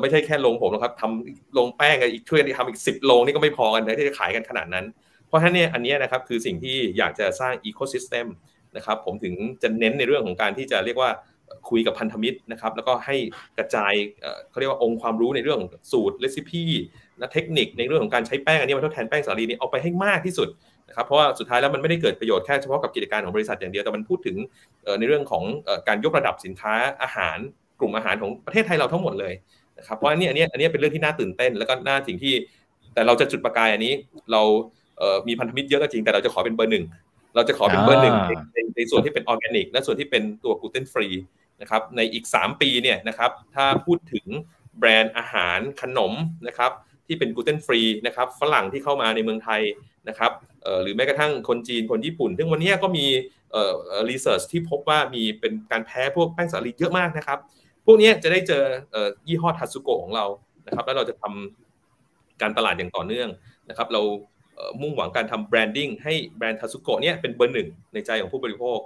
[0.00, 4.84] ไม่ใช่แค่โรงผมนะครับทำโรงแป้งอีกช่วยทำอีกสิบโรงนี่ก็ไม่พอกันนะที่จะขายกันขนาดนั้น
[5.28, 8.26] เพราะฉะนั้นเนี่ยอันนี้นะครับคือสิ่งที่อยากจะสร้างอีโคซิสเต็ม
[8.76, 11.10] นะครับผมถึงจะเน้นในเรื่องของการที่จะเรียกว่า
[11.70, 13.16] คุยกับพันธมิตรนะครับแล้วก็ให้
[13.58, 13.92] กระจาย
[14.50, 15.60] เขาเรียกว่าองค์ความรู้ในเรื่อง
[15.92, 16.64] สูตรเรซิปี
[17.18, 20.48] และเทคนิคในเรื่องของการใช้แป้งอันนี้มาทดแทนแป้งสาลีนี้เอาไปให้มากที่สุด
[20.88, 24.36] นะครับเพราะว่าสุดท้ายแล้วมันไม่ได้เกิดประโยชน์แค่เฉพาะกับกิจการของบริษัทอย่างเดียวแต่มันพูดถึง
[24.98, 25.44] ในเรื่องของ
[25.88, 27.38] การยกระดับสินค้าอาหาร
[27.80, 29.34] กลุ่มอาหารของประเทศไทยเราทั้งหมดเลย
[29.78, 32.34] นะครับเพราะอันนี้อันนี้อันนี้เป็นเรื่องที่น่าตื่นเต้น แล้วก็น่าสิ่งที่
[32.94, 33.92] แต่เราจะจุดประกายอันนี้
[34.32, 34.42] เรา
[35.28, 36.84] มีพันธมิตรเยอะก็จริงแต่เราจะขอเป็นเบอร์หนึ่ง
[37.34, 38.14] เราจะขอเป็นเบอร์หนึ่ง
[38.52, 41.08] ในในส่วนที่เป็นออร์แกนิก และส่วนที่เป็นตัว gluten free
[41.60, 44.26] นะครับในอีก 3 ปีเนี่ยนะครับถ้าพูดถึง
[44.78, 46.12] แบรนด์อาหารขนม
[46.46, 46.72] นะครับ
[47.06, 49.62] ที่เป็น gluten free นะครับฝรั่งที่เข้ามาในเมืองไทย
[50.08, 50.32] นะครับ
[50.82, 53.06] หรือแม้กระทั่งคนจีนคนญี่ปุ่น ซึ่งวันนี้ก็มี
[54.10, 57.38] research ที่พบว่ามีเป็นการแพ้พวกแป้งสาลีเยอะมากนะครับ
[57.90, 58.62] พวกนี้จะได้เจอ
[59.28, 60.26] ยี่ห้อทาสุโกของเรา
[60.66, 63.28] นะครับ แล้วเราจะทำการตลาดอย่างต่อเนื่อง
[63.70, 64.02] นะครับ เรา
[64.80, 68.78] มุ่งหวังการทำ branding ให้แบรนด์ทาสุโกเนี่ยเป็นเบอร์หนึ่งในใจของผู้บริโภค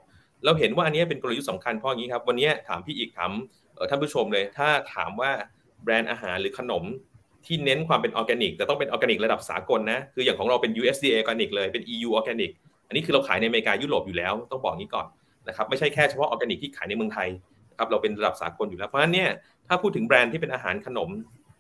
[0.45, 3.31] เราเห็นว่าอันนี้เป็นกลยุทธ์สำคัญเพราะอย่างนี้ครับ วันนี้ถามพี่อิกถาม
[3.91, 5.31] ท่านผู้ชมเลย ถ้าถามว่า
[5.83, 6.85] แบรนด์อาหารหรือขนม
[7.47, 12.51] ที่เน้นความเป็นออร์แกนิกแต่ต้องเป็นออร์แกนิกระดับสากลนะ คืออย่างของเราเป็น USDA ออร์แกนิกเลยเป็น EU ออร์แกนิก
[12.88, 15.07] อันนี้คือเราขายในอเมริกายุโรปอยู่แล้ว ต้องบอกงี้ก่อน
[15.49, 17.29] นะครับไม่ใช่แค่เฉพาะออร์แกนิกที่ขายในเมืองไทย
[17.83, 19.31] นะครับเราเป็นระดับสากลอยู่แล้ว เพราะฉะนั้นเนี่ย
[19.68, 21.09] ถ้าพูดถึงแบรนด์ที่เป็นอาหารขนม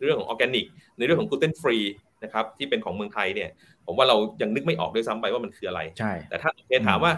[0.04, 0.66] เรื่องของออร์แกนิก
[0.98, 1.78] ในเรื่องของ gluten free
[2.24, 3.50] นะครับที่เป็นของเมืองไทยเนี่ย
[3.86, 7.12] ผมว่าเรายังนึกไม่ออกด้วยซ้ำไปว่ามันคืออะไรใช่แต่ถ้าเกิดถามว่า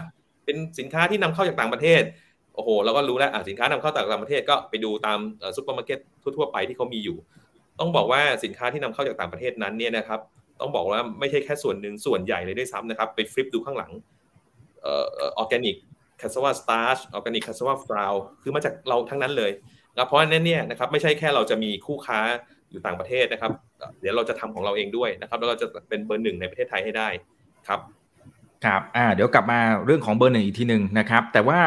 [0.45, 2.01] เป็นสินค้าที่นำเข้าจากต่างประเทศ
[2.55, 5.19] โอ้โหเราก็รู้แล้วสินค้านำเข้าจากต่างประเทศก็ไปดูตาม
[5.55, 5.99] ซุปเปอร์มาร์เก็ต
[6.37, 7.17] ทั่วๆไปที่เขามีอยู่
[7.79, 10.19] ต้องบอกว่าสินค้าที่นำเข้าจากต่างประเทศนั้นเนี่ยนะครับ
[10.59, 13.91] ต้องบอกว่าไม่ใช่แค่ส่วนหนึ่งส่วนใหญ่เลยด้วยซ้ำนะครับ ไป flip ดูข้างหลัง
[14.81, 15.75] organic
[16.25, 19.51] cassava starch organic cassava flour คือมาจากเราทั้งนั้นเลย
[19.95, 22.19] นะเพราะฉะนั้นเนี่ยนะครับไม่ใช่แค่เราจะมีคู่ค้า
[22.71, 23.51] อยู่ต่างประเทศนะครับ
[24.01, 27.09] เดี๋ยวเราจะทำของเราเองด้วยนะครับ แล้วเราจะเป็นเบอร์หนึ่งในประเทศไทยให้ได้
[27.67, 27.79] ครับ
[28.65, 31.59] ครับอ่าเดี๋ยวกลับมาเรื่องของเบอร์หนึ่งอีกทีหนึ่งนะครับ แต่ว่า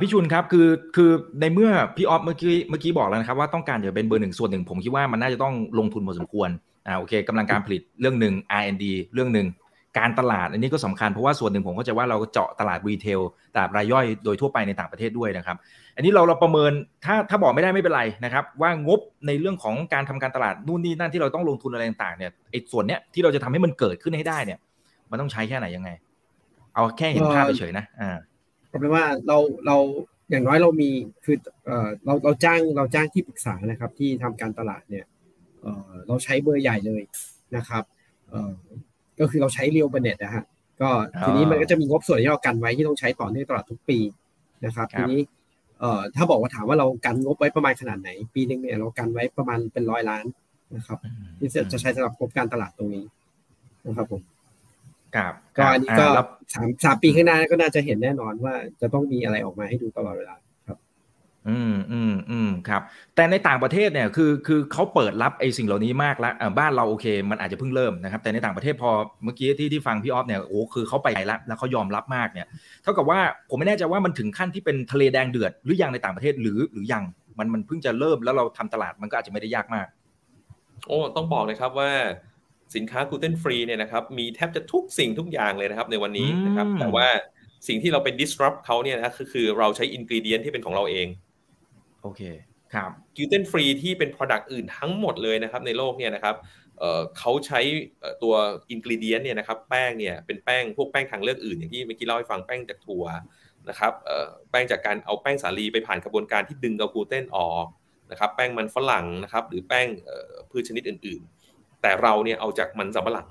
[0.00, 6.50] พี่ชุนครับคือคือในเมื่อพี่ออฟเมื่อกี้เมื่อกี้บอกแล้วนะครับว่าต้องการจะเป็นเบอร์หนึ่งส่วนหนึ่งผมคิดว่ามันน่าจะต้องลงทุนพอสมควร
[6.86, 8.84] อ่าโอเคกำลังการผลิตเรื่องหนึ่ง R&D
[9.14, 9.46] เรื่องหนึ่ง
[9.98, 13.20] การตลาดอันนี้ก็สำคัญเพราะว่าส่วนหนึ่งผมก็จะว่าเราเจาะตลาดรีเทล
[13.54, 15.56] ตลาดรายย่อยโดยทั่วไปในต่างประเทศด้วยนะครับ
[15.96, 16.72] อันนี้เราเราประเมิน
[17.04, 24.58] ถ้าถ้าบอกไม่ได้ไม่เป็นไรนะครับว่างบในเรื่องของการทำการตลาดนู่นนี่นั่นที่เราต้องลงทุนอะไรต่างๆเนี่ยไอ้ส่วนเนี้ยที่เราจะทำให้มันเกิดขึ้นให้ได้เนี่ย
[25.10, 25.90] มันต้องใช้แค่ไหนยังไง
[26.74, 28.10] เอาแค่เห็นภาพเฉยๆนะอ่า
[28.68, 29.76] เอาเป็นว่าเราเรา
[30.30, 30.90] อย่างน้อยเรามี
[31.24, 31.36] คือ
[31.66, 35.04] เออเราเราจ้างเราจ้างที่ปรึกษานะครับ ที่ทำการตลาดเนี่ย
[35.62, 37.02] เออเราใช้เบอร์ใหญ่เลย
[37.56, 37.84] นะครับ
[38.30, 38.52] เออ
[39.20, 40.44] ก็คือเราใช้เรียวเบเน็ตนะฮะ
[40.80, 40.88] ก็
[41.20, 43.98] ทีนี้มันก็จะมีงบส่วนที่เรากันไว้ที่ต้องใช้ต่อเนื่องตลอดทุกปี
[44.64, 45.20] นะครับ ทีนี้
[45.80, 50.24] เอ่อถ้าบอกว่าถามว่าเรากันงบไว้ประมาณขนาดไหน ปีหนึ่งเนี่ยเรากันไว้ประมาณเป็นร้อยล้าน
[50.76, 50.98] นะครับ
[51.38, 53.04] ที่จะใช้สำหรับงบการตลาดตรงนี้
[53.86, 54.22] นะครับผม
[55.16, 56.06] ครับก็อันนี้ก็
[56.54, 60.51] สามสามปีข้างหน้าก็น่าจะเห็นแน่นอนว่าจะต้องมีอะไรออกมาให้ดูตลอดเวลาครับ
[61.48, 62.82] อืมอืมอืมครับ
[63.16, 68.90] แต่ในต่างประเทศเนี่ยคือคือเขาเปิดรับไอ้สิ่งเหล่านี้มากแล้วบ้านเราโอเค มันอาจจะเพิ่งเริ่มนะครับ แต่ในต่างประเทศพอ
[69.24, 72.46] เมื่อกี้ที่ที่ฟังพี่ออฟเนี่ยโอ้คือเขาไปแล้วแล้วเขายอมรับมากเนี่ย
[72.82, 73.20] เท่ากับว่า
[73.50, 77.04] ผมไม่แน่ใจว่ามันถึงขั้นที่เป็นทะเลแดงเดือดหรือยังในต่างประเทศหรือหรือยัง
[77.38, 79.86] มันมันเพิ่งจะเริ่มแล้วเราทำตลาดมันก็อาจจะไม่ได้ยากมาก
[80.86, 81.90] โอ้ต้องบอกเลยครับว่า
[82.74, 87.06] สินค้ากลูเตนฟรีเนี่ยนะครับมีแทบจะทุกสิ่งทุกอย่างเลยนะครับในวันนี้นะครับแต่ว่า
[87.68, 91.06] สิ่งที่เราเป็น disrupt เขาเนี่ยนะคือคือเราใช้ ingredient ที่เป็นของเราเอง
[92.02, 92.22] โอเค
[92.74, 96.36] ครับ gluten free ที่เป็น product อื่นทั้งหมดเลยนะครับในโลกเนี่ยนะครับ
[97.18, 97.60] เขาใช้
[98.22, 98.34] ตัว
[98.70, 103.04] ingredient เนี่ยนะครับแป้งเนี่ยเป็นแป้งพวกแป้งทางเลือกอื่นอย่างที่เมื่อกี้เล่าให้ฟังแป้งจากถั่ว
[103.68, 103.92] นะครับ
[104.50, 107.66] แป้งจากการเอาแป้งสาลีไปผ่านกระบวนการที่ดึงเอากลูเตนออก
[108.10, 109.86] นะครับแป้งมันฝรั่งนะครับหรือแป้ง
[110.50, 111.20] พืชชนิดอื่น
[111.52, 113.28] ๆ แต่เราเนี่ยเอาจากมันสำปะหลัง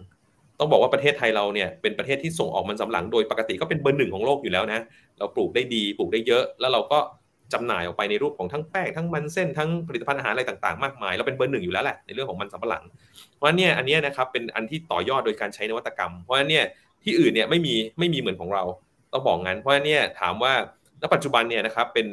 [0.59, 4.79] ต้องบอกว่าประเทศไทยเราเนี่ยเป็นประเทศที่ส่งออกมันสำปะหลัง โดยปกติก็เป็นเบอร์หนึ่งของโลกอยู่แล้วนะ
[5.19, 6.99] เราปลูกได้ดีปลูกได้เยอะ แล้วเราก็
[7.53, 12.83] จำหน่ายออกไปในรูปของทั้งแป้งทั้งมันเส้นทั้งผลิตภัณฑ์อาหารอะไรต่างๆมากมายเราเป็นเบอร์หนึ่งอยู่แล้วแหละในเรื่องของมันสำปะหลัง
[13.35, 16.65] เพราะเนี่ยอันนี้นะครับเป็นอันที่ต่อยอดโดยการใช้นวัตกรรม เพราะฉะนั้นเนี่ย
[17.03, 18.63] ที่อื่นเนี่ยไม่มีไม่มีเหมือนของเรา
[19.13, 20.53] ต้องบอกงั้นเพราะเนี่ยถามว่า
[21.01, 22.07] ณปัจจุบันเนี่ยนะครับเป็น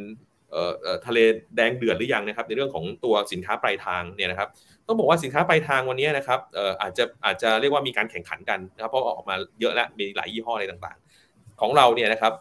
[1.06, 1.18] ทะเล
[1.56, 4.48] แดงเดือดหรือยังนะครับในเรื่องของตัวสินค้าปลายทางเนี่ยนะครับ
[4.86, 6.40] ต้องบอกว่าสินค้าปลายทางวันนี้นะครับ
[6.82, 12.32] อาจจะอาจจะเรียกว่ามีการแข่งขันกันนะครับเพราะออกมาเยอะแล้วมีหลายยี่ห้ออะไรต่างๆ ของเราเนี่ยนะครับ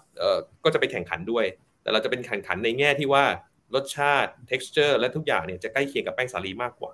[0.63, 1.45] ก็จะไปแข่งขันด้วย
[1.87, 3.23] แต่เราจะเป็นแข่งขันในแง่ที่ว่า
[3.75, 6.93] รสชาติ texture และทุกอย่างเนี่ยจะใกล้เคียงกับแป้งสาลีมากกว่า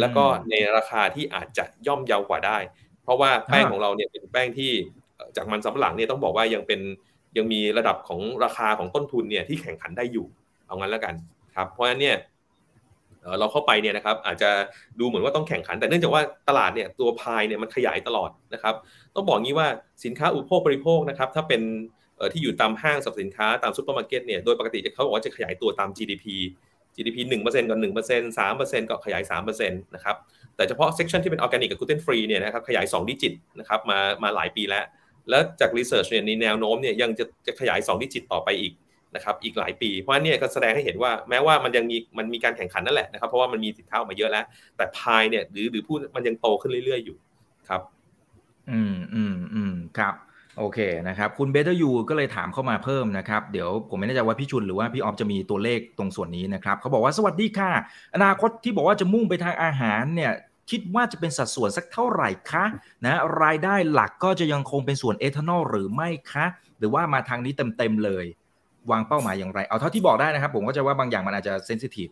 [0.00, 2.58] แล้วก็ในราคาที่อาจจะย่อมเยาวกว่าได้
[3.02, 4.70] เพราะว่าแป้งของเราเนี่ยเป็นแป้งที่
[5.36, 6.80] จากมันสำปะหลังเนี่ยต้องบอกว่ายังเป็น
[7.36, 10.26] ยังมีระดับของราคาของต้นทุนเนี่ยที่แข่งขันได้อยู่
[10.66, 11.14] เอางั้นแล้วกัน
[11.54, 12.16] ครับ เพราะฉะนั้นเนี่ย
[13.38, 14.50] เราเข้าไปเนี่ยนะครับอาจจะ
[15.00, 18.74] ดูเหมือนว่าต้องแข่งขัน แต่เนื่องจากว่าตลาดเนี่ยตัวพายเนี่ยมันขยายตลอดนะครับ
[19.14, 19.68] ต้องบอกงี้ว่า
[20.04, 21.62] สินค้าอุปโภคบริโภคนะครับ ถ้าเป็น
[22.32, 26.24] ที่อยู่ตามห้างสรรพสินค้าตามซูเปอร์มาร์เก็ตเนี่ยโดยปกติเขาบอกว่าจะขยายตัวตาม GDP
[26.96, 30.16] GDP 1%ก็1% 3%ก็ขยาย3%นะครับ
[30.56, 34.84] แต่เฉพาะ section ที่เป็นออร์แกนิกกับ gluten free เนี่ยนะครับขยาย 2 digit นะครับมามาหลายปีแล้ว
[35.30, 38.72] แล้วจาก research เนี่ยในแนวโน้มเนี่ยยังจะจะขยาย 2 digit ต่อไปอีก
[39.14, 44.44] นะครับอีกหลายปี เพราะนั้นเนี่ยก็แสดงให้เห็นว่าแม้ว่ามันยังมีมันมีการแข่งขันนั่นแหละนะครับเพราะว่ามันมีสินค้าออกมาเยอะแล้ว
[44.76, 47.16] แต่พายเนี่ยหรือหรือพูดมันยังโตขึ้นเรื่อย ๆอยู่
[47.68, 47.82] ครับ
[48.70, 50.14] อืมอืมอืมครับ
[50.58, 50.78] โอเค
[51.08, 57.70] นะครับ คุณเบเตอร์ยูก็เลยถามเข้ามาเพิ่มนะครับ เดี๋ยวผมไม่แน่ใจว่าพี่ชุนหรือว่าพี่ออฟจะมีตัวเลขตรงส่วนนี้นะครับเขาบอกว่าสวัสดีค่ะ
[58.14, 60.32] อนาคตที่บอกว่าจะมุ่งไปทางอาหารเนี่ย
[60.70, 62.64] คิดว่าจะเป็นสัดส่วนสักเท่าไหร่คะ
[63.04, 66.46] นะรายได้หลักก็จะยังคงเป็นส่วนเอทานอลหรือไม่คะ
[66.78, 68.24] หรือว่ามาทางนี้เต็มๆเลย
[68.90, 72.08] วางเป้าหมายอย่างไร เอาเท่าที่บอกได้นะครับ ผมก็จะว่าบางอย่างมันอาจจะเซนซิทีฟ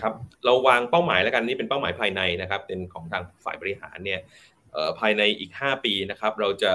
[0.00, 0.12] ครับ
[0.44, 4.20] เราวางเป้าหมายแล้วกันนี่เป็นเป้าหมายภายในนะครับ เป็นของทางฝ่ายบริหารเนี่ย
[5.00, 6.72] ภายในอีก 5 ปีนะครับเราจะ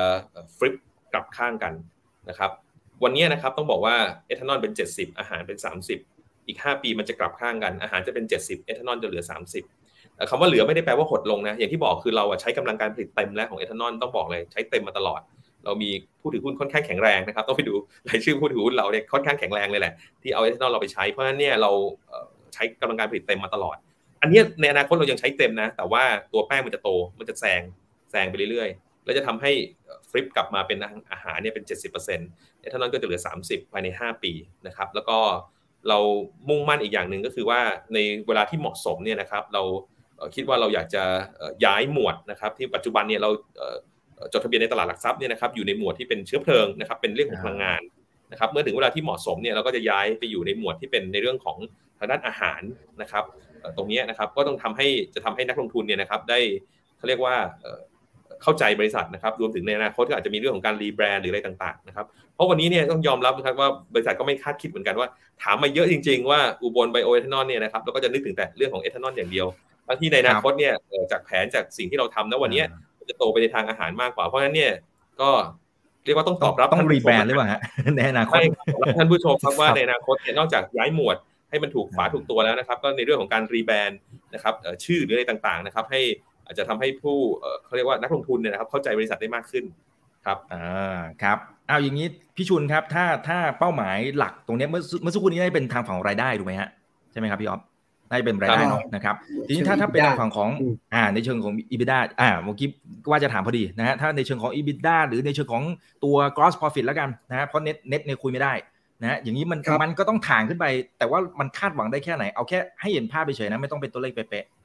[0.58, 0.74] ฟลิป
[1.14, 1.74] กลับข้างกัน
[2.30, 2.52] นะครับ
[3.04, 3.96] วันนี้นะครับต้องบอกว่า
[4.28, 5.58] เอทานอลเป็น 70 อาหารเป็น
[6.04, 9.24] 30 อีก 5 ปีมันจะกลับข้างกัน อาหารจะเป็น 70 เอทานอลจะเหลือ
[9.76, 15.22] 30คำว่าเหลือไม่ได้แปลว่าหดลงนะ อย่างที่บอกคือเราใช้กำลังการผลิตเต็มแล้วของเอทานอลต้องบอกเลยใช้เต็มมาตลอด
[15.66, 15.90] เรามี
[16.22, 17.74] ผู้ถือหุ้นค่อนข้างแข็งแรงนะครับต้องไปดู
[18.10, 21.72] รายชื่อผู้ถือหุ้นเราเนี่ยค่อนข้างแข็งแรงเลยแหละที่เอาเอทานอลเราไปใช้เพราะฉะนั้นเนี่ยเรา
[22.54, 23.78] ใช้กำลังการผลิตเต็มมาตลอด
[24.22, 26.90] อันนี้ในอนาคตเรายังใช้เต็มนะ แต่ว่าตัวแป้งมันจะโต
[27.20, 27.62] มันจะแซง
[28.12, 29.52] แซงไปเรื่อยๆ แล้วจะทำให้
[30.10, 30.78] ฟลิปกลับมาเป็น
[31.12, 34.32] อาหารเนี่ยเป็น 70%เอทานอลก็จะเหลือ 30 ภายใน 5 ปี
[34.68, 35.18] นะครับ แล้วก็
[35.90, 36.00] เรา
[36.50, 37.60] มุ่งมั่นอีกอย่างหนึ่งก็คือว่า
[37.94, 37.98] ใน
[38.28, 39.64] เวลาที่เหมาะสมเนี่ยนะครับ เรา
[40.36, 41.04] คิดว่าเราอยากจะ
[41.66, 43.30] ย้ายหมวดนะครับที่ปัจจุบันเนี่ยเรา
[44.34, 47.82] จดทะเบียนในตลาดหลักทรัพย์เนี่ยนะครับอยู่ในหมวดที่เป็นเชื้อเพลิงนะครับเป็นเรื่องของพลังงาน
[48.32, 51.58] นะครับเมื่อถึงเวลาที่เหมาะสมเนี่ยเราก็จะย้ายไปอยู่ในหมวดที่เป็นในเรื่องของ
[52.00, 52.62] ทางด้านอาหาร
[53.02, 53.24] นะครับ
[53.78, 56.40] ตรงนี้นะครับก็ต้องทำให้จะทำให้นักลงทุนเนี่ยนะครับได้
[56.98, 57.36] เขาเรียกว่า
[58.44, 65.08] เข้าใจบริษัทนะครับรวมถึงในอนาคตก็อาจจะมีเรื่องของการรีแบรนด์หรืออะไรต่างๆนะครับเพราะวันนี้เนี่ยต้องยอมรับนะครับว่าบริษัทก็ไม่คาดคิดเหมือนกันว่า
[65.44, 69.48] ถามมาเยอะจริง ๆ ว่าอุบลไบโอเอทานอลเนี่ยนะครับเราก็จะนึกถึงแต่เรื่องของเอทานอลอย่างเดียว
[69.88, 70.74] ทั้งที่ในอนาคตเนี่ย
[71.12, 72.64] จากแผนจากสิ่งที่เราทำณวันนี้
[73.10, 74.74] จะโตไปในทางอาหารมากกว่า เพราะฉะนั้นเนี่ย
[75.22, 75.30] ก็
[76.06, 77.62] เรียกว่าต้องตอบรับต้องรีแบรนด์หรือเปล่าฮะ
[77.98, 78.36] ในอนาคต
[78.98, 81.18] ท่านผู้ชมครับว่าในอนาคตเนี่ยนอกจากย้ายหมวด
[81.50, 84.00] ให้มันถูกฝาถูกตัวแล้วนะครับ ก็ในเรื่องของการรีแบรนด์
[84.34, 84.54] นะครับ
[84.86, 86.02] ชื่อหรืออะไรต่างๆนะครับ ให้
[86.52, 87.18] อาจจะทำให้ผู้
[87.66, 89.64] เขาเรียกว่านักลงทุนเนี่ยนะครับเข้าใจบริษัทได้มากขึ้น
[90.26, 91.38] ครับอ่าครับ
[91.68, 96.70] เอาอย่างนี้พี่ชุนครับถ้าถ้าเป้าหมายหลักตรงนี้เมื่อเมื่อสักครู่นี้ได้เป็นทางฝั่งรายได้ถูกไหมฮะ
[97.12, 97.62] ใช่ไหมครับพี่ออฟ
[98.10, 99.16] ได้เป็นรายได้เนาะนะครับ
[99.48, 100.50] ทีนี้ถ้าถ้าเป็นฝั่งของ
[100.94, 102.68] อ่าในเชิงของ EBITDA อ่าเมื่อกี้
[103.10, 105.64] ว่าจะถามพอดีนะฮะถ้าในเชิงของ EBITDA หรือในเชิงของ
[106.04, 108.54] ตัว gross profit แล้วกันนะฮะเพราะ net net เนี่ยคุยไม่ได้
[109.02, 110.66] นะอย่างนี้มันมันก็ต้องถ่างขึ้นไป
[110.98, 114.61] แต่ว่ามันคาดหวังได้แค่ไหนเอาแค่ให้เห็นภาพไปเฉยนะไม่ต้องเป็นตัวเลขเป๊ะๆ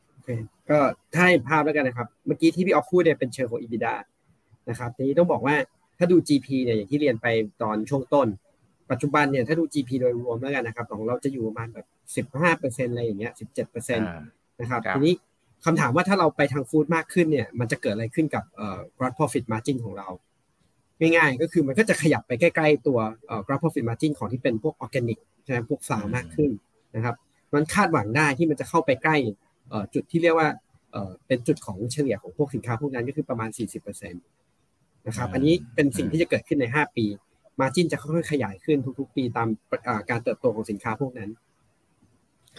[0.71, 0.79] ก็
[1.15, 3.95] ถ้าเห็นภาพแล้วกันนะครับ เมื่อกี้ที่พี่ออฟพูดเนี่ยเป็นเชิงของ EBITDA
[4.69, 5.57] นะครับทีนี้ต้องบอกว่า
[5.99, 7.27] ถ้าดู GP เนี่ยอย่างที่เรียนไป
[7.63, 8.29] ตอนช่วงต้น
[8.91, 14.09] ปัจจุบันเนี่ยถ้าดู GP โดยรวมแล้วกันนะครับ ของเราจะอยู่ประมาณแบบสิบห้าเปอร์เซ็นอะไรอย่างเงี้ยสิบเจ็ดเปอร์เซ็นต์
[14.61, 15.15] นะครับทีนี้
[15.65, 20.09] คำถามว่าถ้าเราไปทางฟู้ดมากขึ้นเนี่ยมันจะเกิดอะไรขึ้นกับเอ่อ gross profit margin ของเรา
[21.01, 26.51] ง่ายๆก็คือมันก็จะขยับไปใกล้ๆตัวเอ่อ gross profit margin ของที่เป็นพวกออร์แกนิกใช่ไหมพวกสาวมากขึ้น
[26.97, 27.15] นะครับ
[27.55, 29.46] มันคาดหวังได้ที่มันจะเข้าไปใกล้เอ่อ
[29.95, 30.49] จุดที่เรียกว่า
[30.93, 37.05] เอ่อเป็นจุดของเฉลี่ยของพวกสินค้าพวกนั้นก็คือประมาณ 40%นะครับอันนี้เป็นสิ่งที่จะเกิดขึ้นใน 5 ปี
[37.61, 39.49] มาจินจะค่อยๆขยายขึ้นทุกๆ ปีตาม
[40.11, 41.31] การเติบโตของสินค้าพวกนั้น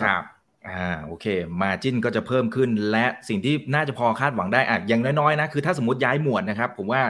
[0.01, 0.24] ครับ
[0.68, 1.26] อ่าโอเค
[1.62, 7.01] มาจินก็จะเพิ่มขึ้น และสิ่งที่น่าจะพอคาดหวังได้อะอย่างน้อยๆนะคือถ้าสมมติย้ายหมวดนะครับ ผมว่า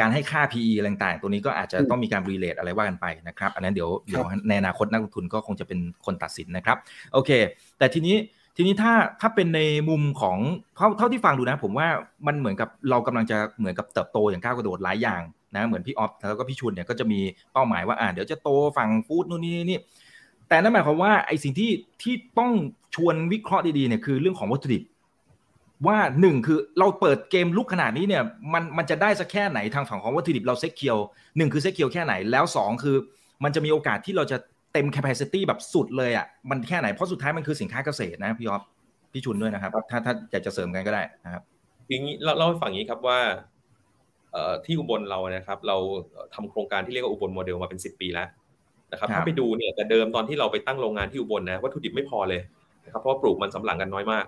[0.00, 6.76] การให้ค่า PE อะไรต่างๆ ตัวนี้ก็อาจจะต้องมีการรีเลทอะไรว่ากันไปนะครับ อันนั้นเดี๋ยวเดี๋ยวในอนาคตนักลงทุนก็คงจะเป็นคนตัดสินนะครับ
[7.12, 7.30] โอเค
[7.78, 8.16] แต่ทีนี้
[8.56, 10.38] ทีนี้ถ้าถ้าเป็นในมุมของ
[10.76, 11.88] เท่าเท่าที่ฟังดูนะ ผมว่า
[12.26, 15.22] มันเหมือนกับเรากำลังจะเหมือนกับเติบโตอย่างก้าวกระโดดหลายอย่าง
[15.56, 17.20] นะเหมือนพี่ออฟแล้วก็พี่ชุนเนี่ยก็จะมี
[17.52, 19.78] เป้าหมายว่าอ่าเดี๋ยวจะโตฝั่ง food นู่นนี่นี่
[20.48, 21.70] แต่นั่นหมายความว่าไอ้สิ่งที่
[22.02, 22.52] ที่ต้อง
[22.94, 24.82] ชวนวิเคราะห์ดีๆเนี่ยคือเรื่องของวัตถุดิบ
[25.86, 30.96] ว่าหนึ่งคือเราเปิดเกมรุกขนาดนี้เนี่ยมันมันจะได้สักแค่ไหนทางฝั่งของวัตถุดิบเรา secure
[31.36, 32.96] หนึ่งคือ secure แค่ไหนแล้วสองคือ
[33.44, 34.36] มันจะมีโอกาสที่เราจะ
[34.76, 38.62] เต็ม capacity แบบสุดเลยอะมันแค่ไหน เพราะสุดท้ายมันคือสินค้าเกษตรนะพี่ออฟ
[39.12, 41.42] พี่ชุนด้วยนะครับ ถ้าถ้าอยากจะเสริมกันก็ได้นะครับ
[41.88, 43.18] อย่างนี้เล่าให้ฟังนี้ครับว่า
[44.64, 45.76] ที่อุบลเรานะครับ เรา
[46.34, 48.28] ทำโครงการที่เรียกว่าอุบลโมเดลมาเป็นสิบปีแล้ว
[48.92, 52.40] นะครับถ้าไปดูเนี่ยแต่เดิมตอนที่เราไปตั้งโรงงานที่อุบลนะวัตถุดิบไม่พอเลย
[52.84, 54.26] นะครับเพราะว่าปลูกมันสำปะหลังกันน้อยมาก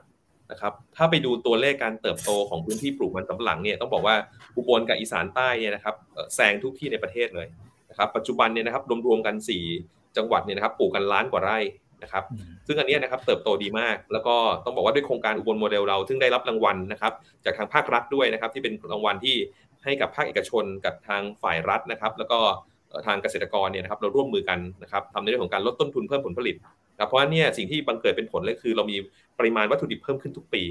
[0.50, 4.16] นะครับถ้าไปดูตัวเลขการเติบโตของพื้นที่ปลูกมันสำปะหลังเนี่ยต้องบอกว่า
[4.56, 5.94] อุบลกับอีสานใต้เนี่ยนะครับ
[6.34, 7.46] แซงทุกที่ในประเทศเลย
[7.90, 11.58] นะครับปัจจุบันเนี่ยนะครับรวมๆกัน4 จังหวัดเนี่ยนะครับปลูกกันล้านกว่าไร่
[12.02, 12.24] นะครับ
[12.66, 17.12] ซึ่งอันนี้นะครับเติบโตดีมาก แล้วก็ต้องบอกว่าด้วยโครงการอุบลโมเดลเรา ซึ่งได้รับรางวัลนะครับ
[17.44, 19.36] จากทางภาครัฐด้วยนะครับ ที่เป็นรางวัลที่
[19.84, 22.38] ให้กับภาคเอกชนกับทางฝ่ายรัฐนะครับ แล้วก็
[23.06, 26.56] ทางเกษตรกรเนี่ยนะครับเราร่วมมือกันนะครับทำในเรื่องของการลดต้นทุนเพิ่มผลผลิต
[26.94, 28.96] นะเพราะว่าเนี่ยสิ่งที่บังเกิดเป็นผลเลยคือ เรามี
[29.38, 30.62] ปริมาณวัตถุดิบเพิ่มขึ้นทุกปี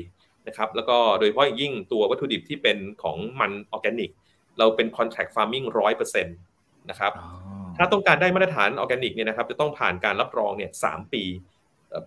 [0.48, 4.12] นะครับแล้วก็โดยเฉพาะยิ่งตัววัตถุดิบที่เป็นของมันออร์แกนิก
[4.60, 6.38] เราเป็น contract farming ร้อยเปอร์เซ็นต์
[6.90, 7.12] นะครับ
[7.78, 11.24] ถ้าต้องการได้มาตรฐานออร์แกนิกเนี่ยนะครับจะต้องผ่านการรับรองเนี่ยสามปี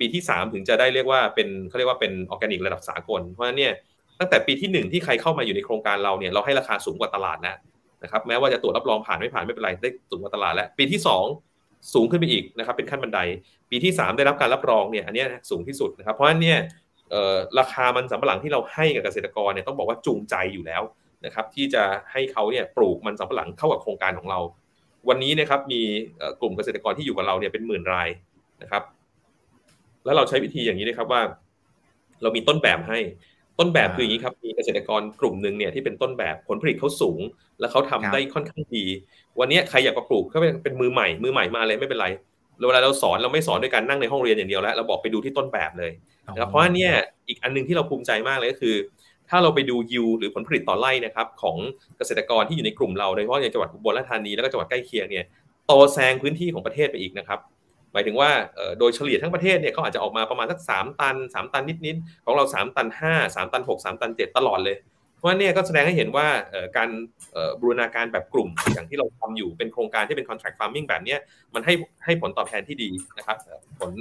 [0.00, 3.72] ปีที่ 3 ถึงจะได้เรียกว่าเป็นเขาเรียกว่าเป็นออร์แกนิกระดับสากล เพราะฉะนั้นเนี่ย
[4.18, 7.56] ตั้งแต่ปีที่ 1 ที่ใครเข้ามาอยู่ในโครงการเราเนี่ยเราให้ราคาสูงกว่าตลาดนะ
[8.02, 11.00] นะครับแม้ว่าจะตรวจรับรองผ่านไม่ผ่านไม่เป็นไรได้สูงกว่าตลาดแล้วปีที่
[11.44, 13.20] 2 สูงขึ้นไปอีกนะครับเป็นขั้นบันได
[13.70, 16.58] ปีที่ 3 ได้รับการรับรองเนี่ยอันนี้สูงที่สุดนะครับเพราะฉะนั้นเนี่ย
[17.58, 20.82] ราคามันสำปะหลังที่เราให้กับเกษตรกรเนี่ยต้องบอกว่าจูงใจอยู่แล้ว
[21.24, 24.38] นะครับที่จะให้เขาเนี่ยปลูกมันสำปะหลังเข้ากับโครงการของเรา
[25.08, 25.80] วันนี้นะครับมี
[26.40, 28.08] กลุ่มเกษตรกรที่อยู่กับเราเนี่ยเป็นหมื่นราย
[28.62, 28.82] นะครับ
[30.04, 31.22] แล้วเราใช้วิธีอย่างนี้นะครับว่า
[32.22, 32.98] เรามีต้นแบบให้
[33.58, 37.20] ต้นแบบคืออย่างนี้ครับมีเกษตรกรกลุ่มหนึ่งเนี่ยที่เป็นต้นแบบผลผลิตเขาสูง
[37.60, 38.84] แล้วเขาทำได้ค่อนข้างดี
[39.40, 42.06] วันนี้ใครอยากมาปลูกก็เป็นมือใหม่ มือใหม่มาเลยไม่เป็นไร
[42.66, 45.92] เวลาเราสอนเราไม่สอนด้วยการนั่งในห้องเรียนอย่างเดียวแล้วเราบอกไปดูที่ต้นแบบเลย
[46.34, 46.92] นะครับเพราะว่าเนี่ย
[47.28, 48.76] อีกอันนึงที่เราภูมิใจมากเลยก็คือ
[49.30, 51.56] ถ้าเราไปดูยิวหรือผลผลิตต่อไร่นะครับของ
[51.98, 55.26] เกษตรกรที่อยู่ในกลุ่มเราโดยเฉพาะในจังหวัดอุบลราชธานีแล้วก็จังหวัดใกล้เคียงเนี่ย
[55.66, 57.38] โตแซงพื้นที่ของประเทศไปอีกนะครับ
[57.92, 58.30] หมายถึงว่า
[58.78, 64.76] โดยเฉลี่ยทั้งประเทศเนี่ยเขาอาจจะออกมาประมาณสักสามตันสามตันนิดๆของเราสามตันห้าสามตันหกสามตันเจ็ดตลอดเลย
[65.16, 66.26] เพราะว่านี่ยก็แสดงให้เห็นว่า
[66.76, 66.90] การ
[67.60, 71.16] บูรณาการแบบกลุ่มอย่างที่เราทำอยู่เป็นโครงการที่เป็น contract farming แบบนี้
[71.54, 71.74] มันให้
[72.04, 73.36] ให้ผลตอบแทนที่ดีนะครับ
[73.80, 73.92] ผล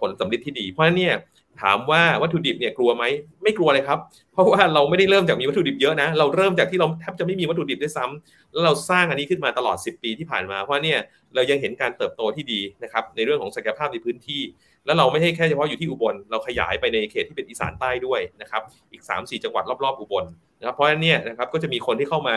[0.00, 1.14] ผลสำลิดที่ดี เพราะฉะนั้นเนี่ย
[1.62, 3.04] ถามว่าวัตถุดิบเนี่ยกลัวไหม
[3.42, 3.98] ไม่กลัวเลยครับ
[4.32, 10.98] เพราะว่าเราไม่ได้เริ่มจากมีวัตถุดิบเยอะนะ เราเริ่มจากที่เราแทบจะไม่มีวัตถุดิบด้วยซ้ำแล้วเราสร้างอันนี้ขึ้นมาตลอด 10 ปีที่ผ่านมาเพราะเนี่ย
[11.34, 14.42] เรายังเห็นการเติบโตที่ดีนะครับในเรื่องของศักยภาพในพื้นที่
[14.86, 20.24] แล้วเราไม่ใช่แค่เฉพาะอยู่ที่อุบลเราขยายไปในเขตที่เป็นอีสานใต้ด้วยนะครับอีก 3-4 จังหวัดรอบๆอุบล
[20.58, 22.36] นะครับเพราะฉะนั้นเนี่ยนะครับก็จะมีคนที่เข้ามา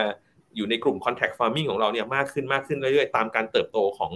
[0.56, 4.12] อยู่ในกลุ่ม contact farming ของเราเนี่ยมากขึ้นมากขึ้นเรื่อยๆตามการเติบโตของ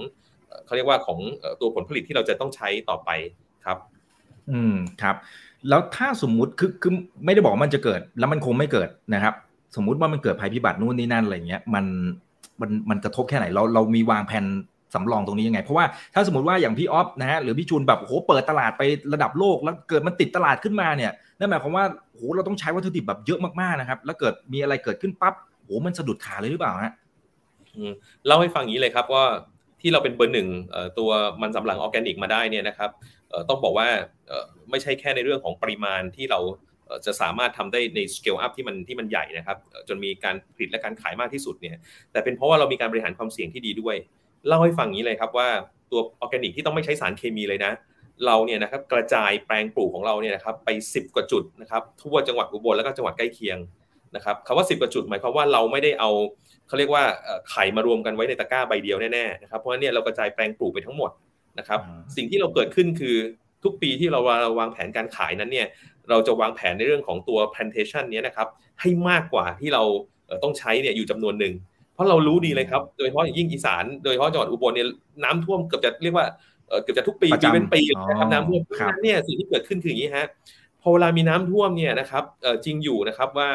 [0.67, 1.19] เขาเรียกว่าของ
[1.61, 3.11] ตัวผลผลิตที่เราจะต้องใช้ต่อไป
[3.67, 3.79] ครับ
[4.51, 5.17] อืมครับ
[5.69, 6.93] แล้วถ้าสมมุติคือคือ
[7.25, 9.35] ไม่ได้บอกมันจะเกิด แล้วมันคงไม่เกิดนะครับ
[9.77, 11.85] สมมุติว่ามันเกิดภัยพิบัตินู่นนี่นั่นอะไรเงี้ยมัน
[12.61, 14.45] มันมันกระทบแค่ไหนเราเรามีวางแผน
[14.95, 15.85] สำรองตรงนี้ยังไง เพราะว่า
[16.15, 18.83] ถ้าสมมติว่าอย่างพี่ออฟนะฮะหรือพี่จูนแบบโหเปิดตลาดไป
[19.13, 21.85] ระดับโลก แล้วเกิดมันติดตลาดขึ้นมาเนี่ยนั่นหมายความว่า
[22.15, 25.35] โหเราต้องใช้วัตถุดิบแบบเยอะมากๆนะครับ แล้วเกิดมีอะไรเกิดขึ้นปั๊บ
[25.65, 26.93] โหมันสะดุดขาเลยหรือเปล่าฮะ
[28.27, 29.25] เล่าให้ฟังอย่างนี้เลยครับว่า
[29.81, 30.49] ที่เราเป็นเบอร์หนึ่ง
[30.99, 31.11] ตัว
[31.43, 32.91] มันสำปะหลังออร์แกนิกมาได้เนี่ยนะครับ
[33.49, 33.89] ต้องบอกว่า
[34.71, 36.41] ไม่ใช่แค่ในเรื่องของปริมาณที่เรา
[37.07, 39.59] จะสามารถทำได้ใน scale up ที่มันที่มันใหญ่นะครับ
[39.89, 41.77] จนมีการผลิตและการขายมากที่สุดเนี่ย
[42.13, 43.97] แต่เป็นเพราะว่าเรามีการบริหารความเสี่ยงที่ดีด้วย
[44.47, 45.49] เล่าให้ฟังนี้เลยครับว่า
[45.91, 47.73] ตัวออร์แกนิกที่ต้องไม่ใช้สารเคมีเลยนะ
[48.27, 53.59] เราเนี่ยนะครับกระจายแปลงปลูกของเราเนี่ยนะครับไป 10 กว่าจุดนะครับทั่วจังหวัดอุบลแล้วก็จังหวัดใกล้เคียง
[54.17, 56.11] นะครับคำว่า 10 กว่าจุดหมายความว่าเราไม่ได้เอา
[56.69, 57.05] เขาเรียกว่า
[57.51, 61.11] ไข่มารวมกันไว้ในตะกร้าใบเดียวแน่ๆนะครับเพราะฉะนั้นเนี่ยเรากระจายแปลงปลูกไปทั้งหมด
[61.61, 61.81] นะครับ
[62.17, 63.17] สิ่งที่เราเกิดขึ้นคือ
[63.65, 64.21] ทุกปีที่เรา
[64.59, 65.67] วางแผนการขายนั้นเนี่ย
[66.11, 68.49] เราจะวางแผนในเรื่องของตัว plantation นี้นะครับ
[68.81, 69.83] ให้มากกว่าที่เรา
[70.43, 71.55] ต้องใช้เนี่ยอยู่จำนวนหนึ่ง
[71.95, 74.89] เพราะเรารู้ดีเลยครับ โดยเฉพาะอย่างยิ่งอีสาน โดยเฉพาะจังหวัดอุบลเนี่ย
[75.25, 76.27] น้ำท่วมเกือบจะเรียกว่า
[76.83, 80.27] เกือบจะทุกปีปีเป็นปีนะครับน้ำท่วมนั้นเนี่ยสิ่งที่เกิดขึ้นคืออย่างนี้ฮะ
[80.83, 82.25] พอเวลามีน้ำท่วมเนี่ยนะครับ
[82.65, 83.51] จริงอยู่นะครับว่า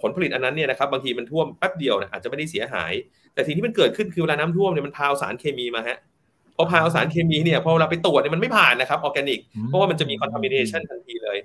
[0.00, 2.92] ผลผลิตอันนั้นเนี่ยนะครับบางทีมันท่วมแป๊บเดียวนะอาจจะไม่ได้เสียหาย
[3.34, 5.98] แต่สิ่งที่มันเกิดขึ้นคือเวลาน้ำท่วมเนี่ยมันพาสารเคมีมาฮะ
[6.58, 11.38] พอพาสารเคมีเนี่ยพอเราไปตรวจเนี่ยมันไม่ผ่านนะครับออร์แกนิกเพราะว่ามันจะมี contamination ทันทีเลย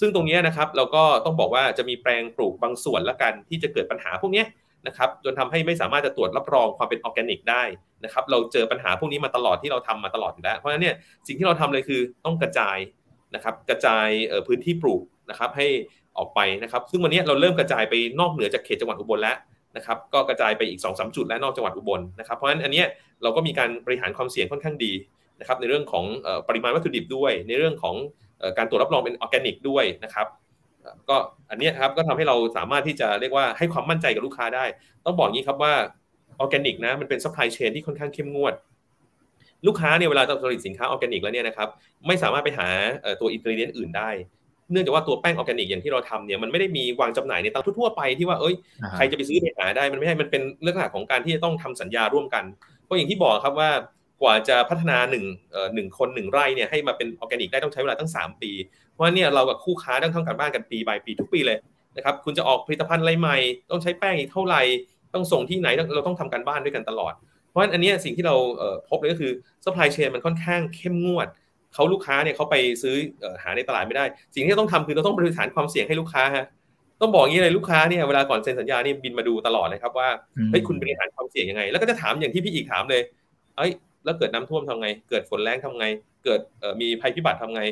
[0.00, 4.44] ซึ่งตรงนี้นะครับเราก็ต้องบอกว่าจะมีแปลงปลูกบางส่วนละกันที่จะเกิดปัญหาพวกนี้
[4.86, 7.62] นะครับจนทำให้ไม่สามารถจะตรวจรับรองความเป็นออร์แกนิกได้
[8.04, 10.94] นะครับเราเจอปัญหาพวกนี้มาตลอดที่เราทำมาตลอดอยู่แล้ว เพราะฉะนั้นเนี่ย
[11.26, 12.76] สิ่งที่เราทำเลยคือต้องกระจาย
[13.34, 14.08] นะครับกระจาย
[14.46, 15.66] พื้นที่ปลูกนะครับให้
[16.18, 19.36] ออกไปนะครับ ซึ่งวันนี้เราเริ่มกระจายไปนอกเหนือจากเขตจังหวัดอุบลแล้ว
[19.76, 22.82] นะครับก็กระจายไปอีก2อสจุดและนอกจังหวัดอุบลนะครับเพราะฉะนั้นอันนี้
[23.22, 24.92] เราก็มีการบริหารความเสี่ยงค่อนข้างดี
[25.40, 26.04] นะครับในเรื่องของ
[26.48, 27.94] ปริมาณวัตถุดิบด้วย ในเรื่องของ
[28.58, 30.26] การตรวจรับรองเป็นออร์แกนิกด้วยนะครับ
[31.08, 31.16] ก็
[31.50, 34.64] อันนี้ครับก็ทำให้เราสามารถที่จะเรียกว่าให้ความมั่นใจกับลูกค้าได้
[35.04, 35.74] ต้องบอกงี้ครับว่า
[36.40, 38.54] ออร์แกนิกนะมันเป็น supply chain ที่ค่อนข้างเข้มงวด
[39.66, 41.68] ลูกค้าเนี่ยเวลาเราผลิตสินค้าออร์แกนิกแล้วเนี่ยนะครับ
[42.06, 42.68] ไม่สามารถไปหา
[43.20, 44.10] ตัว ingredient อื่นได้
[44.72, 48.54] เนื่องจากว่าตัวแป้งออร์แกนิกอย่างที่เราทำเนี่ยมันไม่ได้มีวางจำหน่ายในตลาดทั่วไปที่ว่าเอ้ย
[48.96, 52.44] ใครจะไปซื้อไปหาได้มันไม่ใช่มันเป็นเรื่องของการที่จะต้องทำสัญญาร่วมกัน
[52.86, 53.70] เพราะอย่างที่บอกครับว่า
[54.22, 55.24] กว่าจะพัฒนาหนึ่ง
[55.74, 58.50] หนึ่งคนหนึ่งไร่เนี่ยให้มาเป็นออร์แกนิกได้ต้องใช้เวลาตั้ง 3 ปี
[58.92, 61.58] เพราะเนี่ยเรากับคู่ค้าต้องทำการบ้านกันปี by ปีทุกปีเลย
[61.96, 63.36] นะครับคุณจะออกผลิตภัณฑ์อะไรใหม่
[63.70, 64.62] ต้องใช้แป้งอีกเท่าไหร่
[65.14, 67.14] ต้องส่งที่ไหนเราต้องทำการบ้านด้วยกันตลอด
[67.48, 68.34] เพราะฉะนั้นอันนี้สิ่งที่เรา
[68.90, 69.32] พบเลยก็คือ
[69.64, 71.28] supply chain มันค่อนข้างเข้มงวด
[71.74, 72.94] เขาลูกค้าเนี่ยเขาไปซื้อ
[73.42, 76.46] หาในตลาดไม่ได้ สิ่งที่ต้องทำคือเราต้องบริหารความเสี่ยงให้ลูกค้าฮะ
[77.00, 80.08] ต้องบอกอย่างนี้เลยลูกค้าเนี่ยเวลาก่อนเซ็นสัญญานี่บินมาดูตลอดเลยครับว่า
[80.50, 83.02] เฮ้ยคุณบริหารความเสี่ยงยังไง แล้วก็จะถามอย่างที่พี่อิกถามเลย
[83.56, 83.72] เอ้ย
[84.04, 85.86] แล้วเกิดน้ำท่วมทำไง เกิดฝนแรงทำไง
[86.24, 86.40] เกิด
[86.80, 87.62] มีภัยพิบัติทำไง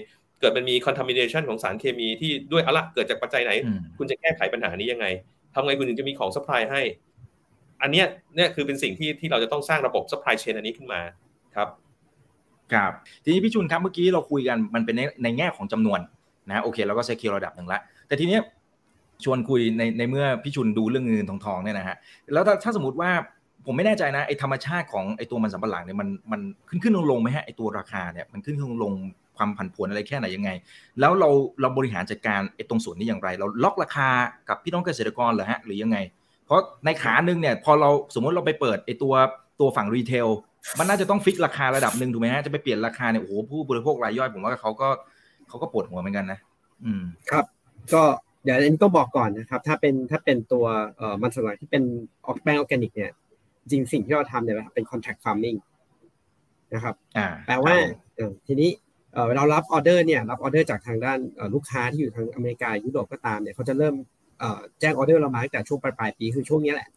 [0.41, 3.53] เกิดมันมี contamination ของสารเคมีที่ด้วยอะละเกิดจากปัจจัยไหน
[3.99, 5.07] คุณจะแก้ไขปัญหานี้ยังไง
[5.55, 6.83] ทำไงคุณถึงจะมีของ supply ให้
[7.83, 8.07] อันเนี้ย
[8.37, 11.01] เนี่ยคือเป็นสิ่งที่ที่เราจะต้องสร้างระบบ supply chain อันนี้ขึ้นมา
[11.55, 11.69] ครับ
[12.73, 12.93] ครับ
[13.25, 16.01] ทีนี้พี่ชุนครับเมื่อกี้เราคุยกันมันเป็นในในแง่ของจำนวน
[16.49, 18.41] นะโอเคเราก็ secure ระดับหนึ่งละแต่ทีเนี้ย
[19.25, 21.97] ชวนคุยในในเมื่อพี่ชุนดูเรื่องเงินทองทองเนี่ยนะฮะ
[22.33, 23.11] แล้วถ้าถ้าสมมติว่า
[23.67, 28.93] ผมไม่แน่ใจนะไอ้ธรรมชาติของไอ้ตัวมันสำปะหลังเนี่ยมันมันขึ้นขึ้นลงลงไหมฮะไอ้ตัวราคาเนี่ยมันขึ้นขึ้นลงลง
[29.37, 30.51] ความผันผวนอะไรแค่ไหนยังไง
[31.01, 31.29] แล้วเรา
[31.61, 34.09] เราบริหารจัดการไอ้ตรงส่วนนี้อย่างไร เราล็อกราคา
[34.49, 35.99] กับพี่น้องเกษตรกรเหรอฮะหรือยังไง
[36.47, 39.15] เพราะในขาหนึ่งเนี่ยพอเราสมมติเราไปเปิดไอ้ตัว
[39.61, 40.29] ตัวฝั่ง retail
[40.79, 44.89] มันน่าจะต้อง fix ราคาระดับหนึ่งถูกไหมฮะจะไปเปลี่ยนราคาเนี่ยโอ้โหผู้บริโภครายย่อยผมว่าเขาก็
[45.49, 46.39] เขาก็ปวดหัวเหมือนกันนะ
[46.85, 47.45] อืมครับ
[47.95, 48.03] ก็
[48.45, 50.65] เดี๋ยวอันนี้ต้องบอกก่อนนะครับ ถ้าเป็นถ้าเป็นตัว
[50.97, 51.83] เอ่อมันสำปะหลังที่เป็น
[52.27, 53.11] ออกแป้งออร์แกนิกเนี่ย
[53.71, 55.59] จริงสิ่งที่เราทำเนี่ยเป็น contract farming
[56.75, 56.95] นะครับ
[57.47, 57.75] แปลว่า
[58.47, 58.71] ทีนี้
[59.37, 61.19] เรารับออเดอร์เนี่ยรับออเดอร์จากทางด้าน
[61.55, 63.95] ลูกค้าที่อยู่ทางอเมริกายุโรปก็ตามเนี่ยเขาจะเริ่ม
[64.81, 66.89] แจ้งออเดอร์เรามาตั้งแต่ช่วงปลายปลายปีคือช่วงนี้แหละ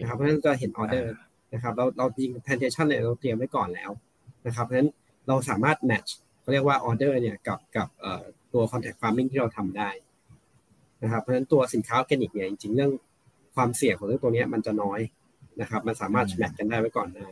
[0.00, 1.12] นะครับเพราะฉะนั้นจะเห็นออเดอร์
[1.52, 3.90] นะครับเราเราจริง plantation เนี่ยเราเตรียมไว้ก่อนแล้ว
[4.46, 4.90] นะครับเพราะฉะนั้น
[5.28, 7.88] เราสามารถ match เขาเรียกว่าออเดอร์เนี่ยกับกับ
[8.52, 9.88] ตัว contract farming ที่เราทำได้
[11.02, 12.92] นะครับเพราะฉะนั้นตัวสินค้าออร์แกนิกเนี่ยจริงๆเรื่อง
[13.54, 15.00] ความเสี่ยงของเรื่องตัวนี้มันจะน้อย
[15.60, 17.26] นะครับ มันสามารถ match กันได้ไว้ก่อนได้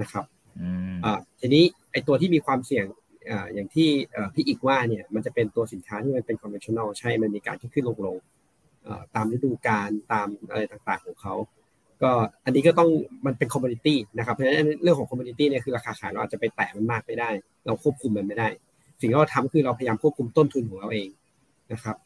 [0.00, 0.24] นะครับ
[1.04, 2.86] อ่าทีนี้ไอตัวที่มีความเสี่ยง
[3.30, 3.88] อ่าอย่างที่
[4.34, 8.16] พี่อิกว่าเนี่ยมันจะเป็นตัวสินค้าที่มันเป็น conventional ใช่มันมีการที่ขึ้นลงลง
[9.14, 11.34] ตามฤดูกาลตามอะไรต่างๆของเขา
[12.02, 12.10] ก็
[12.44, 12.90] อันนี้ก็ต้อง
[13.26, 17.30] มันเป็น commodity นะครับเพราะฉะนั้นเรื่องของ commodity เนี่ยคือราคาขายเราอาจจะไปแตะมันมากไม่ได้
[17.66, 18.48] เราควบคุมมันไม่ได้
[19.00, 21.08] สิ่งที่เราทำคือเราพยายามควบคุมต้นทุนของเราเอง
[21.72, 21.96] นะครับ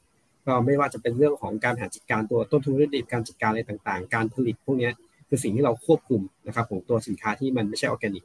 [0.51, 4.91] ก็ไม่ว่าจะเป็นเรื่องของการหาจัดการตัวต้นทุนวัตถุดิบการจัดการอะไรต่างๆ การผลิตพวกนี้
[5.29, 8.25] คือสิ่งที่เราควบคุมนะครับของตัวสินค้าที่มันไม่ใช่ออร์แกนิก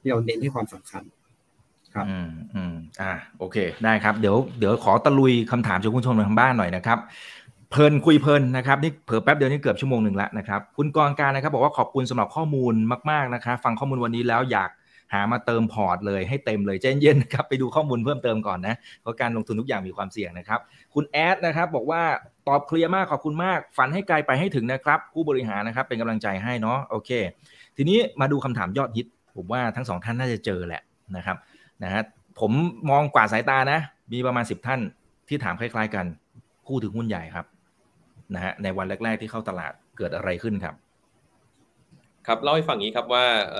[0.00, 1.02] ที่เราเน้นให้ความสำคัญ
[1.94, 6.98] ครับอืมอืมอ่าโอเคได้ครับเดี๋ยวเดี๋ยวขอตะลุยคำถามจากคุณชมทางบ้านหน่อยนะครับ
[7.70, 12.74] เพลินคุยเพลินนะครับนี่เผื่อแป๊บเดียวนี่เกือบชั่วโมงหนึ่งแล้วนะครับคุณกรการนะครับ บอกว่าขอบคุณสำหรับข้อมูล
[13.10, 14.70] มากๆนะครับฟังข้อมูลวันนี้แล้วอยาก
[15.12, 20.60] หามาเติมพอร์ตเลยให้เต็มเลยใจเย็นๆนะครับไปดูข้อมูลเพิ่มเติมก่อนนะเพราะการลงทุนทุกอย่างมีความเสี่ยงนะครับ
[20.94, 22.02] คุณแอดนะครับบอกว่า
[22.48, 27.10] ตอบเคลียร์มากขอบคุณมาก ฝันให้ไกลไปให้ถึงนะครับผู้บริหารนะครับเป็นกำลังใจให้เนาะโอเค
[27.76, 29.06] ทีนี้มาดูคำถามยอดฮิต
[29.36, 30.82] ผมว่าทั้งสองท่านน่าจะเจอแหละ
[31.16, 31.36] นะครับ
[31.82, 32.02] นะฮะ
[32.40, 32.52] ผม
[32.90, 33.80] มองกวาดสายตานะ
[34.12, 34.80] มีประมาณสิบท่าน
[35.28, 36.06] ที่ถามคล้าย ๆ กัน
[36.66, 37.46] ผู้ถือหุ้นใหญ่ครับ
[38.34, 40.74] นะฮะในวันแรก ๆ ที่เข้าตลาดเกิดอะไรขึ้นครับ
[42.26, 43.58] ครับเล่าให้ฟังงี้ครับว่าเอ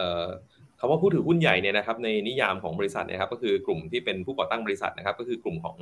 [0.81, 5.77] คำว่าผู้ถือหุ้นใหญ่เนี่ยนะครับในนิยามของบริษัทนะครับก็คือกลุ่มที่เป็นผู้ก่อตั้งบริษัทนะครับก็คือกลุ่มของ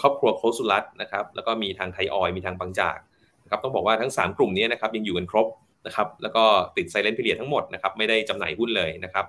[0.00, 2.98] ครอบครัวโคสุรัตนะครับแล้วก็มีทางไทยออยมีทางบางจาก
[3.44, 5.46] นะครับต้องบอกว่าทั้ง 3 กลุ่มนี้นะครับยังอยู่กันครบ
[5.86, 6.44] นะครับแล้วก็
[6.76, 9.24] ติดไซเลนต์พิเรียทั้งหมดนะครับไม่ได้จำหน่ายหุ้นเลยนะครับ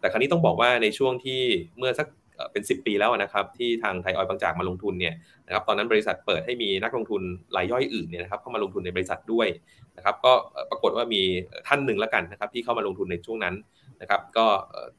[0.00, 1.40] แต่ครั้นี้ต้องบอกว่าในช่วงที่
[1.78, 2.06] เมื่อสัก
[2.52, 5.14] เป็น 10 ปีแล้วนะครับที่ทางไทยออยบางจากมาลงทุนเนี่ย
[5.46, 7.22] นะครับตอนนั้นบริษัทเปิดให้มีนักลงทุน
[7.56, 9.48] รายย่อยอื่นเนี่ยนะครับเข้ามาลงทุนในบริษัทด้วย
[9.96, 10.32] นะครับก็
[10.70, 11.22] ปรากฏว่ามี
[11.68, 13.54] ท่านหนึ่งแล้วกันนะครับที่เข้ามาลงทุนในช่วงนั้น
[14.00, 14.46] นะครับก็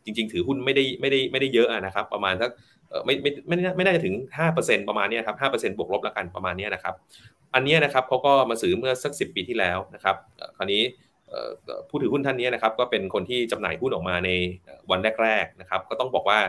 [0.04, 2.50] จริง ๆ ถือหุ้นไม่ได้ไม่ได้ไม่ได้เยอะนะครับ ประมาณสัก
[3.06, 4.16] ไม่ไม่ไม่ไม่น่าจะถึง
[4.52, 6.96] 5%ประมาณนี้ครับ5%บวกลบแล้วกันประมาณนี้นะครับ
[7.54, 10.16] อันนี้นะครับเขาก็มาซื้อเมื่อสัก 10 ปีที่แล้วนะครับ
[10.58, 10.82] คราวนี้
[11.90, 14.30] ผู้ถือหุ้นท่านนี้นะครับก็เป็นคนที่จำหน่ายหุ้นออกมาใน
[14.92, 16.40] วันแรกๆนะครับ ก็ต้องบอกว่า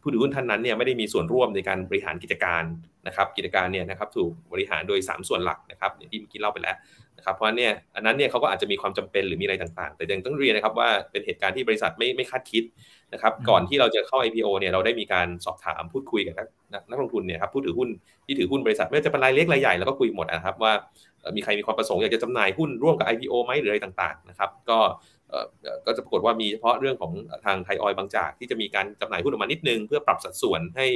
[0.00, 2.64] ผู้ถือหุ้นท่านนั้นเนี่ยไม่ได้มีส่วนร่วมในการบริหารกิจการ
[3.06, 6.76] นะครับ กิจการเนี่ยนะครับถูกบริหารโดย 3 ส่วนหลักนะครับที่เมื่อกี้เล่าไปแล้ว
[7.20, 12.64] นะครับเพราะฉะนั้นเนี่ยอันนั้นเนี่ยเขาก็อาจจะมีความจำเป็นหรือมีอะไรต่างๆ แต่ยังต้องเรียนนะครับว่าเป็นเหตุการณ์ที่บริษัทไม่ไม่คาดคิด
[13.12, 17.88] นะครับอืมก่อนที่เราจะเข้า IPO เนี่ยเราได้มีการสอบถามพูดคุยกับนักนักนักลงทุนเนี่ยครับผู้ถือหุ้น
[18.26, 20.72] ที่ถือหุ้นบริษัทไม่ว่าจะเป็นรายเล็กรายใหญ่แล้วก็คุยหมดนะครับว่า
[21.20, 24.78] เอ่อมีใครมีความประสงค์อยากจะจำหน่ายหุ้นร่วมกับ IPO ไหมหรืออะไรต่างๆนะครับก็
[25.28, 27.12] เอ่อเอ่อก็จะปรากฏว่ามีเฉพาะเรื่องของ
[27.44, 30.86] ทางไทยออยล์บางจากที่จะมีการจำหน่ายหุ้นออกมานิดนึง เพื่อปรับสัดส่วนให้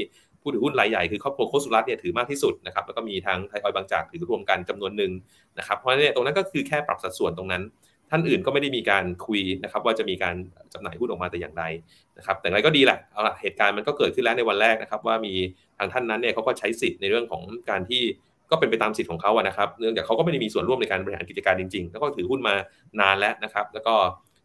[0.44, 5.12] ผู้ถือหุ้นรายใหญ่คือครอบครัวโคสุรัตน์เนี่ยถือมากที่สุดนะครับแล้วก็มีทางไทยออยล์บางจากถือรวมกันจำนวนหนึ่ง
[5.58, 7.62] นะครับเพราะฉะนั้นเนี่ยตรงนั้นก็คือแค่ปรับสัดส่วนตรงนั้น
[8.10, 10.34] ท่านอื่นก็ไม่ได้มีการคุยนะครับว่าจะมีการ
[10.72, 11.64] จำหน่ายหุ้นออกมาแต่อย่างใด
[12.18, 15.34] นะครับแต่อย่างไรก็ดีแหละเอาละเหตุการณ์มันก็เกิดขึ้นแล้วในวันแรกนะครับว่ามี
[15.78, 18.02] ทางท่านนั้นเนี่ยเขาก็ใช้สิทธิ์ในเรื่องของการที่
[18.50, 22.54] ก็เป็นไปตามสิทธิ์ของเขาอะนะครับ เนื่องจากเขาก็ไม่ได้มีส่วนร่วมในการบริหารกิจการจริงๆ แล้วก็ถือหุ้นมา
[23.00, 23.94] นานแล้วนะครับ แล้วก็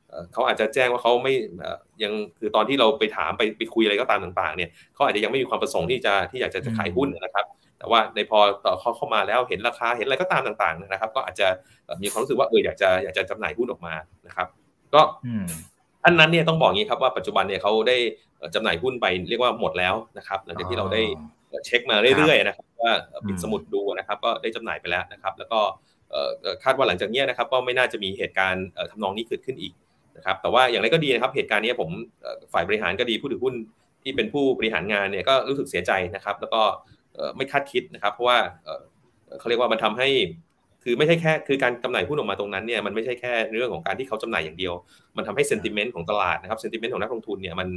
[0.09, 7.45] เอ่อเขาอาจจะแจ้งว่าเขาไม่เอ่อยังคือตอนที่เราไปถามไปไปคุยอะไรก็ตามต่าง ๆ เนี่ยเขาอาจจะยังไม่มีความประสงค์ที่จะที่อยากจะจะขายหุ้นนะครับ
[7.79, 11.47] แต่ว่าในพอต่อเขาเข้ามาแล้วเห็นราคาเห็นอะไรก็ตามต่าง ๆ นะครับ ก็อาจจะ
[11.85, 13.93] เอ่อมีความรู้สึกว่าเอออยากจะอยากจะจำหน่ายหุ้นออกมา
[14.27, 14.47] นะครับ
[14.93, 15.45] ก็อืม
[16.05, 17.97] อันนั้นเนี่ยต้องบอกงี้ครับว่าปัจจุบันเนี่ยเขาได้
[18.37, 21.01] เอ่อจำหน่ายหุ้นไปเรียกว่าหมดแล้วนะครับหลังจากที่เราได้
[21.65, 22.93] เช็คมาเรื่อยๆนะครับว่า
[23.27, 25.59] ปิดสมุดดูนะครับ ก็ได้จำหน่ายไปแล้วนะครับ แล้วก็
[26.11, 29.73] เอ่อเอ่อคาดว่าหลังจากเนี้ยนะครับ ก็ไม่น่าจะมีเหตุการณ์เอ่อทำนองนี้เกิดขึ้นอีก
[30.17, 31.89] นะครับแต่ว่าอย่างไรก็ดีนะครับเหตุการณ์นี้ผม
[32.53, 33.55] ฝ่ายบริหารก็ดีผู้ถือหุ้น
[34.03, 36.61] ที่เป็นผู้บริหารงานเนี่ยก็รู้สึกเสียใจนะครับ แล้วก็
[37.37, 38.37] ไม่คาดคิดนะครับ เพราะว่า
[39.39, 40.09] เขาเรียกว่ามันทำให้
[40.83, 44.73] คือไม่ใช่แค่คือการจำหน่ายหุ้นออกมาตรงนั้นเนี่ยมันไม่ใช่แค่เรื่องของการที่เขาจำหน่ายอย่างเดียว
[45.17, 47.67] มันทำให้เซนติเมนต์ของตลาดนะครับเซนติเมนต์ของนักลงทุนเนี่ยมัน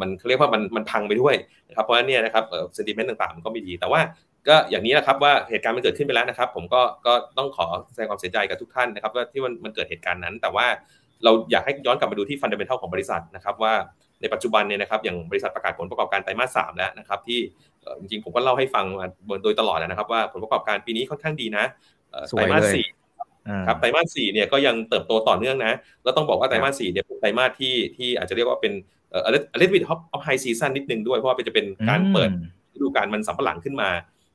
[0.00, 1.34] มันเขาเรียกว่ามันมันพังไปด้วย
[1.68, 4.00] นะครับเพราะฉะนั้นเนี่ยนะครับเซนติเมนต์ต่างๆมันก็ไม่ดีแต่ว่า
[4.48, 10.66] ก็อย่างนี้นะครับว่าเหตุการณ์มันเกิดขึ้นไปแล้วนะครับ ผมก็ก็ต้องขอแสดงความเสียใจกับทุกท่านนะครับว่าที่มันมันเกิดเหตุการณ์นั้น แต่ว่า
[11.24, 13.74] เราอยากให้ย้อนกลับมาดูที่ฟันเดเมนทัลของบริษัทนะครับว่า
[14.20, 17.38] ในปัจจุบันเนี่ยนะครับอย่างบริษัทประกาศผลประกอบการไตรมาสสามแล้วนะครับที่
[17.82, 19.06] เอ่อจริงๆผมก็เล่าให้ฟังมา
[19.42, 21.64] โดยตลอดนะครับ ว่าผลประกอบการปีนี้ค่อนข้างดีนะ
[22.10, 22.86] เอ่อสวยไตรมาสเลยสี่
[23.48, 25.72] อ่าครับไตรมาสสี่เนี่ยก็ยังเติบโตต่อเนื่องนะ
[26.04, 28.72] แล้วต้องบอกว่าไตรมาสสี่เนี่ยเป็นไตรมาสที่ที่อาจจะเรียกว่าเป็น
[29.10, 29.22] เอ่อ
[29.54, 32.30] a little bit of of high season นิดนึงด้วย เพราะว่าจะเป็นการเปิด
[32.74, 33.90] ฤดูกาลมันสำปะหลังขึ้นมา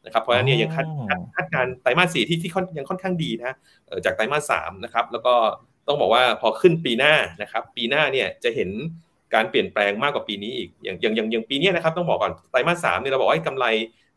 [0.06, 3.56] นะครับเพราะฉะนั้นเนี่ยยังคาดคาดคาดการณ์ไตรมาสสี่ที่ที่ค่อนยังค่อนข้างดีนะ
[3.88, 5.34] เอ่อจากไตรมาสสามนะครับแล้วก็
[5.90, 8.70] ต้องบอกว่าพอขึ้นปีหน้านะครับ ปีหน้าเนี่ยจะเห็น
[9.34, 13.66] การเปลี่ยนแปลงมากกว่าปีนี้อีก อย่างอย่างอย่างอย่างปีนี้นะครับต้องบอกก่อนไตรมาสสามเนี่ยเราบอกว่ากำไร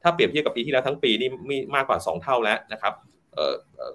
[0.03, 2.93] ถ้าเปรียบเทียบกับปีที่แล้วทั้งปีนี่มีมากกว่าสองเท่าแล้วนะครับ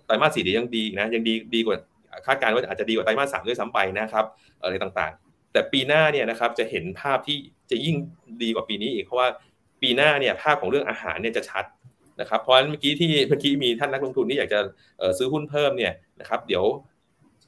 [0.05, 1.77] ไตรมาสสี่เดี๋ยวยังดีนะยังดีดีกว่า
[2.25, 4.25] คาดการณ์ว่าอาจจะดีกว่าไตรมาสสามด้วยซ้ำไปนะครับ
[4.61, 7.37] อะไรต่างๆ แต่ปีหน้าเนี่ยนะครับจะเห็นภาพที่
[7.71, 7.95] จะยิ่ง
[8.43, 9.27] ดีกว่าปีนี้อีกเพราะว่า
[9.81, 11.65] ปีหน้าเนี่ยภาพของเรื่องอาหารเนี่ยจะชัด
[12.21, 14.59] นะครับเพราะฉะนั้นเมื่อกี้ที่เมื่อกี้มีท่านนักลงทุนที่อยากจะ
[15.17, 16.63] ซื้อหุ้นเพิ่มเนี่ยนะครับเดี๋ยว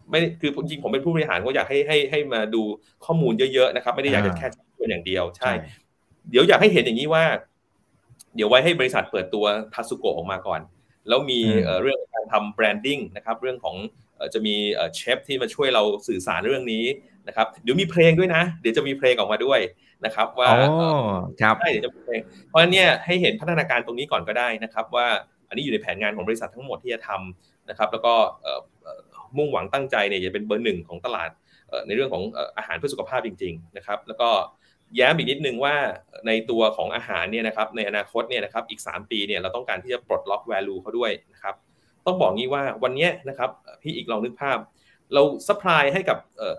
[0.10, 2.62] ไม่คือจริงๆผมเป็นผู้บริหารก็อยากให้ให้ให้มาดู
[3.06, 4.48] ข้อมูลเยอะๆนะครับ ไม่ได้อยากจะแค่
[4.78, 5.52] ตัวอย่างเดียวใช่
[6.30, 7.24] เดี๋ยวอยากให้เห็นอย่างนี้ว่า
[8.36, 10.62] เดี๋ยวไว้ให้บริษัทเปิดตัวทาสุโกะออกมาก่อน
[11.08, 13.76] แล้วมีอืมเอ่อเรื่องของการทำแบรนดิ้งนะครับ เรื่องของ
[14.34, 14.56] จะมี
[14.96, 16.86] เชฟที่มาช่วยเราสื่อสารเรื่องนี้
[17.28, 19.60] นะครับ เดี๋ยวมีเพลงด้วยนะ เดี๋ยวจะมีเพลงออกมาด้วย
[20.06, 20.50] นะครับ ว่า
[21.42, 25.08] ครับใช่เดี๋ยวจะมีเพลงเพราะฉะนั้นเนี่ยให้เห็นพัฒนาการตรงนี้ก่อนก็ได้นะครับ ว่า
[25.48, 28.14] อันนี้อยู่ในแผนงานของบริษัททั้งหมดที่จะทำนะครับ แล้วก็
[29.38, 31.30] มุ่งหวังตั้งใจเนี่ยจะเป็นเบอร์หนึ่งของตลาด
[31.88, 32.24] ในเรื่องของ
[32.58, 34.30] อาหารเพื่อสุขภาพจริงๆนะครับแล้วก็
[35.00, 35.76] ย้ำอีกนิดนึงว่า
[36.28, 41.56] ในตัวของอาหารเนี่ยนะครับในอนาคตเนี่ยนะครับอีก 3 ปีเนี่ยเราต้องการที่จะปลดล็อก value เขาด้วยนะครับ
[42.06, 43.50] ต้องบอกงี้ว่าวันนี้นะครับ
[43.82, 44.58] พี่อีกลองนึกภาพ
[45.14, 46.18] เราสป라이ให้กับ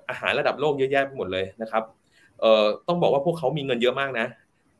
[0.09, 1.83] อาหารระดับโลกเยอะแยะไปหมดเลยนะครับ
[2.89, 4.27] ต้องบอกว่าพวกเขามีเงินเยอะมากนะ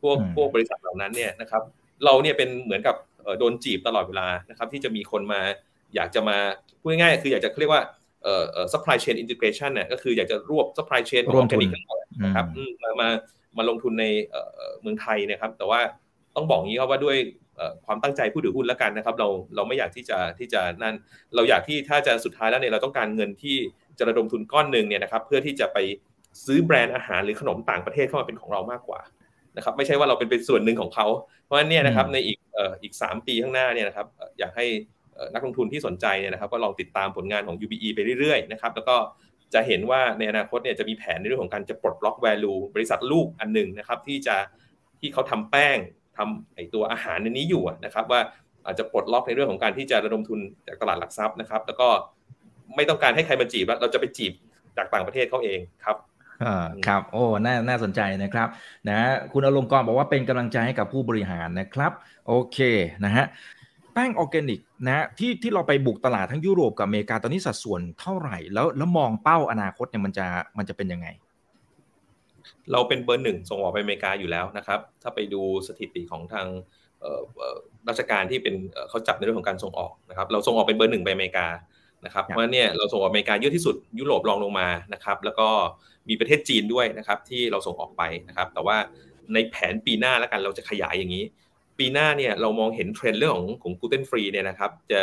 [0.01, 1.61] พวกพวกบริษัทเหล่านั้นเนี่ยนะครับ
[2.05, 2.95] เราเนี่ยเป็นเหมือนกับ
[3.39, 5.41] โดนจีบตลอดเวลานะครับที่จะมีคนมา
[5.95, 6.37] อยากจะมา
[6.79, 7.83] พูดง่ายๆคืออยากจะเรียกว่า
[8.23, 11.67] เอ่อ supply chain integration เนี่ยก็คืออยากจะรวบ supply chain รวมทุน
[12.23, 12.45] นะครับ
[12.83, 13.09] มามา
[13.57, 14.05] มาลงทุนใน
[14.81, 15.79] เมืองไทยนะครับ แต่ว่า
[16.35, 17.17] ต้องบอกงี้ครับว่าด้วย
[17.85, 20.95] ความตั้งใจผู้ถือหุ้นแล้วกันนะครับ เราเราไม่อยากที่จะที่จะนั่น
[21.35, 23.57] เราอยากที่ถ้าจะสุดท้ายแล้วเนี่ยเราต้องการเงินที่
[23.97, 25.77] จะระดมทุนก้อนหนึ่งเนี่ยนะครับ เพื่อที่จะไป
[26.45, 29.01] ซื้อแบรนด์อาหารหรือขนมต่างประเทศเข้ามาเป็นของเรามากกว่า
[29.57, 31.07] นะครับ ไม่ใช่ว่าเราเป็นเป็นส่วนหนึ่งของเขา
[31.45, 32.37] เพราะฉะนั้นเนี่ยนะครับในอีก
[32.81, 34.07] อีกสามปีข้างหน้าเนี่ยนะครับ
[34.39, 34.65] อยากให้
[35.33, 38.95] นักลงทุนที่สนใจเนี่ยนะครับก็ลองติดตามผลงานของ UBE ไปเรื่อยๆนะครับแล้วก็
[39.53, 44.35] จะเห็นว่าในอนาคตเนี่ยจะมีแผนในเรื่องของการจะปลดล็อก value บริษัทลูกอันหนึ่งนะครับที่จะ
[44.99, 45.77] ที่เขาทำแป้ง
[46.17, 48.21] ทำไอตัวอาหารในนี้อยู่นะครับว่า
[48.65, 51.87] อาจจะปลดล็อกในเรื่องของการที่จะระดมทุนจากตลาดหลักทรัพย์นะครับ แล้วก็
[52.75, 54.33] ไม่ต้องการให้ใครมาจีบเราจะไปจีบ
[54.77, 55.97] จากต่างประเทศเขาเองครับ
[56.87, 58.47] ครับโอ้น่าน่าสนใจนะครับ
[58.89, 58.97] นะ
[59.33, 61.91] คุณอารมณ์กรบอกว่าเป็นกำลังใจให้กับผู้บริหารนะครับ
[62.27, 62.57] โอเค
[63.05, 63.25] นะฮะ
[63.93, 70.25] แป้งออร์แกนิกนะที่ที่เราไปบุกตลาดทั้งยุโรปกับอเมริกาตอนนี้สัดส่วนเท่าไหร่ แล้วแล้วมองเป้าอนาคตเนี่ยมันจะ
[70.57, 71.07] มันจะเป็นยังไง
[72.71, 76.47] เราเป็นเบอร์หนึ่งส่งออกไปอเมริกาอยู่แล้วนะครับ ถ้าไปดูสถิติของทาง
[77.89, 78.55] ราชการที่เป็น
[78.89, 81.47] เขาจับในเรื่องของการส่งออกนะครับ เราส่งออกเป็นเบอร์หนึ่งไปอเมริกา
[82.05, 85.47] นะครับเพราะเนี่ยเราส่งออกอเมริกาเยอะที่สุดยุโรปรองลงมานะครับ แล้วก็
[86.09, 88.77] มีประเทศจีนด้วยนะครับที่เราส่งออกไปนะครับ แต่ว่า
[89.33, 91.23] ในแผนปีหน้าแล้วกันเราจะขยายอย่างนี้
[91.81, 95.01] ปีหน้าเนี่ยเรามองเห็นเทรนด์เรื่องของของ gluten free เนี่ยนะครับจะ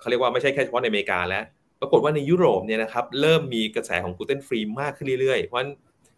[0.00, 1.44] เขาเรียกว่าไม่ใช่แค่เฉพาะในอเมริกาแล้ว
[1.80, 5.60] ปรากฏว่าในยุโรปเนี่ยนะครับเริ่มมีกระแสของ gluten free มากขึ้นเรื่อยๆ เพราะ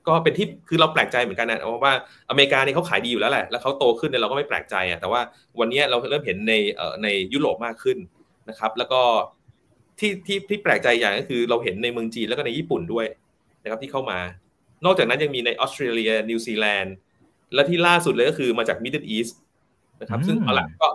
[0.09, 1.93] ก็เป็นที่คือเราแปลกใจเหมือนกันนะเพราะว่า
[2.31, 5.21] อเมริกาเนี่ยเขาขายดีอยู่แล้วแหละแล้วเขาโตขึ้นเนี่ยเราก็ไม่แปลกใจอะแต่ว่า
[5.61, 6.55] วันนี้เราเริ่มเห็นใน
[7.03, 7.99] ในยุโรปมากขึ้น
[8.49, 9.01] นะครับ แล้วก็
[9.99, 13.07] ที่ที่ที่แปลกใจอย่างก็คือเราเห็นในเมืองจีนแล้วก็ในญี่ปุ่นด้วย
[13.63, 14.19] นะครับที่เข้ามา
[14.85, 16.95] นอกจากนั้นยังมีในออสเตรเลียนิวซีแลนด์
[17.55, 19.37] และที่ล่าสุดเลยก็คือมาจากมิดเดิลอีสต์
[20.01, 20.89] นะครับ ซึ่งเอาละก็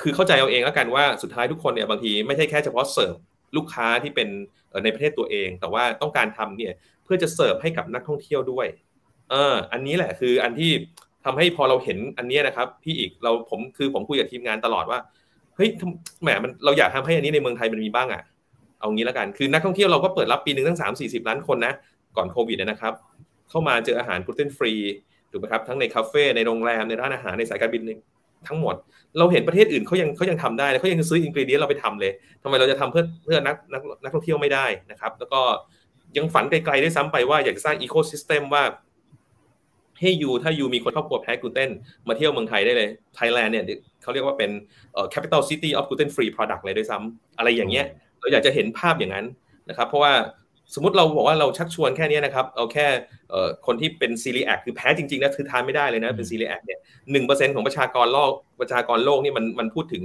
[0.00, 3.14] คือเข้าใจเอาเองแล้วกันว่าสุดท้ายทุกคนเนี่ยบางทีไม่ใช่แค่เฉพาะเสิร์ฟ
[3.56, 4.28] ลูกค้าที่เป็น
[4.84, 6.72] ในประเทศตัวเอง แต่ว่าต้องการทำเนี่ย
[7.04, 8.66] เพื่อจะเสิร์ฟให้กับนักท่องเที่ยวด้วย
[9.30, 10.70] เอออันนี้แหละคืออันที่
[11.24, 14.98] ทำให้พอเราเห็นอันนี้นะครับ พี่อีกเราผมคือผมคุยกับทีมงานตลอดว่า
[15.56, 15.68] เฮ้ย
[16.22, 18.22] แหมมันเราอยากทำให้อันนี้ในเมืองไทยมันมีบ้างอะ
[18.78, 21.74] เอางี้แล้วกันคือนักท่องเที่ยวเราก็เปิดรับปีหนึ่งตั้งสามสี่สิบล้านคนนะ
[22.16, 22.92] ก่อนโควิดนะครับ
[23.50, 24.72] เข้ามาเจออาหาร gluten free
[25.32, 27.82] ถูกไหมครับทั้งในคาเฟ่ในโรงแรมในร้านอาหารในสายการบิน
[28.48, 28.74] ทั้งหมด
[29.18, 32.12] เราเห็นประเทศอื่นเขายังเขายังทำได้เขายังซื้อ ingredient เราไปทำเลย
[32.42, 35.40] ทำไมเราจะทำเพื่อเพื่อนักนักนักท่องเที่ยวไม่ได้นะครับ แล้วก็
[36.16, 38.62] ยังฝันไกลๆด้วยซ้ำไปว่าอยากจะสร้าง ecosystem ว่า
[40.00, 41.70] ให้ you ถ้า you มีคนครอบครัวแพ้กลูเตน
[42.08, 43.64] มาเที่ยวเมืองไทยได้เลยไทยแลนด์เนี่ย
[44.02, 44.50] เขาเรียกว่าเป็น
[44.92, 47.86] เอ่อ capital city of gluten free product เลยด้วยซ้ำอะไรอย่างเงี้ย
[48.20, 49.26] เราอยากจะเห็นภาพอย่างนั้น
[49.68, 50.12] นะครับ เพราะว่า
[50.74, 52.86] สมมติเราบอกว่าเราชักชวนแค่นี้นะครับ เอาแค่
[53.66, 56.78] คนที่เป็น celiac คือแพ้จริงๆนะคือทานไม่ได้เลยนะเป็น celiac เนี่ย
[57.12, 60.04] หนึ่งเปอร์เซ็นต์ของประชากรโลกประชากรโลกนี่มันมันพูดถึง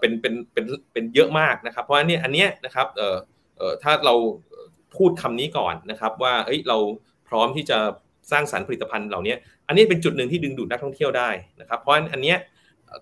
[0.00, 3.16] เป็นเป็นเป็นเป็นเยอะมากนะครับ เพราะฉะนั้นอันเนี้ยนะครับเอ่อ
[3.58, 4.14] เอ่อถ้าเรา
[4.96, 6.78] พูดคำนี้ก่อนนะครับว่าเอ้ยเรา
[7.28, 7.78] พร้อมที่จะ
[8.30, 9.34] สร้างสรรค์ผลิตภัณฑ์เหล่านี้
[9.68, 11.30] อันนี้เป็นจุดหนึ่งที่ดึงดูดนักท่องเที่ยวได้
[11.60, 12.38] นะครับ เพราะฉะนั้นอันเนี้ย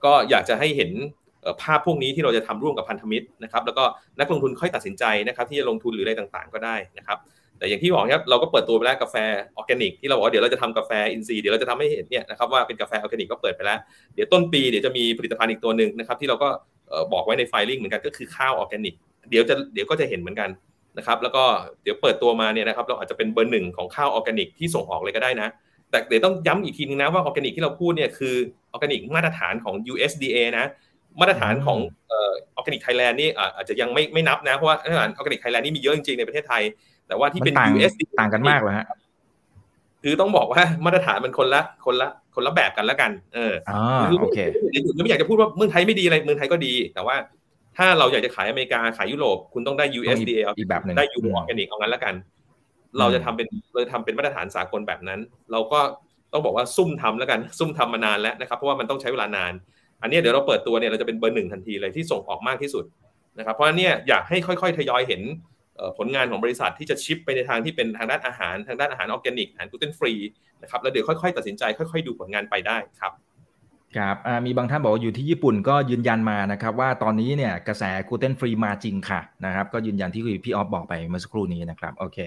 [0.04, 0.90] ก็อยากจะให้เห็น
[1.62, 3.84] ภาพพวกนี้ที่เราจะทำร่วมกับพันธมิตรนะครับแล้วก็
[4.20, 7.18] นักลงทุนค่อยตัดสินใจนะครับที่จะลงทุนหรืออะไรต่างๆ ก็ได้นะครับ
[7.58, 9.16] แต่อย่างที่บอกครับเราก็เปิดตัวไปแล้วกาแฟ
[9.56, 13.78] ออร์แกนิกที่เราบอกว่าเดี๋ยวเราจะทำกาแฟอินทรีย์เดี๋ยวเราจะทำให้เห็นเนี่ยนะครับว่าเป็นกาแฟออร์แกนิกก็เปิดไปแล้ว
[14.14, 16.48] เดี๋ยวต้นปีเดี๋ยวจะมีผลิตภัณฑ์อีกตัวหนึ่งนะครับที่เราก็
[17.12, 18.94] บอกไว้ใน filing เหมือนกันก็คือข้าวออร์แกนิก
[19.30, 20.50] เดี๋ยวจะเดี๋ยวก็จะเห็นเหมือนกัน
[20.98, 21.44] นะครับแล้วก็
[21.82, 25.48] เดี๋ยวเปิดตัวมาเนี่ยนะครับเราอาจจะเป็นเบอร์หนึ่งของข้าวออร์แกนิกที่ส่งออกเลยก็ได้นะ
[25.90, 28.34] แต่เดี๋ยวต้องย้ำอีกทีนึงนะว่าออร์แกนิกที่เราพูดเนี่ยคือ
[28.72, 30.66] ออร์แกนิกมาตรฐานของ USDA นะ
[31.20, 31.78] มาตรฐานของ
[32.12, 36.62] Organic Thailand นี่อาจจะยังไม่ไม่นับนะ เพราะว่ามาตรฐาน Organic Thailand นี่มีเยอะจริงๆในประเทศไทย
[37.08, 38.86] แต่ว่าที่เป็น US ต่างกันมากเลยฮะ
[40.02, 43.54] คือต้องบอกว่ามาตรฐานมันคนละคนละคนละแบบกันแล้วกัน เออ
[44.20, 44.38] โอเค
[44.70, 47.16] เดี๋ยวไม่อยากจะพูดว่าเมืองไทยไม่ดีอะไรเมืองไทยก็ดี แต่ว่า
[47.76, 52.14] ถ้าเราอยากจะขายอเมริกาขายยุโรปคุณต้องได้ USDA อีกแบบหนึ่งได้ EU organic เอางั้นแล้วกัน
[52.98, 55.20] เราจะทำเป็นเราทำเป็นมาตรฐานสากลแบบนั้น
[55.52, 55.80] เราก็
[56.32, 59.52] ต้องบอกว่าซุ่มทำแล้วกันซุ่มทำมานานแล้วนะครับ เพราะว่ามันต้องใช้เวลานาน
[60.02, 62.84] อันนี้เดี๋ยวเราเปิดตัวเนี่ยเราจะเป็นเบอร์หนึ่งทันทีเลยที่ส่งออกมากที่สุด
[63.38, 65.22] นะครับเพราะฉะนั้นเนี่ยอยากให้ค่อยๆทยอยเห็น
[65.98, 70.12] ผลงานของบริษัทที่จะ shift ไปในทางที่เป็นทางด้านอาหาร ทางด้านอาหารออร์แกนิกอาหาร gluten free
[70.62, 73.12] นะครับแล้วเดี๋ยวค่อยๆตัดสินใจค่อยๆดูผลงานไปได้ครับ
[73.96, 74.16] ครับ
[74.46, 82.18] มีบางท่านบอกว่าอยู่ที่ญี่ปุ่นก็ยืนยันมานะครับ ว่าตอนนี้เนี่ยกระแส gluten free มาจริงค่ะนะครับ ก็ยืนยันที่พี่ออฟบอกไปเมื่อสักครู่นี้นะครับโอเค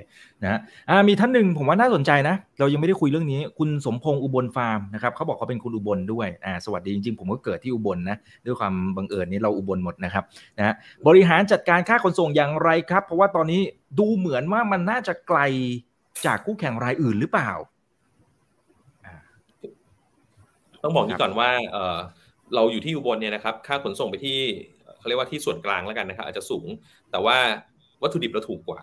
[0.44, 0.60] นะฮะ
[1.08, 10.24] มีท่านหนึ่งผมว่าน่าสนใจนะ เรายังไม่ได้คุยเรื่องนี้ คุณสมพงษ์อุบลฟาร์มนะครับเขาบอกเขาเป็นคุณอุบลด้วยอ่าสวัสดีจริงๆ ผมก็เกิดที่อุบลนะด้วยความบังเอิญนี้เราอุบลหมดนะครับ
[10.58, 10.74] นะ
[11.08, 13.62] บริหารจัดการค่าขนส่งอย่างไรครับ เพราะว่าตอนนี้
[14.00, 15.40] ดูเหมือนว่ามันน่าจะไกล
[16.26, 17.52] จากคู่แข่งรายอื่นหรือเปล่า
[20.84, 21.50] ต้องบอกนี้ก่อนว่า
[22.56, 24.40] เราอยู่ที่อุบลเนี่ยนะครับ ค่าขนส่งไปที่
[25.00, 26.68] เขาเรียกว่าที่ส่วนกลางแล้วกันนะครับ อาจจะสูง
[27.12, 27.38] แต่ว่า
[28.04, 28.82] วัตถุดิบเราถูกกว่า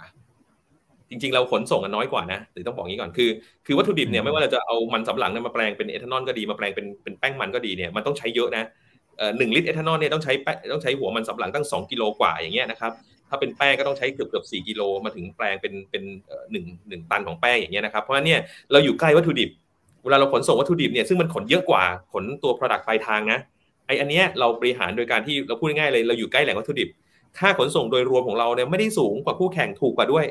[1.11, 3.31] จริง ๆ เราขนส่งกันน้อยกว่านะหรือต้องบอกงี้ก่อนคือ
[3.67, 8.65] คือวัตถุดิบเนี่ยไม่ว่าเราจะเอามันสำปะหลังมาแปลงเป็นเอทานอลก็ดีมาแปลงเป็นเป็นแป้งมันก็ดีเนี่ยมันต้องใช้เยอะนะ
[9.39, 10.33] หนึ่งลิตรเอทานอลเนี่ยต้องใช้
[10.73, 12.93] ต้องใช้หัวมันสำปะหลังตั้งสองกิโลกว่าอย่างเงี้ยนะครับ
[13.29, 16.03] ถ้าเป็นแป้งก็ต้องใช้เกือบเกือบสี่กิโลมาถึงแปลงเป็นเป็น
[16.53, 18.41] หนึ่งหนึ่งตันของแป้งอย่างเงี้ยนะครับเพราะฉะนั้นเนี่ย
[18.73, 19.51] เราอยู่ใกล้วัตถุดิบ
[20.05, 21.83] เวลาเราขนส่งวัตถุดิบเนี่ยซึ่งมันขนเยอะกว่า
[22.13, 23.39] ขนตัว Product ปลายทางนะ
[23.87, 26.89] ไออันเนี้ยเราบริหารโดยการที่เราพูดง่ายเลยเราอยู่ใกล้แหล่งวัตถุดิบ
[27.39, 30.27] ค่าขนส่งโดยรวมของเราเนี่ยไม่ได้สูงกว่าคู่แข่งถูกกว่าด้วย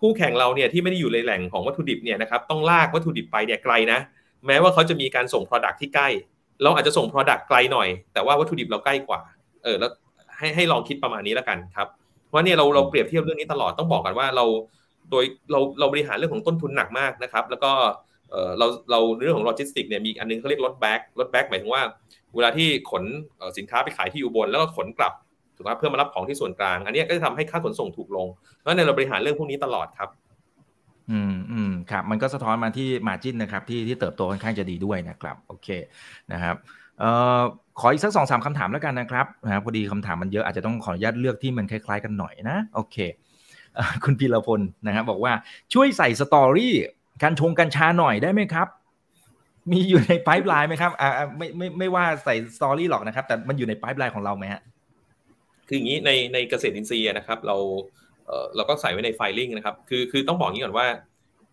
[0.00, 3.98] คู่แข่งเราเนี่ยที่ไม่ได้อยู่ในแหล่งของวัตถุดิบเนี่ยนะครับต้องลากวัตถุดิบไปเนี่ยไกลนะ
[4.46, 6.08] แม้ว่าเขาจะมีการส่ง Product ที่ใกล้
[6.62, 9.20] เราอาจจะส่ง Product ไกลหน่อย แต่ว่าวัตถุดิบเราใกล้กว่า
[9.64, 9.90] เออแล้ว
[10.38, 11.88] ให้ให้ลองคิดประมาณนี้แล้วกันครับ
[12.26, 14.44] เพราะเนี่ยเราเราเปรียบเทียบเรื่องนี้ตลอดต้องบอกกันว่าเรา
[15.10, 17.72] โดยเราเราบริหารเรื่องของต้นทุนหนักมากนะครับ แล้วก็
[18.58, 21.82] เราเราเรื่องของโลจิสติกเนี่ยมีอันนึงเขาเรียกรถ back รถ back หมายถึงว่า
[22.34, 23.04] เวลาที่ขน
[23.58, 25.12] สินค้าไปขายที่อุบลแล้วก็ขนกลับ
[25.56, 28.26] ถูกไหมเพื่อมารับของที่ส่วนกลาง อันนี้ก็จะทำให้ค่าขนส่งถูกลง
[28.64, 30.08] แล้วในเราบริหารเรื่องพวกนี้ตลอดครับ
[31.10, 35.68] อืมอืมครับ มันก็สะท้อนมาที่ margin นะครับ ที่ที่เติบโตค่อนข้างจะดีด้วยนะครับ โอเค
[36.32, 36.56] นะครับ
[36.98, 37.10] เอ่
[37.40, 37.42] อ
[37.80, 42.96] ขออีกสักสองสามคำถามแล้วกันนะครับนะพอดีคำถามมันเยอะอาจจะต้องขออนุญาตเลือกที่มันคล้ายๆกันหน่อยนะ โอเค
[44.04, 45.32] คุณพีรพลนะครับบอกว่า
[45.72, 46.74] ช่วยใส่ story
[47.22, 48.68] กัญชงกัญชาหน่อยได้ไหมครับ
[49.72, 54.60] มีอยู่ใน pipeline ไหมครับอ่าไม่ไม่ไม่ว่าใส่ story หรอกนะครับ แต่มันอยู่ใน pipeline ของเราไหมฮะ
[55.68, 57.56] คืออย่างนี้ในในเกษตรอินทรีย์นะครับ เรา
[58.26, 60.86] เออเราก็ใส่ไว้ใน filing นะครับ คือคือต้องบอกงี้ก่อนว่า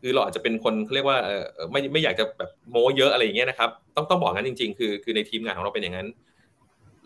[0.02, 6.08] คือเราอาจจะเป็นคนเขาเรียกว่าเออไม่ไม่อยากจะแบบโม้เยอะอะไรอย่างเงี้ยนะครับ ต้องต้องบอกงั้นจริง ๆ คือคือในทีมงานของเราเป็นอย่างนั้น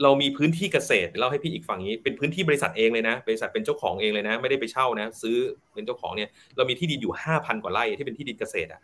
[0.04, 5.38] เรามีพื้นที่เกษตรเล่าให้พี่อิกฟังงี้เป็นพื้นที่บริษัทเองเลยนะ บริษัทเป็นเจ้าของเองเลยนะ ไม่ได้ไปเช่านะ ซื้อ
[5.74, 8.82] เป็นเจ้าของเนี่ยเรามีที่ดินอยู่ห้าพันกว่าไร่ที่เป็นที่ดินเกษตรอะ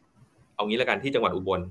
[0.56, 1.62] เอางี้แล้วกันที่จังหวัดอุบล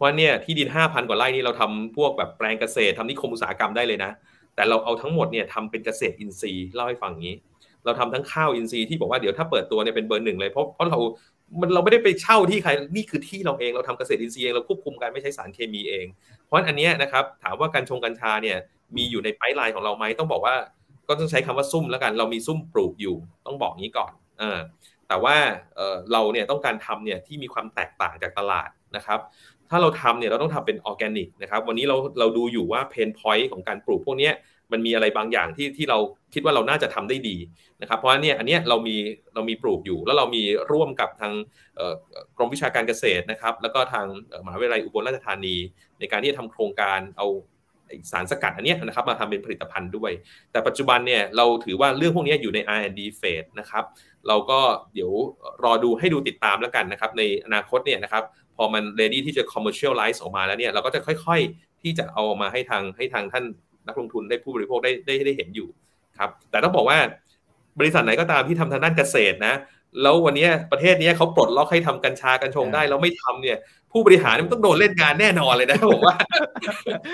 [0.00, 4.10] ว่าเนี่ยที่ดินห้าพันกว่าไร่นี่เราทำพวกแบบแปลงเกษตรทำนิคมอุตสาหกรรมได้เลยนะ
[4.54, 7.36] แต่เราเอาทั้งหมดเนี่ยทำเป็นเกษตรอินทรีย์เล่าให้ฟังงี้
[7.84, 10.98] เราทำทั้งข้าวอินทรีย์ที่บอกว่าเดี๋ยวถ้าเปิดตัวเนี่ยเป็นเบอร์หนึ่งเลยเพราะเพราะเรา
[11.60, 16.06] มันเราไม่ได้ไปเช่าที่ใคร นี่คือที่เราเอง เราทำเกษตรอินทรีย์เอง เราควบคุมการไม่ใช้สารเคมีเอง
[16.44, 18.56] เพราะอันนี้นะครับ ถามว่ากัญชงกัญชาเนี่ย
[18.96, 20.54] มีอยู่ใน pipeline ของเราไหมต้องบอกว่า
[21.08, 23.16] ก็ต้องใช้คำว่าซุ่มแล้วกัน เรามีซุ่มปลูกอยู่
[23.46, 24.58] ต้องบอกงี้ก่อนเออ
[25.08, 25.36] แต่ว่า
[26.12, 29.20] เราเนี่ยต้องการทำเนี่ยที่มีความแตกต่างจากตลาดนะครับ
[29.70, 34.30] ถ้าเราทำเนี่ยเราต้องทำเป็นออร์แกนิกนะครับวันนี้เราเราดูอยู่ว่า pain point ของการปลูกพวกนี้
[34.72, 35.98] มันมีอะไรบางอย่างที่ที่เรา
[36.34, 37.36] คิดว่าเราน่าจะทำได้ดี
[37.80, 38.96] นะครับ เพราะฉะนั้นเนี่ยอันเนี้ยเรามี
[39.34, 41.32] เรามีปลูกอยู่ แล้วเรามีร่วมกับทาง
[42.36, 44.06] กรมวิชาการเกษตรนะครับ แล้วก็ทาง
[44.46, 45.56] มหาวิทยาลัยอุบลราชธานี
[45.98, 47.26] ในการที่จะทำโครงการเอา
[48.10, 50.10] สารสกัดอันนี้นะครับมาทำเป็นผลิตภัณฑ์ด้วย
[50.52, 53.84] แต่ปัจจุบันเนี่ยเราถือว่าเรื่องพวกนี้อยู่ใน R&D phase นะครับ
[54.28, 54.60] เราก็
[54.94, 55.12] เดี๋ยว
[55.64, 58.24] รอดูให้ดูติดตามแล้วกันนะครับในอนาคตเนี่ยนะครับ
[58.56, 63.44] พอมัน ready ที่จะ commercialize ออกมาแล้วเนี่ยเราก็จะค่อยๆ ที่จะเอามาให้ทางให้ทางท่าน
[63.86, 65.68] นักลงทุนได้ผู้บริโภคได้ได้ได้เห็นอยู่
[66.18, 66.98] ครับแต่ต้องบอกว่า
[67.80, 69.54] บริษัทไหนก็ตามที่ทำทางด้านเกษตรนะ
[70.02, 73.58] แล้ววันนี้ประเทศนี้เขาปลดล็อกให้ทำกัญชากัญชงได้แล้วไม่ทำเนี่ย
[73.92, 76.16] ผู้บริหารมันต้องโดนเล่นงานแน่นอนเลยนะผมว่า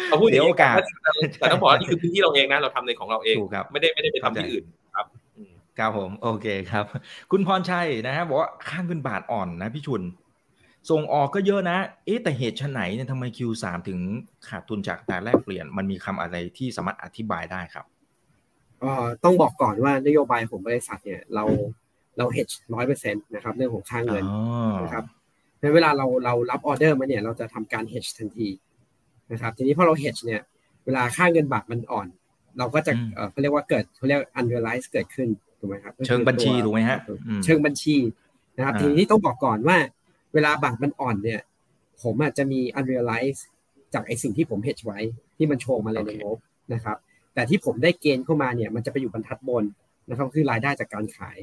[0.07, 0.55] เขาพูดอย่างนี้
[1.39, 3.37] แต่ต้องบอกว่านี่คือพื้นที่เราเองนะเราทำในของเราเอง
[3.73, 4.65] ไม่ได้ไม่ได้ไปทำที่อื่น
[4.95, 5.07] ครับ
[5.79, 6.85] ครับผม โอเคครับ
[7.31, 10.03] คุณพรชัยนะฮะบอกว่าข้างเงินบาทอ่อนนะพี่ชุน
[10.91, 13.99] ส่งออกก็เยอะนะ เอ๊แต่เหตุชไหนเนี่ยทำไม Q3 ถึง
[14.49, 17.85] ขาดทุนจากแต่แรกเปลี่ยน มันมีคำอะไรที่สามารถอธิบายได้ครับ
[18.83, 18.85] อ
[19.25, 21.45] ต้องบอกก่อนว่านโยบายของบริษัทเนี่ย เรา
[22.19, 24.25] เรา hedge ร้อยเปอร์เซ็นต์นะครับ เรื่องของค่าเงิน
[24.85, 25.05] นะครับ
[25.67, 28.49] ในเวลาเราเรารับออเดอร์มาเนี่ยเราจะทำการ hedge ทันที
[29.33, 30.41] นะครับทีนี้พอเรา hedge เนี่ย
[30.85, 32.07] เวลาค่าเงินบาทมันอ่อน
[32.59, 32.93] เราก็จะ
[33.31, 36.99] เขาเรียกว่าเกิดเขาเรียก unrealized เกิดขึ้นถูกไหมครับเชิงบัญชีถูกไหมฮะ
[37.45, 37.97] เชิงบัญชี
[38.57, 39.77] นะครับทีนี้ต้องบอกก่อนว่า
[40.35, 41.41] เวลาบาทมันอ่อนเนี่ย
[42.03, 43.41] ผมอาจจะมี unrealize
[43.95, 44.99] จากไอสิ่งที่ผม hedge ไว้
[45.37, 46.39] ที่มันโชว์มาเลยในงบ
[46.75, 46.97] นะครับ
[47.35, 49.65] แต่ที่ผมได้เกณฑ์เข้ามาเนี่ยมันจะไปอยู่บรรทัดบน
[50.09, 51.39] นะครับคือรายได้จากการขาย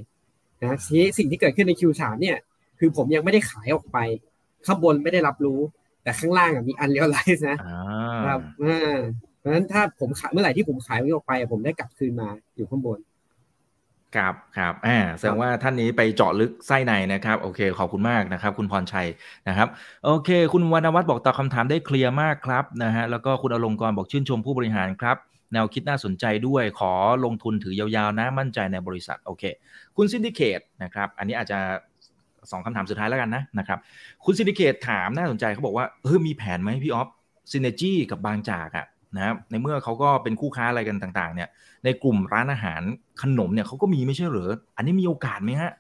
[0.61, 2.37] นะทีนี้สิ่งที่เกิดขึ้นใน Q3 เนี่ย
[2.85, 3.97] คือผมยังไม่ได้ขายออกไป
[4.65, 5.59] ข้างบนไม่ได้รับรู้
[6.03, 7.57] แต่ข้างล่างมี unrealize นะ
[8.27, 8.41] ครับ
[9.39, 12.99] เพราะฉะนั้นถ้าผมขายเมื่อไหร่ที่ผมขายมันออกไป ผมได้กลับคืนมาอยู่ข้างบน
[14.15, 19.07] ครับครับอ่าแสดงว่าท่านนี้ไปเจาะลึกไส้ในนะครับ โอเค ขอบคุณมากนะครับ คุณพรชัย
[19.47, 19.67] นะครับ
[20.05, 25.17] โอเค คุณวรรณวัฒน์บอกตอบคาถามได้เคลียร์มากครับนะฮะแล้วก็คุณอลงกรบอกชื่นชมผู้บริหารครับ
[25.53, 26.93] แนวคิดน่าสนใจด้วยขอ
[27.25, 29.43] ลงทุนถือยาวๆนะมั่นใจในบริษัท โอเค
[29.97, 31.59] คุณซินดิเคตนะครับ อันนี้อาจจะ
[32.51, 33.79] สองคำถามสุดท้ายแล้วกันนะนะครับ
[34.25, 37.07] คุณซินดิเคตถามน่าสนใจเขาบอกว่าเออมีแผนไหมพี่ออฟ
[37.51, 38.85] synergy กับบางจากอะ
[39.15, 41.49] นะครับในเมื่อเขาก็เป็นคู่ค้าอะไรกันต่าง ๆ เนี่ย
[41.85, 42.81] ในกลุ่มร้านอาหาร
[43.21, 45.71] ขนมเนี่ยเขาก็มีไม่ใช่หรืออันนี้มีโอกาสไหมฮะ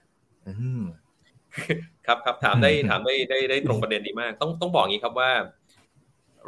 [2.05, 5.29] ครับครับถามได้ถามได้ได้ได้ตรงประเด็นดีมาก ต้องต้องบอกงี้ครับว่า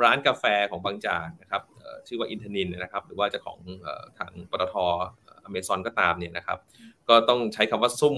[0.03, 1.61] ร้านกาแฟของบางจากนะครับ
[2.07, 3.59] ชื่อว่าอินทนินนะครับ หรือว่าจะของ
[4.17, 4.85] ทางปตทอ
[5.51, 6.57] เมซอนก็ตามเนี่ยนะครับ
[7.09, 8.15] ก็ต้องใช้คำว่าซุ่ม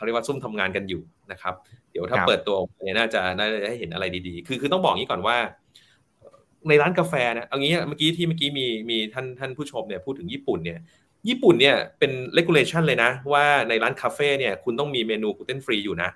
[0.00, 1.54] เขาเรียกว่าซุ่มทำงานกันอยู่นะครับ
[1.90, 5.36] เดี๋ยวถ้าเปิดตัวเนี่ยน่าจะน่าจะให้เห็นอะไรดีๆ คือคือต้องบอกงี้ก่อนว่า
[6.68, 10.78] ในร้านกาแฟนะเอางี้เมื่อกี้ที่เมื่อกี้มีมีท่านท่านผู้ชมเนี่ยพูดถึงญี่ปุ่นเนี่ย
[11.28, 16.10] ญี่ปุ่นเนี่ยเป็น regulation เลยนะ ว่าในร้านคาเฟ่เนี่ยคุณต้องมีเมนูกลูเตนฟรีอยู่นะ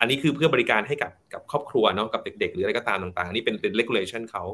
[0.00, 4.44] อันนี้คือเพื่อบริการให้กับกับครอบครัวเนาะกับเด็ก ๆ หรืออะไรก็ตามต่างๆ อันนี้เป็นเป็น regulation เขา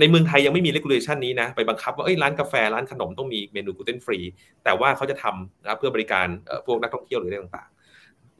[0.00, 4.18] ในเมืองไทยยังไม่มี regulation นี้นะไปบังคับว่าเอ้ยร้านกาแฟร้านขนมต้องมีเมนูกลูเตนฟรี
[4.64, 6.26] แต่ว่าเขาจะทำนะเพื่อบริการ
[6.66, 7.71] พวกนักท่องเที่ยวหรืออะไรต่างๆ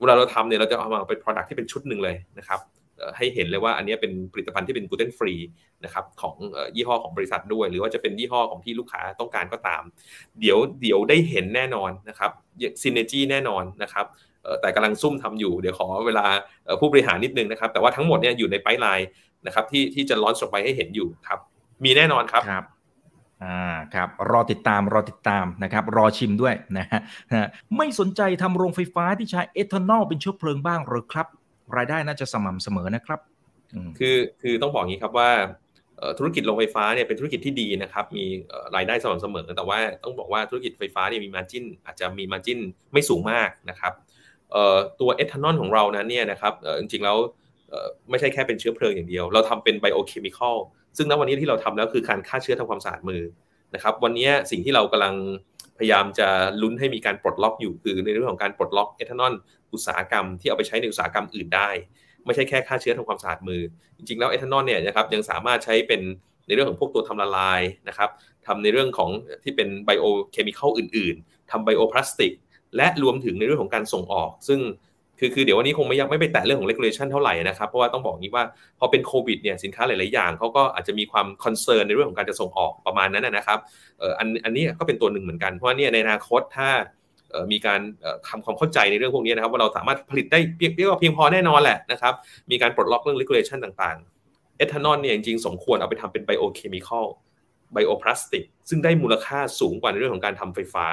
[0.03, 2.61] เวลาเราทำเนี่ยเราจะเอามาเป็น product ที่เป็นชุดหนึ่งเลยนะครับ
[3.16, 5.34] ให้เห็นเลยว่าอันนี้เป็นผลิตภัณฑ์ที่เป็นกลูเตนฟรี
[5.84, 6.36] นะครับของ
[6.76, 9.82] ยี่ห้อของบริษัทด้วย หรือว่าจะเป็นยี่ห้อของที่ลูกค้าต้องการก็ตาม
[10.40, 12.30] เดี๋ยวเดี๋ยวได้เห็นแน่นอนนะครับ
[12.82, 14.07] ซินเนจีแน่นอนนะครับ
[14.61, 16.24] แต่กำลังซุ่มทำอยู่ เดี๋ยวขอเวลา
[16.80, 19.09] ผู้บริหารนิดนึงนะครับ แต่ว่าทั้งหมดเนี่ยอยู่ในไพไลน์
[19.46, 21.38] นะครับที่ที่จะล้อนสไปให้เห็นอยู่ครับ
[21.84, 22.64] มีแน่นอนครับครับ
[23.43, 27.01] อ่าครับรอติดตามรอติดตามนะครับรอชิมด้วยนะฮะ
[27.76, 31.26] ไม่สนใจทำโรงไฟฟ้าที่ใช้เอทานอลเป็นเชื้อเพลิงบ้างหรือครับ
[31.76, 33.20] รายได้น่าจะสม่ำเสมอนะครับ
[33.99, 35.30] คือคือต้องบอกงี้ครับว่า
[36.18, 38.24] ธุรกิจโรงไฟฟ้าเนี่ยเป็นธุรกิจที่ดีนะครับ มี
[38.76, 42.59] รายได้สม่ำเสมอ แต่ว่าต้องบอกว่าธุรกิจไฟฟ้าเนี่ยมีมาจิ้นอาจจะมีมาจิ้น
[42.93, 43.93] ไม่สูงมากนะครับ
[45.01, 47.16] ตัวเอทานอลของเรานั้นเนี่ยนะครับจริงๆแล้ว
[48.10, 50.56] ไม่ใช่แค่เป็นเชื้อเพลิงอย่างเดียว เราทำเป็นไบโอเคมีคอล
[50.96, 53.22] ซึ่งณวันนี้ที่เราทำแล้วคือการฆ่าเชื้อทำความสะอาดมือ
[53.74, 55.14] นะครับวันนี้สิ่งที่เรากำลัง
[55.78, 56.28] พยายามจะ
[56.62, 59.32] ลุ้นให้มีการปลดล็อกอยู่คือในเรื่องของการปลดล็อกเอทานอล
[59.72, 61.68] อุตสาหกรรมที่เอาไปใช้ในอุตสาหกรรมอื่นได้
[62.24, 63.62] ไม่ใช่แค่ฆ่าเชื้อทำความสะอาดมือ
[63.96, 66.00] จริงๆแล้วเอทานอลเนี่ยนะครับยังสามารถใช้เป็น
[66.46, 68.10] ในเรื่องของพวกตัวทำละลายนะครับ
[68.46, 69.10] ทำในเรื่องของ
[69.44, 72.32] ที่เป็น biochemical อื่น ๆทำ bioplastic
[72.76, 74.60] และรวมถึงในเรื่องของการส่งออก ซึ่ง
[75.24, 78.44] คือคือเดี๋ยววันนี้คงไม่ยังไม่ไปแตะเรื่องของ regulation เท่าไหร่นะครับ เพราะว่าต้องบอกงี้ว่า
[78.78, 83.58] พอเป็นโควิดเนี่ยสินค้าหลาย ๆ อย่างเขาก็อาจจะมีความ concern ในเรื่องของการจะส่งออกประมาณนั้นนะครับ
[83.98, 86.68] เอออันอันนี้ก็เป็นตัวหนึ่งเหมือนกันเพราะว่าเนี่ยในอนาคตถ้า
[87.52, 87.80] มีการ
[88.28, 92.14] ทำความเข้าใจในเรื่องพวกนี้นะครับว่าเราสามารถผลิตได้เพียงเพียงพอแน่นอนแหละนะครับ
[92.50, 93.96] มีการปลดล็อกเรื่อง regulation ต่าง
[94.28, 97.07] ๆ เอทานอลเนี่ยจริง ๆ สมควรเอาไปทำเป็น biochemical
[97.72, 100.86] bioplastic ซึ่งได้มูลค่าสูงกว่าในเรื่องของการทำไฟฟ้า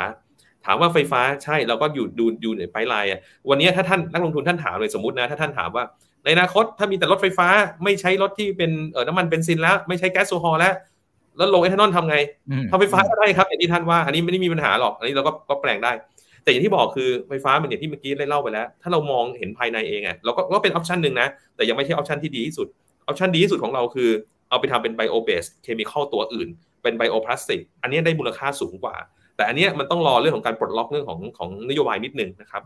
[0.65, 3.09] ถามว่าไฟฟ้าใช่เราก็อยู่ดูดูใน pipeline
[3.49, 5.83] วันนี้ถ้าท่านนักลงทุนท่านถามเลยสมมตินะถ้าท่านถามว่า
[6.23, 7.47] ในอนาคตถ้ามีแต่รถไฟฟ้า
[7.83, 10.73] ไม่ใช้รถที่เป็นเออน้ำมันเบนซินแล้วไม่ใช้แก๊สโซฮอลแล้ว
[11.37, 12.17] แล้วโรงเอทานอลทำไง
[12.71, 15.91] ทำไฟฟ้าก็ได้ครับอย่างที่ท่านว่าอันนี้ไม่ได้มีปัญหาหรอกอันนี้เราก็ก็แปลงได้
[16.43, 22.67] แต่อย่างที่บอกคือไฟฟ้าเป็นอย่างที่เมื่อกี้ได้เล่าไปแล้ว ถ้าเรามองเห็นภายในเองอะเราก็ก็เป็น option หนึ่งนะแต่ยังไม่ใช่ option ที่ดีที่สุด
[23.07, 24.09] option ดีที่สุดของเราคือ
[24.49, 26.47] เอาไปทำเป็น bio-based chemical ตัวอื่น
[26.83, 28.95] เป็น bioplastic อันนี้ได้มูลค่าสูงกว่า
[29.39, 32.63] แต่อันนี้มันต้องรอเรื่องของการปลดล็อกเรื่องของของนโยบายนิดนึงนะครับ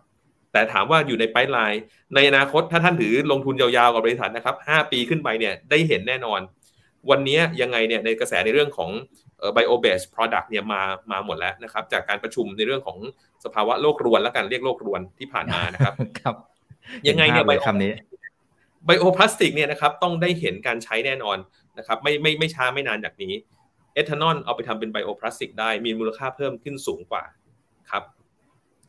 [0.52, 1.82] แต่ถามว่าอยู่ใน pipeline
[2.16, 6.40] ในอนาคตถ้าท่านถือลงทุนยาวๆกับบริษัทนะครับ5ปีขึ้นไปเนี่ยได้เห็นแน่นอน
[7.10, 8.90] วันนี้ยังไงเนี่ยในกระแสในเรื่องของ
[9.56, 12.98] bio based product เนี่ยมามาหมดแล้วนะครับ จากการประชุมในเรื่องของ
[13.46, 16.36] สภาวะโลกรวนแล้วกันเรียกโลกรวนที่ผ่านมานะครับครับ
[17.08, 17.94] ยังไงเนี่ยไบโอนี้
[18.86, 21.38] ไบโอพลาสติกเนี่ยนะครับต้องได้เห็นการใช้แน่นอน
[21.78, 23.34] นะครับไม่ไม่ไม่ช้าไม่นานจากนี้
[23.94, 27.24] เอทานอลเอาไปทำเป็นไบโอพลาสติกได้มีมูลค่าเพิ่มขึ้นสูงกว่า
[27.92, 28.04] ครับ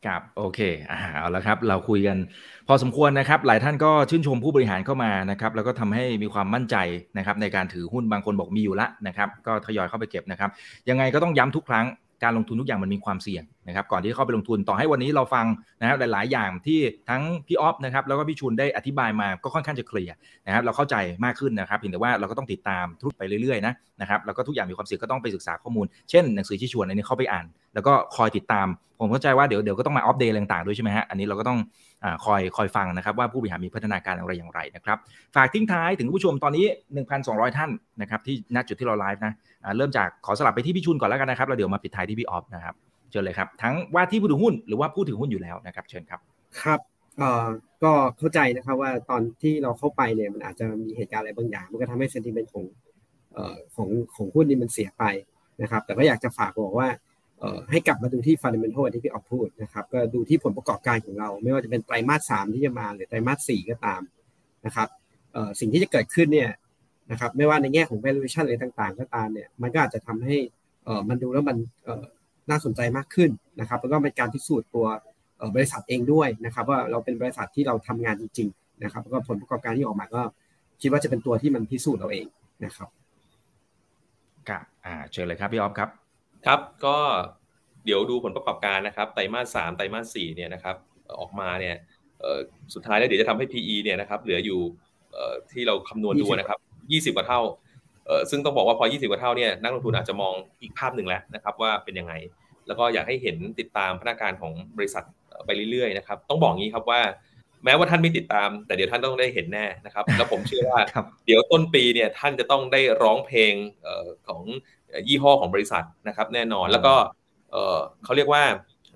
[0.05, 0.59] ครับโอเค
[0.91, 2.17] อ่าเอาละครับ เราคุยกัน
[2.67, 6.75] พอสมควรนะครับ หลายท่านก็ชื่นชมผู้บริหารเข้ามานะครับ แล้วก็ทำให้มีความมั่นใจ
[7.17, 10.49] นะครับในการถือหุ้นบางคนบอกมีอยู่ละนะครับ ก็ทยอยเข้าไปเก็บนะครับ
[10.89, 11.85] ยังไงก็ต้องย้ำทุกครั้ง
[12.23, 15.45] การลงทุนทุกอย่างมันมีความเสี่ยง นะครับก่อนที่เข้าไปลงทุนต่อให้วันนี้เราฟัง
[15.81, 16.79] นะครับหลาย ๆ อย่างที่
[17.09, 20.15] ทั้งพี่ออฟนะครับแล้วก็พี่ชุนได้อธิบายมาก็ค่อนข้างจะเคลียร์
[20.45, 28.67] นะครับเราเข้าใจมากขึ้นนะครับเพียงแต่ว่าเราก็ต้องติดตามทุกไปเรื่อย ๆ นะนะครับแล้วก็ทุกอย่างมีความเสี่ยงก็ต้องไปศึกษาข้อมูล เช่นหนังสือที่ชวนอันนี้เข้าไปอ่าน แล้วก็คอยติดตาม
[28.99, 31.59] ผมเข้าใจว่าเดี๋ยวเดี๋ยวก็ต้องมาอัปเดตต่าง ๆ ด้วยใช่ไหมฮะอันนี้เราก็ต้อง
[32.25, 34.97] คอยคอยฟังนะครับว่าผู้บริหารมีพัฒนาการอะไรอย่างไรนะครับ
[35.35, 36.65] ฝากทิ้งท้ายถึงผู้ชมตอนนี้
[37.11, 37.69] 1,200 ท่าน
[38.01, 39.33] นะครับที่ณจุดที่เราไลฟ์นะ
[39.77, 42.75] เริ่มจากขอสลับไปที่พี่ชุนก่อนแล้วกันนะครับแล้วเดี๋ยวมาปิดท้ายที่พี่ออฟนะครับ
[43.15, 46.19] ชิญเลยครับ ทั้งว่าที่ผู้ถือหุ้นหรือว่าผู้ถือหุ้นอยู่แล้วนะครับเชิญครับ
[46.61, 46.79] ครับ
[47.17, 47.47] เออ
[47.83, 52.65] ก็เข้าใจนะครับว่าตอนที่เราเข้าไปเนี่ยมันอาจจะมีเหตุการณ์อะไรบางอย่าง มันก็ทำให้เซนติเมนต์ของ
[53.75, 55.03] ของของหุ้นนี้มันเสียไป
[55.61, 56.89] นะครับ แต่ก็อยากจะฝากบอกว่า
[57.71, 64.01] ให้กลับมาดูที่ฟันเดเมนทัลที่พี่ออกพูดนะครับก็ดูที่ผลประกอบการของเรา ไม่ว่าจะเป็นไตรมาสสามที่จะมาหรือไตรมาสสี่ก็ตาม
[64.65, 64.87] นะครับ
[65.59, 66.49] สิ่งที่จะเกิดขึ้นเนี่ย
[67.11, 70.37] นะครับไม่ว่าในแง่ของ valuation อะไรต่างๆ ก็ตามเนี่ยมันก็อาจจะทำให้
[71.09, 71.57] มันดูแล้วมัน
[72.49, 74.85] น่าสนใจมากขึ้นนะครับแล้วก็เป็นการพิสูจน์ตัว
[75.55, 80.21] บริษัทเองด้วยนะครับว่าเราเป็นบริษัทที่เราทำงานจริงๆนะครับแล้วก็ผลประกอบการที่ออกมาก็
[80.81, 82.25] คิดว่าจะเป็นตัวที่มันพิสูจน์เราเอง
[82.65, 82.89] นะครับ
[84.49, 85.89] ครับอ่าเชิญเลยครับพี่ออฟครับ
[86.45, 86.97] ครับก็
[87.85, 90.75] เดี๋ยวดูผลประกอบการนะครับไตรมาสสามไตรมาสสี่เนี่ยนะครับ
[91.19, 91.75] ออกมาเนี่ย
[92.73, 94.59] สุดท้ายแล้วเดี๋ยวจะทำให้ PE เนี่ยนะครับเหลืออยู่
[95.51, 96.59] ที่เราคำนวณดูนะครับ
[97.11, 97.41] 20 กว่าเท่า
[98.29, 102.13] ซึ่งต้องบอกว่าพอ 20 กว่าเท่าเนี่ยนักลงทุนอาจจะมองอีกภาพหนึ่งแล้วนะครับว่าเป็นยังไง
[102.67, 105.03] แล้วก็อยากให้เห็นติดตามพนักงานของบริษัท
[105.45, 107.01] ไปเรื่อยๆนะครับต้องบอกงี้ครับว่า
[107.63, 110.79] แม้ว่าท่านไม่ติดตาม แต่เดี๋ยวท่านต้องได้เห็นแน่นะครับ แล้วผมเชื่อว่า
[111.25, 113.53] เดี๋ยวต้นปีเนี่ยท่านจะต้องได้ร้องเพลง
[114.27, 114.41] ของ
[115.07, 116.93] ยี่ห้อของบริษัทนะครับแน่นอนแล้วก็
[118.03, 118.43] เขาเรียกว่า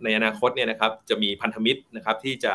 [0.03, 2.53] ในอนาคตเนี่ยนะครับจะมีพันธมิตรนะครับที่จะ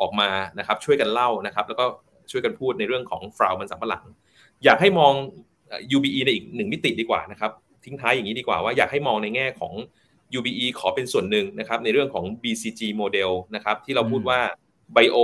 [0.00, 1.84] ออกมานะครับช่วยกันเล่านะครับ แล้วก็
[2.30, 4.04] ช่วยกันพูดในเรื่องของฟราวมันสำปะหลัง
[4.64, 5.12] อยากให้มอง
[5.96, 7.52] UBE ในอีกหนึ่งมิติดีกว่านะครับ
[7.84, 9.72] ทิ้งท้ายอย่างนี้ดีกว่าว่าอยากให้มองในแง่ของ
[10.38, 14.40] UBE ขอเป็นส่วนหนึ่งนะครับในเรื่องของ BCG โมเดลนะครับที่เราพูดว่า
[14.92, 15.16] bio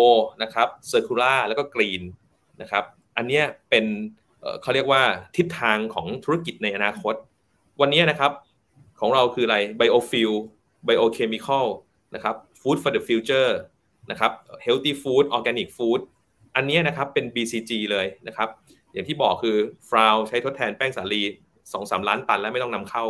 [0.42, 2.02] นะครับ circular แล้วก็ green
[2.60, 2.84] นะครับ
[3.16, 3.84] อันนี้เป็น
[4.62, 5.02] เขาเรียกว่า
[5.36, 7.14] ทิศทางของธุรกิจในอนาคต
[7.80, 8.32] วันนี้นะครับ
[9.00, 10.30] ของเราคืออะไร biofuel
[10.84, 11.66] biochemical
[12.14, 13.50] นะครับฟู้ด for the future
[14.10, 14.32] นะครับ
[14.66, 16.00] healthy food organic food
[16.56, 18.48] อันนี้นะครับเป็น BCG เลยนะครับ
[18.92, 19.56] อย่างที่บอกคือ
[19.88, 21.22] flour ใช้ทดแทนแป้งสาลี
[21.62, 23.04] 2-3ล้านตันแล้วไม่ต้องนำเข้า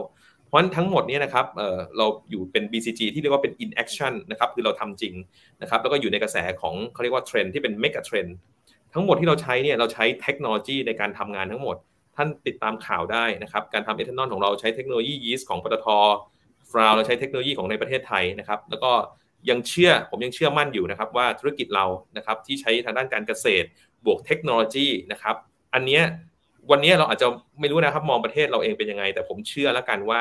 [0.47, 5.15] เพราะฉะนั้นทั้งหมดนี้นะครับเเราอยู่เป็น BCG ที่เรียกว่าเป็น in action นะครับคือเราทำจริง
[5.63, 8.31] นะครับแล้วก็อยู่ในกระแสของเขาเรียกว่าเทรนที่เป็น mega trend
[8.95, 11.77] ทั้งหมดที่เราใช้เนี่ยเราใช้เทคโนโลยีในการทำงานทั้งหมด
[12.17, 15.87] ท่านติดตามข่าวได้นะครับการทำเอทานอลของเราใช้เทคโนโลยียีสต์ของปตท
[16.71, 18.93] ฟราวเราใช้เทคโนโลยีของในประเทศไทยนะครับแล้วก็
[19.51, 21.87] ยังเชื่อผมยังเชื่อมั่นอยู่นะครับว่าธุรกิจเรา
[22.17, 23.67] นะครับที่ใช้ทางด้านการเกษตร
[24.05, 25.37] บวกเทคโนโลยีนะครับ
[25.75, 26.01] อันนี้
[26.71, 27.29] วันนี้เราอาจจะ
[27.61, 30.21] ไม่รู้นะครับมองประเทศเราเองเป็นยังไง แต่ผมเชื่อแล้วกันว่า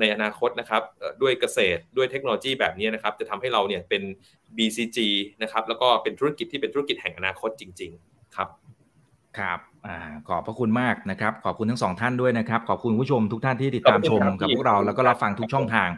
[0.00, 0.82] ในอนาคตนะครับ
[1.22, 4.02] ด้วยเกษตรด้วยเทคโนโลยีแบบนี้นะครับ จะทำให้เราเนี่ยเป็น
[4.56, 4.98] BCG
[5.42, 8.48] นะครับแล้วก็เป็นธุรกิจที่เป็นธุรกิจแห่งอนาคตจริง ๆ ครับ
[9.38, 9.58] ครับ
[10.28, 15.88] ขอบพระคุณมากนะครับ ขอบคุณทั้งสองท่านด้วยนะครับ ขอบคุณผู้ชมทุกท่านที่ติดตามชมกับพวกเราแล้วก็รับฟังทุกช่องทาง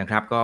[0.00, 0.42] นะครับ ก็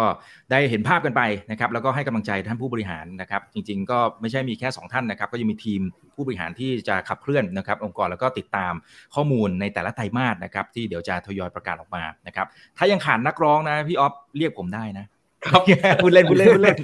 [0.50, 5.80] ได้เห็นภาพกันไปนะครับ แล้วก็ให้กำลังใจท่านผู้บริหารนะครับ จริง ๆ ก็ไม่ใช่มีแค่ 2 ท่านนะครับ ก็ยังมีทีม
[6.14, 8.72] ผู้บริหารที่จะขับเคลื่อนนะครับ องค์กรแล้วก็ติดตาม
[9.14, 12.46] ข้อมูลในแต่ละไตรมาสนะครับ ที่เดี๋ยวจะทยอยประกาศออกมานะครับ
[12.78, 15.06] ถ้ายังขาดนักร้องนะพี่ออฟเรียกผมได้นะ
[15.46, 15.62] ครับ
[16.02, 16.76] พูดเล่นพูดเล่นพูดเล่น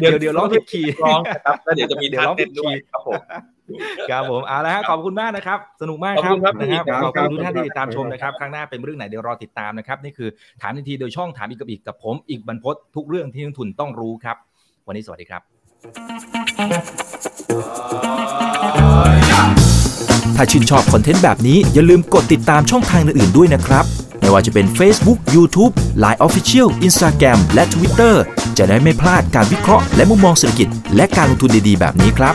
[0.00, 3.20] เดี๋ยวเดี๋ยวร้องผิดคีย์ร้องครับแล้วเดี๋ยวจะมีเดี๋ยวร้องผิดคีย์ครับผม
[4.10, 10.28] ครับผมเอาละฮะขอบคุณมากนะครับ สนุกมากครับนะครับขอบคุณทุกท่านที่ติดตามชมนะครับครั้งหน้าเป็นเรื่องไหนเดี๋ยวรอติดตามนะครับนี่คือ
[10.62, 14.36] ถามทันทีโดยช่องถามอีกกับอีกกับผมอีกบรรพศทุกเรื่องที่นักทุนต้องรู้ครับ
[14.86, 15.42] วันนี้สวัสดีครับ
[20.36, 23.84] ถ้าชื่นชอบคอนเทนต์แบบนี้อย่าลืมกดติดตามช่องทางอื่นๆด้วยนะครับ
[24.20, 25.72] ไม่ว่าจะเป็น Facebook, YouTube,
[26.02, 28.14] Line Official, Instagram และ Twitter
[28.58, 32.34] จะได้ไม่พลาดการวิเคราะห์และมุมมองเศรษฐกิจ และการลงทุนดีๆ แบบนี้ครับ